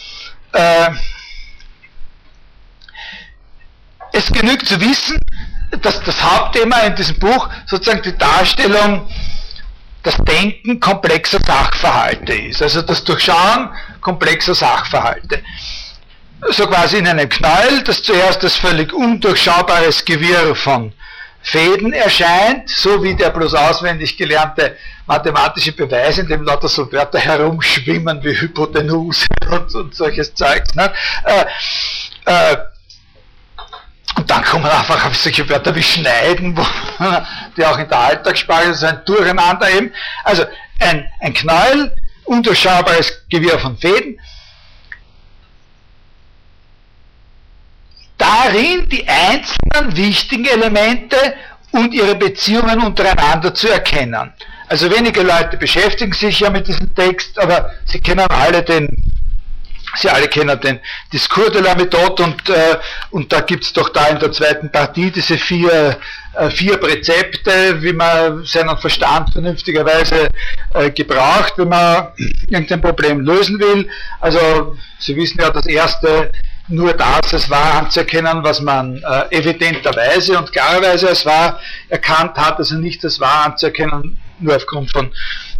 [0.52, 0.90] Äh,
[4.12, 5.18] es genügt zu wissen,
[5.82, 9.08] dass das Hauptthema in diesem Buch sozusagen die Darstellung,
[10.02, 13.70] das Denken komplexer Sachverhalte ist, also das Durchschauen
[14.00, 15.42] komplexer Sachverhalte.
[16.50, 20.92] so quasi in einem Knäuel, das zuerst als völlig undurchschaubares Gewirr von
[21.42, 24.76] Fäden erscheint, so wie der bloß auswendig gelernte
[25.06, 30.74] mathematische Beweis, in dem lauter so Wörter herumschwimmen wie Hypotenuse und, und solches Zeugs.
[30.74, 30.92] Ne?
[31.24, 31.44] Äh,
[32.24, 32.56] äh,
[34.36, 36.54] dann kommen einfach auf solche Wörter wie schneiden,
[37.56, 39.92] die auch in der Alltagssprache ein Durcheinander eben.
[40.24, 40.44] Also
[40.78, 41.94] ein, ein Knäuel,
[42.24, 44.20] undurchschaubares Gewirr von Fäden,
[48.18, 51.16] darin die einzelnen wichtigen Elemente
[51.72, 54.34] und ihre Beziehungen untereinander zu erkennen.
[54.68, 59.15] Also wenige Leute beschäftigen sich ja mit diesem Text, aber sie kennen alle den,
[59.98, 60.80] Sie alle kennen den
[61.12, 62.76] Discours de la Méthode und, äh,
[63.10, 65.96] und da gibt es doch da in der zweiten Partie diese vier,
[66.34, 70.28] äh, vier Präzepte, wie man seinen Verstand vernünftigerweise
[70.74, 72.08] äh, gebraucht, wenn man
[72.48, 73.88] irgendein Problem lösen will.
[74.20, 76.30] Also Sie wissen ja, das erste
[76.68, 82.58] nur das als wahr anzuerkennen, was man äh, evidenterweise und klarerweise als wahr erkannt hat,
[82.58, 85.12] also nicht als wahr anzuerkennen, nur aufgrund von,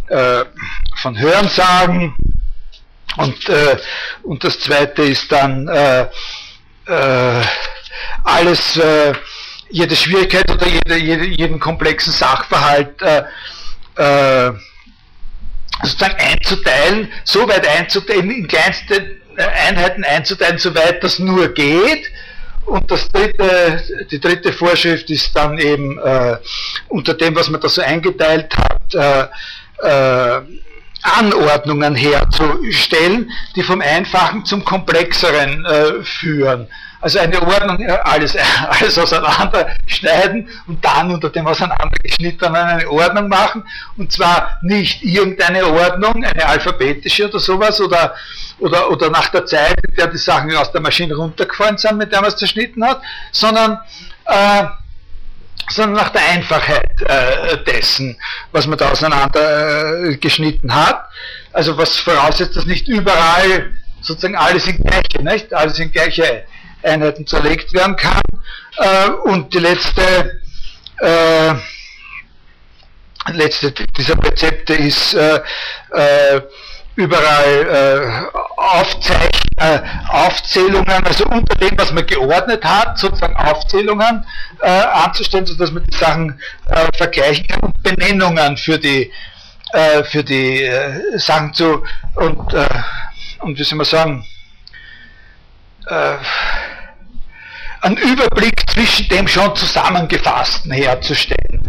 [0.07, 0.43] äh,
[0.97, 2.13] von Hörensagen.
[3.17, 3.77] Und, äh,
[4.23, 6.07] und das zweite ist dann äh,
[6.85, 7.43] äh,
[8.23, 9.13] alles, äh,
[9.69, 13.23] jede Schwierigkeit oder jede, jede, jeden komplexen Sachverhalt äh,
[13.95, 14.53] äh,
[15.83, 22.09] sozusagen einzuteilen, so weit einzuteilen, in kleinste Einheiten einzuteilen, soweit das nur geht.
[22.65, 23.81] Und das dritte,
[24.11, 26.37] die dritte Vorschrift ist dann eben äh,
[26.89, 29.27] unter dem, was man da so eingeteilt hat, äh,
[29.87, 30.41] äh,
[31.07, 36.67] Anordnungen herzustellen, die vom Einfachen zum Komplexeren äh, führen.
[36.99, 38.35] Also eine Ordnung, äh, alles,
[38.69, 43.63] alles auseinander schneiden und dann unter dem auseinandergeschnittenen eine Ordnung machen.
[43.97, 48.15] Und zwar nicht irgendeine Ordnung, eine alphabetische oder sowas, oder,
[48.59, 52.11] oder, oder nach der Zeit, in der die Sachen aus der Maschine runtergefallen sind, mit
[52.11, 53.01] der man es zerschnitten hat,
[53.31, 53.79] sondern
[54.25, 54.63] äh,
[55.69, 58.17] sondern nach der Einfachheit äh, dessen,
[58.51, 61.09] was man da auseinander äh, geschnitten hat.
[61.53, 63.71] Also was voraussetzt, dass nicht überall
[64.01, 65.53] sozusagen alles in gleiche, nicht?
[65.53, 66.45] Alles in gleiche
[66.83, 68.21] Einheiten zerlegt werden kann.
[68.77, 70.41] Äh, und die letzte,
[70.99, 71.53] äh,
[73.31, 75.41] letzte dieser Rezepte ist äh,
[75.91, 76.41] äh,
[76.97, 79.79] überall äh, Aufzeich äh,
[80.09, 84.25] Aufzählungen, also unter dem, was man geordnet hat, sozusagen Aufzählungen
[84.61, 89.11] äh, anzustellen, sodass man die Sachen äh, vergleichen kann und Benennungen für die,
[89.73, 91.83] äh, für die äh, Sachen zu
[92.15, 92.67] und, äh,
[93.39, 94.25] und wie soll man sagen,
[97.79, 101.63] einen Überblick zwischen dem schon zusammengefassten herzustellen.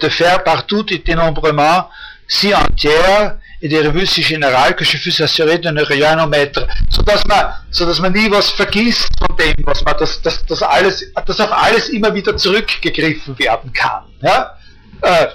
[0.00, 1.90] de faire partout et dénombrement
[2.26, 6.66] si entière et des revues si générales que je fus assuré de ne rien omettre,
[6.90, 11.04] sodass man, sodass man nie was vergisst von dem, was man, dass, dass, dass, alles,
[11.26, 14.04] dass auf alles immer wieder zurückgegriffen werden kann.
[14.22, 14.56] Ja?
[15.02, 15.26] Äh,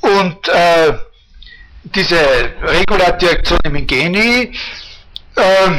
[0.00, 0.92] und äh,
[1.84, 2.18] diese
[2.62, 4.52] Regulardirektion im Ingeni
[5.36, 5.70] äh,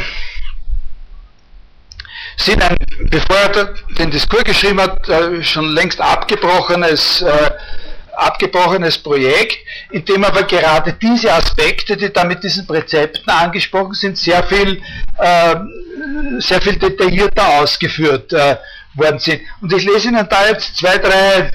[2.38, 2.76] sind ein,
[3.10, 7.52] bevor er den Diskurs geschrieben hat, äh, schon längst abgebrochenes äh,
[8.16, 9.60] abgebrochenes Projekt,
[9.92, 14.82] in dem aber gerade diese Aspekte, die da mit diesen Präzepten angesprochen sind, sehr viel,
[15.18, 15.56] äh,
[16.40, 18.58] sehr viel detaillierter ausgeführt äh,
[18.96, 19.42] worden sind.
[19.62, 21.52] Und ich lese Ihnen da jetzt zwei, drei,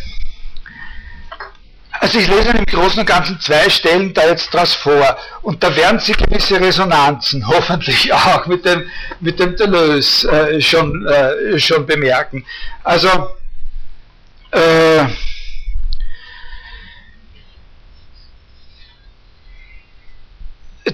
[1.93, 5.17] also ich lese Ihnen im Großen und Ganzen zwei Stellen da jetzt draus vor.
[5.43, 8.89] Und da werden Sie gewisse Resonanzen, hoffentlich auch mit dem,
[9.21, 12.45] mit dem Deleuze äh, schon, äh, schon bemerken.
[12.83, 13.09] Also,
[14.51, 15.05] äh,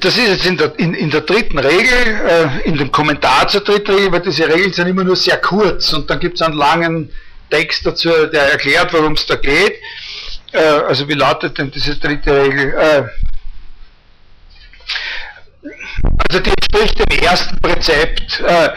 [0.01, 3.63] das ist jetzt in der, in, in der dritten Regel, äh, in dem Kommentar zur
[3.63, 6.57] dritten Regel, weil diese Regeln sind immer nur sehr kurz und dann gibt es einen
[6.57, 7.11] langen
[7.51, 9.75] Text dazu, der erklärt, worum es da geht.
[10.53, 12.75] Äh, also wie lautet denn diese dritte Regel?
[12.75, 13.03] Äh,
[16.29, 18.21] also die entspricht dem ersten Prinzip.
[18.47, 18.71] Äh,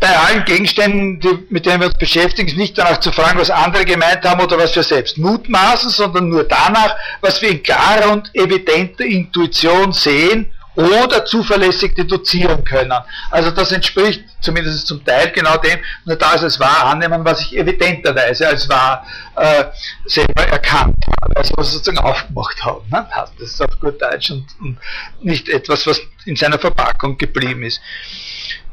[0.00, 3.50] bei allen Gegenständen, die, mit denen wir uns beschäftigen, ist nicht danach zu fragen, was
[3.50, 8.12] andere gemeint haben oder was wir selbst mutmaßen, sondern nur danach, was wir in klarer
[8.12, 12.92] und evidenter Intuition sehen oder zuverlässig deduzieren können.
[13.30, 17.40] Also das entspricht zumindest zum Teil genau dem, nur da ist es wahr annehmen, was
[17.40, 19.64] ich evidenterweise als wahr äh,
[20.06, 22.82] selber erkannt habe, also was ich sozusagen aufgemacht habe.
[22.90, 23.04] Ne?
[23.38, 24.78] Das ist auf gut Deutsch und, und
[25.20, 27.80] nicht etwas, was in seiner Verpackung geblieben ist.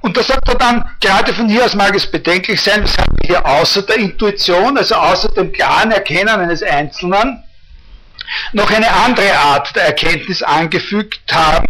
[0.01, 3.27] Und da sagt er dann, gerade von hier aus mag es bedenklich sein, weshalb wir
[3.27, 7.43] hier außer der Intuition, also außer dem klaren Erkennen eines Einzelnen,
[8.53, 11.67] noch eine andere Art der Erkenntnis angefügt haben,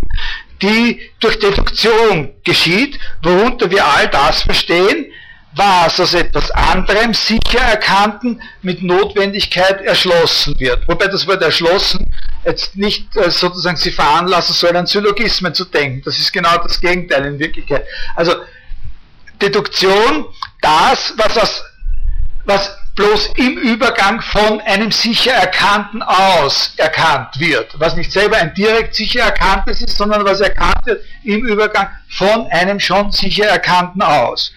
[0.62, 5.12] die durch Deduktion geschieht, worunter wir all das verstehen,
[5.56, 10.88] was aus etwas anderem sicher erkannten mit Notwendigkeit erschlossen wird.
[10.88, 12.12] Wobei das Wort erschlossen
[12.46, 16.02] jetzt nicht äh, sozusagen sie veranlassen soll, an Syllogismen zu denken.
[16.06, 17.86] Das ist genau das Gegenteil in Wirklichkeit.
[18.16, 18.36] Also
[19.42, 20.26] Deduktion,
[20.62, 21.64] das, was, aus,
[22.46, 27.78] was bloß im Übergang von einem sicher Erkannten aus erkannt wird.
[27.78, 32.48] Was nicht selber ein direkt sicher Erkanntes ist, sondern was erkannt wird im Übergang von
[32.48, 34.54] einem schon sicher Erkannten aus.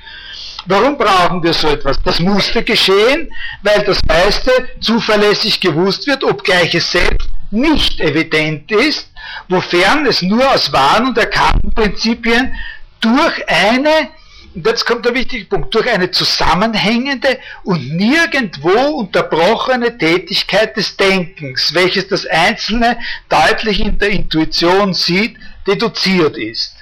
[0.67, 1.97] Warum brauchen wir so etwas?
[2.05, 3.33] Das musste geschehen,
[3.63, 4.51] weil das meiste
[4.81, 9.11] zuverlässig gewusst wird, obgleich es selbst nicht evident ist,
[9.49, 12.55] wofern es nur aus wahren und erkannten Prinzipien
[13.01, 14.11] durch eine
[14.55, 22.09] jetzt kommt der wichtige Punkt, durch eine zusammenhängende und nirgendwo unterbrochene Tätigkeit des Denkens, welches
[22.09, 22.99] das Einzelne
[23.29, 26.75] deutlich in der Intuition sieht, deduziert ist.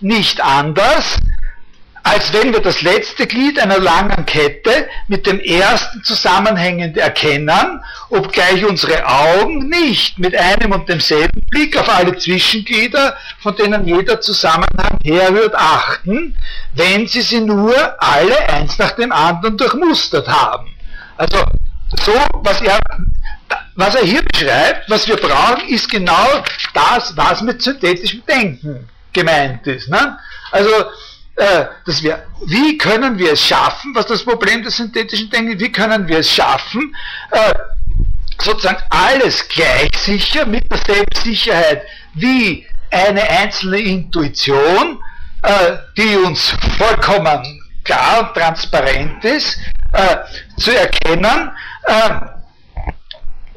[0.00, 1.16] Nicht anders,
[2.04, 7.80] als wenn wir das letzte Glied einer langen Kette mit dem ersten zusammenhängend erkennen,
[8.10, 14.20] obgleich unsere Augen nicht mit einem und demselben Blick auf alle Zwischenglieder, von denen jeder
[14.20, 16.36] Zusammenhang herrührt, achten,
[16.74, 20.74] wenn sie sie nur alle eins nach dem anderen durchmustert haben.
[21.16, 21.44] Also
[22.04, 22.12] so,
[22.42, 22.80] was er,
[23.76, 26.42] was er hier beschreibt, was wir brauchen, ist genau
[26.74, 29.88] das, was mit synthetischem Denken gemeint ist.
[29.88, 30.18] Ne?
[30.50, 30.70] Also
[31.36, 35.72] äh, dass wir, wie können wir es schaffen, was das Problem des synthetischen Denkens, wie
[35.72, 36.94] können wir es schaffen,
[37.30, 37.54] äh,
[38.40, 41.82] sozusagen alles gleich sicher mit derselben Sicherheit
[42.14, 45.02] wie eine einzelne Intuition,
[45.42, 49.58] äh, die uns vollkommen klar und transparent ist,
[49.92, 50.16] äh,
[50.58, 51.50] zu erkennen,
[51.84, 52.10] äh,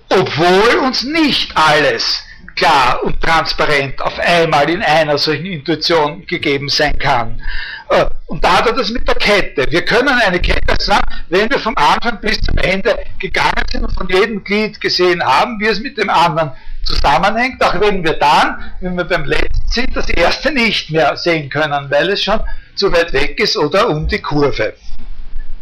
[0.09, 2.24] obwohl uns nicht alles
[2.55, 7.41] klar und transparent auf einmal in einer solchen Intuition gegeben sein kann.
[7.89, 9.69] Äh, und da hat er das mit der Kette.
[9.69, 13.93] Wir können eine Kette sagen, wenn wir vom Anfang bis zum Ende gegangen sind und
[13.93, 16.51] von jedem Glied gesehen haben, wie es mit dem anderen
[16.83, 21.49] zusammenhängt, auch wenn wir dann, wenn wir beim letzten sind, das erste nicht mehr sehen
[21.49, 22.39] können, weil es schon
[22.75, 24.73] zu weit weg ist oder um die Kurve.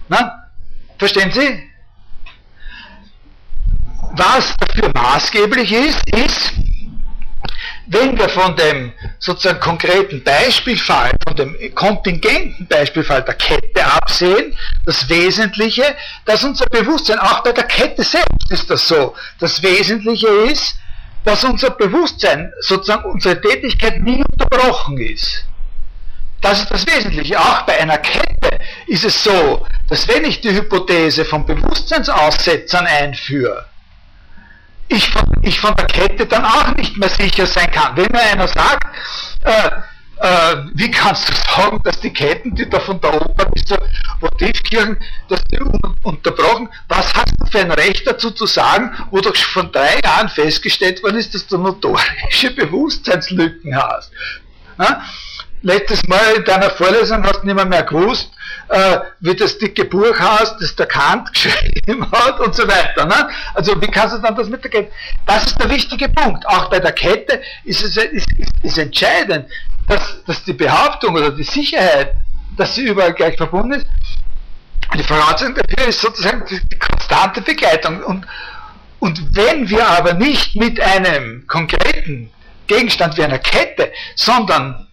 [0.09, 0.49] Na?
[0.97, 1.69] Verstehen Sie?
[4.15, 6.53] Was dafür maßgeblich ist, ist,
[7.87, 14.55] wenn wir von dem sozusagen konkreten Beispielfall, von dem kontingenten Beispielfall der Kette absehen,
[14.85, 15.95] das Wesentliche,
[16.25, 20.77] dass unser Bewusstsein, auch bei der Kette selbst ist das so, das Wesentliche ist,
[21.23, 25.45] dass unser Bewusstsein, sozusagen unsere Tätigkeit nie unterbrochen ist.
[26.41, 27.39] Das ist das Wesentliche.
[27.39, 33.65] Auch bei einer Kette ist es so, dass wenn ich die Hypothese von Bewusstseinsaussetzern einführe,
[34.93, 35.11] ich
[35.41, 37.95] ich von der Kette dann auch nicht mehr sicher sein kann.
[37.97, 38.85] Wenn mir einer sagt,
[39.43, 39.69] äh,
[40.17, 43.79] äh, wie kannst du sagen, dass die Ketten, die da von der Oper bis zur
[44.21, 44.97] Motivkirchen,
[45.27, 49.35] dass die un unterbrochen, was hast du für ein Recht dazu zu sagen, wo doch
[49.35, 54.11] schon von drei Jahren festgestellt worden ist, dass du notorische Bewusstseinslücken hast.
[55.61, 58.31] Letztes Mal in deiner Vorlesung hast du nicht mehr, mehr gewusst,
[58.73, 63.05] äh, wie das dicke Buch heißt, das der Kant geschrieben hat und so weiter.
[63.05, 63.29] Ne?
[63.53, 64.91] Also wie kannst du dann das mit der Kette?
[65.27, 66.45] Das ist der wichtige Punkt.
[66.47, 69.45] Auch bei der Kette ist es ist, ist, ist entscheidend,
[69.87, 72.15] dass, dass die Behauptung oder die Sicherheit,
[72.57, 73.85] dass sie überall gleich verbunden ist,
[74.97, 78.01] die Voraussetzung dafür ist sozusagen die, die konstante Begleitung.
[78.03, 78.25] Und,
[78.99, 82.31] und wenn wir aber nicht mit einem konkreten
[82.65, 84.87] Gegenstand wie einer Kette, sondern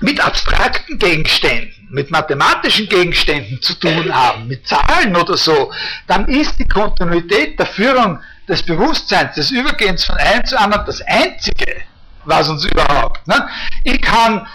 [0.00, 5.72] mit abstrakten Gegenständen, mit mathematischen Gegenständen zu tun haben, mit Zahlen oder so,
[6.08, 8.18] dann ist die Kontinuität der Führung
[8.48, 11.82] des Bewusstseins, des Übergehens von einem zu anderen das Einzige,
[12.24, 13.26] was uns überhaupt.
[13.28, 13.48] Ne?
[13.84, 14.46] Ich kann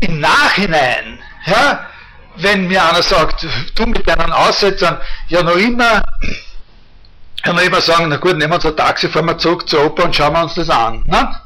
[0.00, 1.86] im Nachhinein, ja,
[2.36, 4.98] wenn mir einer sagt, du mit deinen Aussetzern,
[5.28, 6.02] ja noch immer,
[7.44, 9.84] ja noch immer sagen, na gut, nehmen wir uns ein Taxi, fahren wir zurück zur
[9.84, 11.04] Oper und schauen wir uns das an.
[11.06, 11.40] Ne?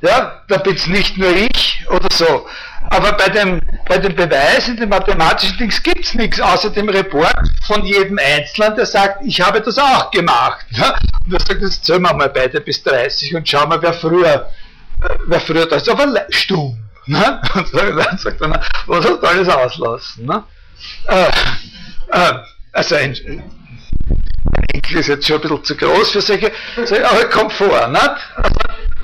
[0.00, 2.46] Ja, da bin es nicht nur ich oder so.
[2.90, 6.88] Aber bei dem, bei dem Beweis in den mathematischen Dings gibt es nichts, außer dem
[6.88, 7.36] Report
[7.66, 10.64] von jedem Einzelnen, der sagt, ich habe das auch gemacht.
[10.70, 10.94] Ja?
[11.24, 14.50] Und er sagt, jetzt zählen wir mal beide bis 30 und schauen wir, wer früher,
[15.26, 15.88] wer früher da ist.
[15.88, 16.78] Aber stumm.
[17.06, 17.40] Ne?
[17.54, 20.26] Und dann sagt er, was hast du alles auslassen?
[20.26, 20.44] Ne?
[21.06, 21.30] Äh,
[22.10, 22.34] äh,
[22.72, 22.96] also
[24.44, 27.88] mein Enkel ist jetzt schon ein bisschen zu groß für solche, aber kommt vor.
[27.88, 28.16] Ne?
[28.36, 28.56] Also,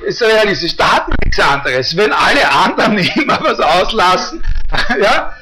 [0.05, 0.75] ist realistisch.
[0.75, 1.95] Da hat nichts anderes.
[1.95, 4.43] Wenn alle anderen immer was auslassen,
[5.01, 5.33] ja,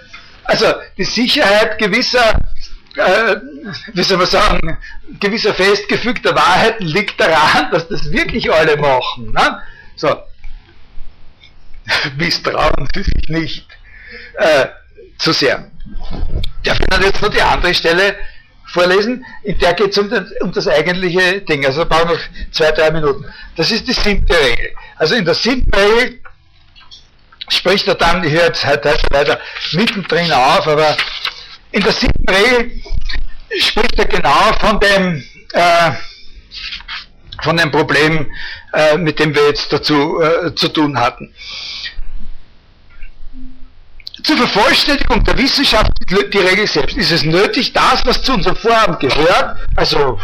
[0.46, 2.38] also die Sicherheit gewisser,
[2.96, 3.36] äh,
[3.94, 4.78] wie soll man sagen,
[5.20, 9.32] gewisser festgefügter Wahrheiten liegt daran, dass das wirklich alle machen.
[9.32, 9.62] Ne?
[9.96, 10.24] So.
[12.18, 13.68] misstrauen Sie sich nicht
[14.36, 14.68] äh,
[15.18, 15.70] zu sehr.
[16.64, 18.16] Ich dann jetzt noch die andere Stelle
[18.74, 19.26] vorlesen?
[19.44, 21.66] In der geht es um, um, das eigentliche Ding.
[21.66, 23.26] Also brauchen wir noch zwei, drei Minuten.
[23.56, 24.72] Das ist die siebte Regel.
[24.98, 26.20] Also in der siebten Regel
[27.50, 29.40] spricht er dann, ich höre jetzt heute weiter
[29.74, 30.98] mittendrin auf, aber
[31.72, 32.72] in der siebten Regel
[33.60, 35.24] spricht er genau von dem,
[35.54, 35.92] äh,
[37.44, 38.32] von dem Problem,
[38.74, 41.34] äh, mit dem wir jetzt dazu äh, zu tun hatten.
[44.24, 48.98] Zur Vervollständigung der Wissenschaft, die Regel selbst, ist es nötig, das, was zu unserem Vorhaben
[48.98, 50.18] gehört, also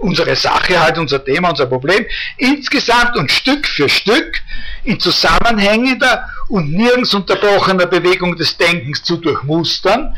[0.00, 2.06] unsere Sache halt, unser Thema, unser Problem,
[2.38, 4.40] insgesamt und Stück für Stück
[4.84, 10.16] in zusammenhängender und nirgends unterbrochener Bewegung des Denkens zu durchmustern.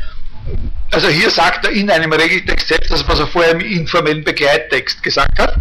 [0.91, 5.03] Also hier sagt er in einem Regeltext selbst, das was er vorher im informellen Begleittext
[5.03, 5.55] gesagt hat.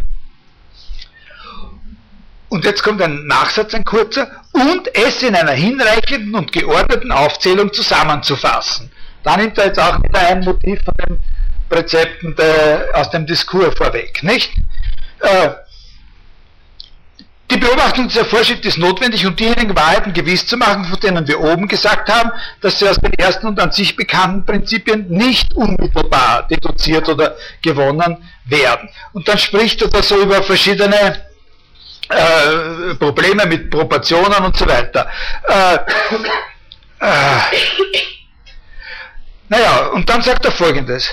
[2.51, 7.73] Und jetzt kommt ein Nachsatz, ein kurzer, und es in einer hinreichenden und geordneten Aufzählung
[7.73, 8.91] zusammenzufassen.
[9.23, 11.21] Da nimmt er jetzt auch wieder ein Motiv von den
[11.69, 14.53] Präzepten der, aus dem Diskurs vorweg, nicht?
[15.21, 15.51] Äh,
[17.53, 21.41] die Beobachtung dieser Vorschrift ist notwendig, um diejenigen Wahrheiten gewiss zu machen, von denen wir
[21.41, 26.49] oben gesagt haben, dass sie aus den ersten und an sich bekannten Prinzipien nicht unmittelbar
[26.49, 28.89] deduziert oder gewonnen werden.
[29.13, 31.30] Und dann spricht er da so über verschiedene
[32.11, 35.09] äh, Probleme mit Proportionen und so weiter.
[35.47, 35.75] Äh,
[37.01, 37.41] äh,
[39.49, 41.09] naja, und dann sagt er folgendes.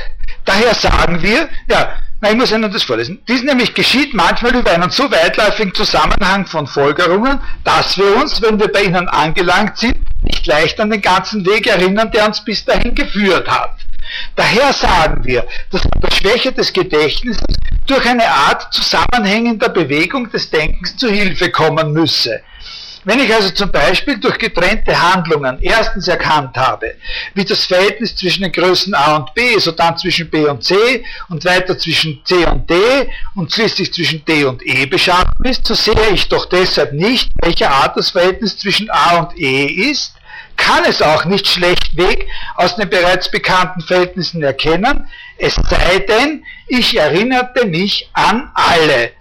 [0.45, 3.21] Daher sagen wir, ja, na, ich muss Ihnen das vorlesen.
[3.27, 8.59] Dies nämlich geschieht manchmal über einen so weitläufigen Zusammenhang von Folgerungen, dass wir uns, wenn
[8.59, 12.65] wir bei ihnen angelangt sind, nicht leicht an den ganzen Weg erinnern, der uns bis
[12.65, 13.76] dahin geführt hat.
[14.35, 17.43] Daher sagen wir, dass der Schwäche des Gedächtnisses
[17.85, 22.41] durch eine Art zusammenhängender Bewegung des Denkens zu Hilfe kommen müsse.
[23.07, 26.95] Wenn ich also zum Beispiel durch getrennte Handlungen erstens erkannt habe,
[27.35, 31.45] wie das Verhältnis zwischen den Größen a und b, sodann zwischen b und c und
[31.45, 32.75] weiter zwischen c und d
[33.35, 37.71] und schließlich zwischen d und e beschaffen ist, so sehe ich doch deshalb nicht, welcher
[37.71, 40.13] Art das Verhältnis zwischen a und e ist,
[40.57, 45.07] kann es auch nicht schlechtweg aus den bereits bekannten Verhältnissen erkennen,
[45.37, 49.11] es sei denn, ich erinnerte mich an alle.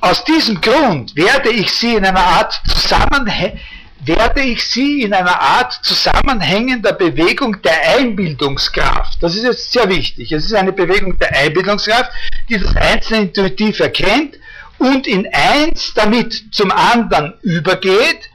[0.00, 3.58] Aus diesem Grund werde ich sie in einer Art Zusammenhang
[4.06, 10.32] werde ich sie in einer Art zusammenhängender Bewegung der Einbildungskraft, das ist jetzt sehr wichtig,
[10.32, 12.10] es ist eine Bewegung der Einbildungskraft,
[12.48, 14.36] die das Einzelne intuitiv erkennt
[14.78, 18.30] und in eins damit zum anderen übergeht,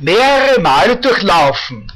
[0.00, 1.90] mehrere Male durchlaufen.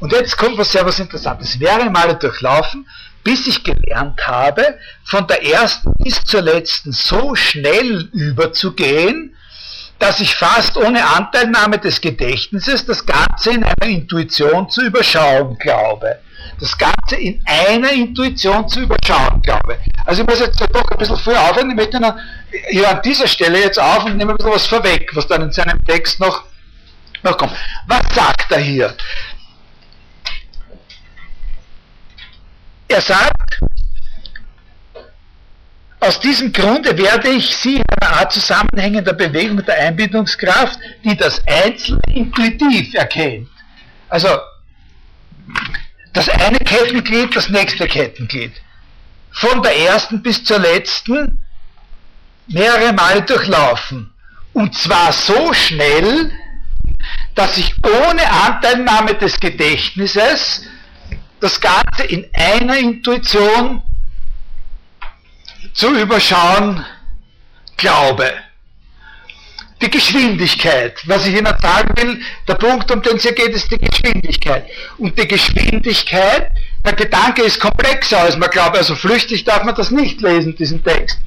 [0.00, 1.58] Und jetzt kommt was sehr was Interessantes.
[1.58, 2.86] Mehrere Male durchlaufen,
[3.24, 9.34] bis ich gelernt habe, von der ersten bis zur letzten so schnell überzugehen,
[9.98, 16.20] dass ich fast ohne Anteilnahme des Gedächtnisses das Ganze in einer Intuition zu überschauen glaube.
[16.60, 19.78] Das Ganze in einer Intuition zu überschauen glaube.
[20.06, 22.00] Also ich muss jetzt doch ein bisschen früher aufhören, ich möchte
[22.70, 25.52] hier an dieser Stelle jetzt auf und nehme ein bisschen was vorweg, was dann in
[25.52, 26.44] seinem Text noch
[27.22, 27.50] na komm,
[27.86, 28.94] was sagt er hier?
[32.88, 33.60] Er sagt,
[36.00, 41.42] aus diesem Grunde werde ich Sie in einer Art zusammenhängender Bewegung der Einbindungskraft, die das
[41.46, 43.48] Einzelne intuitiv erkennt.
[44.08, 44.28] Also
[46.12, 48.52] das eine Kettenglied, das nächste Kettenglied.
[49.32, 51.44] Von der ersten bis zur letzten
[52.46, 54.10] mehrere Male durchlaufen.
[54.52, 56.32] Und zwar so schnell,
[57.38, 60.64] dass ich ohne Anteilnahme des Gedächtnisses
[61.38, 63.80] das Ganze in einer Intuition
[65.72, 66.84] zu überschauen
[67.76, 68.32] glaube.
[69.80, 73.70] Die Geschwindigkeit, was ich Ihnen sagen will, der Punkt, um den es hier geht, ist
[73.70, 74.66] die Geschwindigkeit.
[74.96, 76.50] Und die Geschwindigkeit,
[76.84, 80.82] der Gedanke ist komplexer als man glaubt, also flüchtig darf man das nicht lesen, diesen
[80.82, 81.20] Text.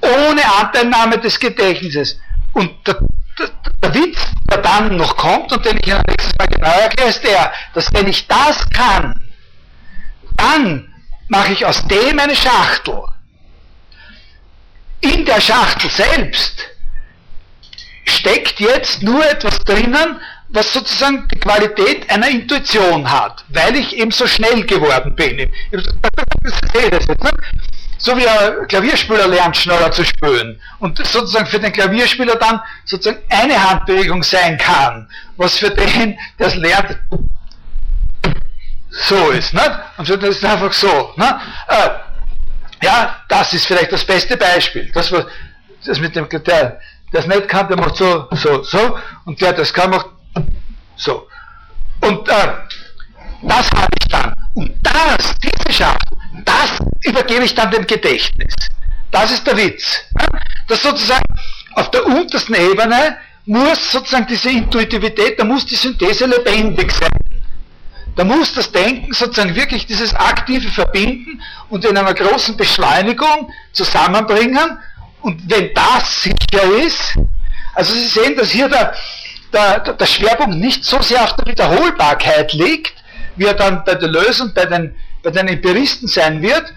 [0.00, 2.18] Ohne Anteilnahme des Gedächtnisses.
[2.54, 2.96] Und der
[3.38, 4.18] der Witz,
[4.50, 7.92] der dann noch kommt und den ich Ihnen nächstes Mal genau erkläre, ist der, dass
[7.92, 9.20] wenn ich das kann,
[10.36, 10.92] dann
[11.28, 13.02] mache ich aus dem eine Schachtel.
[15.00, 16.68] In der Schachtel selbst
[18.04, 24.10] steckt jetzt nur etwas drinnen, was sozusagen die Qualität einer Intuition hat, weil ich eben
[24.10, 25.50] so schnell geworden bin.
[25.70, 27.32] Das ist ne?
[28.02, 30.60] So wie ein Klavierspieler lernt, schneller zu spielen.
[30.80, 36.48] Und sozusagen für den Klavierspieler dann sozusagen eine Handbewegung sein kann, was für den, der
[36.48, 36.98] es lernt,
[38.90, 39.54] so ist.
[39.54, 39.84] Ne?
[39.96, 41.14] Und so, das ist einfach so.
[41.16, 41.40] Ne?
[41.68, 41.90] Äh,
[42.84, 44.90] ja, das ist vielleicht das beste Beispiel.
[44.92, 45.24] Das, was,
[45.86, 46.80] das mit dem, der,
[47.12, 50.06] es nicht kann, der macht so, so, so, und der, das kann, macht
[50.96, 51.28] So.
[52.00, 52.48] Und äh,
[53.42, 54.34] das habe ich dann.
[54.54, 56.08] Und das, diese Schaft,
[56.44, 58.54] das übergebe ich dann dem Gedächtnis.
[59.10, 60.04] Das ist der Witz.
[60.68, 61.24] Das sozusagen
[61.74, 67.10] auf der untersten Ebene muss sozusagen diese Intuitivität, da muss die Synthese lebendig sein.
[68.14, 71.40] Da muss das Denken sozusagen wirklich dieses aktive Verbinden
[71.70, 74.78] und in einer großen Beschleunigung zusammenbringen.
[75.22, 77.16] Und wenn das sicher ist,
[77.74, 78.94] also Sie sehen, dass hier der,
[79.52, 82.92] der, der Schwerpunkt nicht so sehr auf der Wiederholbarkeit liegt,
[83.36, 86.72] wie er dann bei der Lösung bei den, bei den Empiristen sein wird,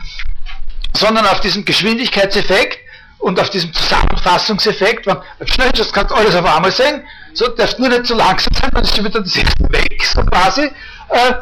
[0.94, 2.80] sondern auf diesem Geschwindigkeitseffekt
[3.20, 5.18] und auf diesem Zusammenfassungseffekt, wenn
[5.48, 7.04] schnell das kannst du alles auf einmal sehen,
[7.34, 10.22] so darfst nur nicht so langsam sein, dann ist schon wieder das erste weg, so
[10.22, 10.64] quasi.
[11.10, 11.34] Äh,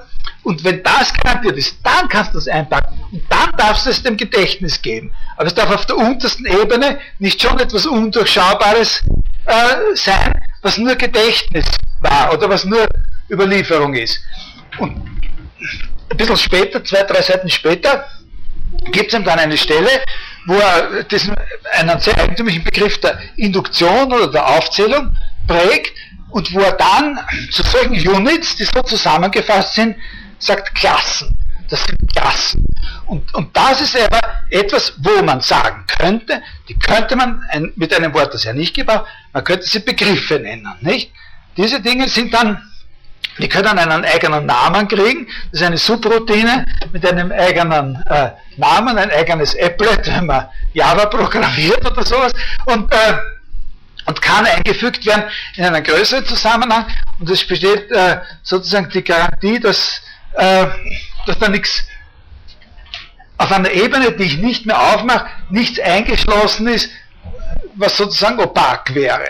[0.43, 4.03] und wenn das garantiert ist, dann kannst du das einpacken und dann darfst du es
[4.03, 5.11] dem Gedächtnis geben.
[5.37, 9.03] Aber es darf auf der untersten Ebene nicht schon etwas Undurchschaubares
[9.45, 11.65] äh, sein, was nur Gedächtnis
[11.99, 12.87] war oder was nur
[13.29, 14.19] Überlieferung ist.
[14.79, 15.01] Und
[16.09, 18.05] ein bisschen später, zwei, drei Seiten später,
[18.91, 19.89] gibt es ihm dann eine Stelle,
[20.45, 21.35] wo er diesen,
[21.71, 25.15] einen sehr eigentümlichen Begriff der Induktion oder der Aufzählung
[25.47, 25.93] prägt
[26.29, 27.19] und wo er dann
[27.51, 29.95] zu solchen Units, die so zusammengefasst sind,
[30.39, 31.37] sagt Klassen.
[31.69, 32.65] Das sind Klassen.
[33.05, 34.19] Und, und das ist aber
[34.49, 38.75] etwas, wo man sagen könnte, die könnte man ein, mit einem Wort, das er nicht
[38.75, 41.11] gebraucht, man könnte sie Begriffe nennen, nicht?
[41.55, 42.61] Diese Dinge sind dann
[43.39, 45.27] die können einen eigenen Namen kriegen.
[45.51, 51.05] Das ist eine Subroutine mit einem eigenen äh, Namen, ein eigenes Applet, wenn man Java
[51.07, 52.33] programmiert oder sowas.
[52.65, 53.13] Und, äh,
[54.05, 55.23] und kann eingefügt werden
[55.55, 56.85] in einen größeren Zusammenhang.
[57.19, 60.01] Und es besteht äh, sozusagen die Garantie, dass,
[60.33, 60.67] äh,
[61.25, 61.83] dass da nichts
[63.37, 66.91] auf einer Ebene, die ich nicht mehr aufmache, nichts eingeschlossen ist,
[67.75, 69.27] was sozusagen opak wäre.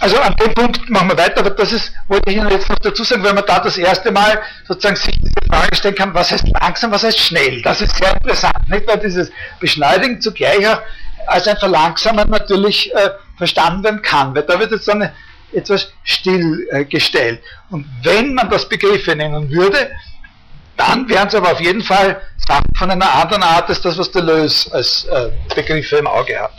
[0.00, 2.78] Also an dem Punkt machen wir weiter, aber das ist, wollte ich Ihnen jetzt noch
[2.78, 6.30] dazu sagen, wenn man da das erste Mal sozusagen sich diese Frage stellen kann, was
[6.30, 7.60] heißt langsam, was heißt schnell?
[7.62, 8.86] Das ist sehr interessant, nicht?
[8.86, 10.80] Weil dieses Beschleunigen zugleich auch
[11.26, 15.10] als ein Verlangsamen natürlich äh, verstanden werden kann, weil da wird jetzt dann
[15.52, 17.40] etwas stillgestellt.
[17.40, 19.90] Äh, Und wenn man das Begriffe nennen würde,
[20.76, 24.10] dann wären es aber auf jeden Fall Sachen von einer anderen Art als das, was
[24.12, 26.52] Deleuze als äh, Begriffe im Auge hat.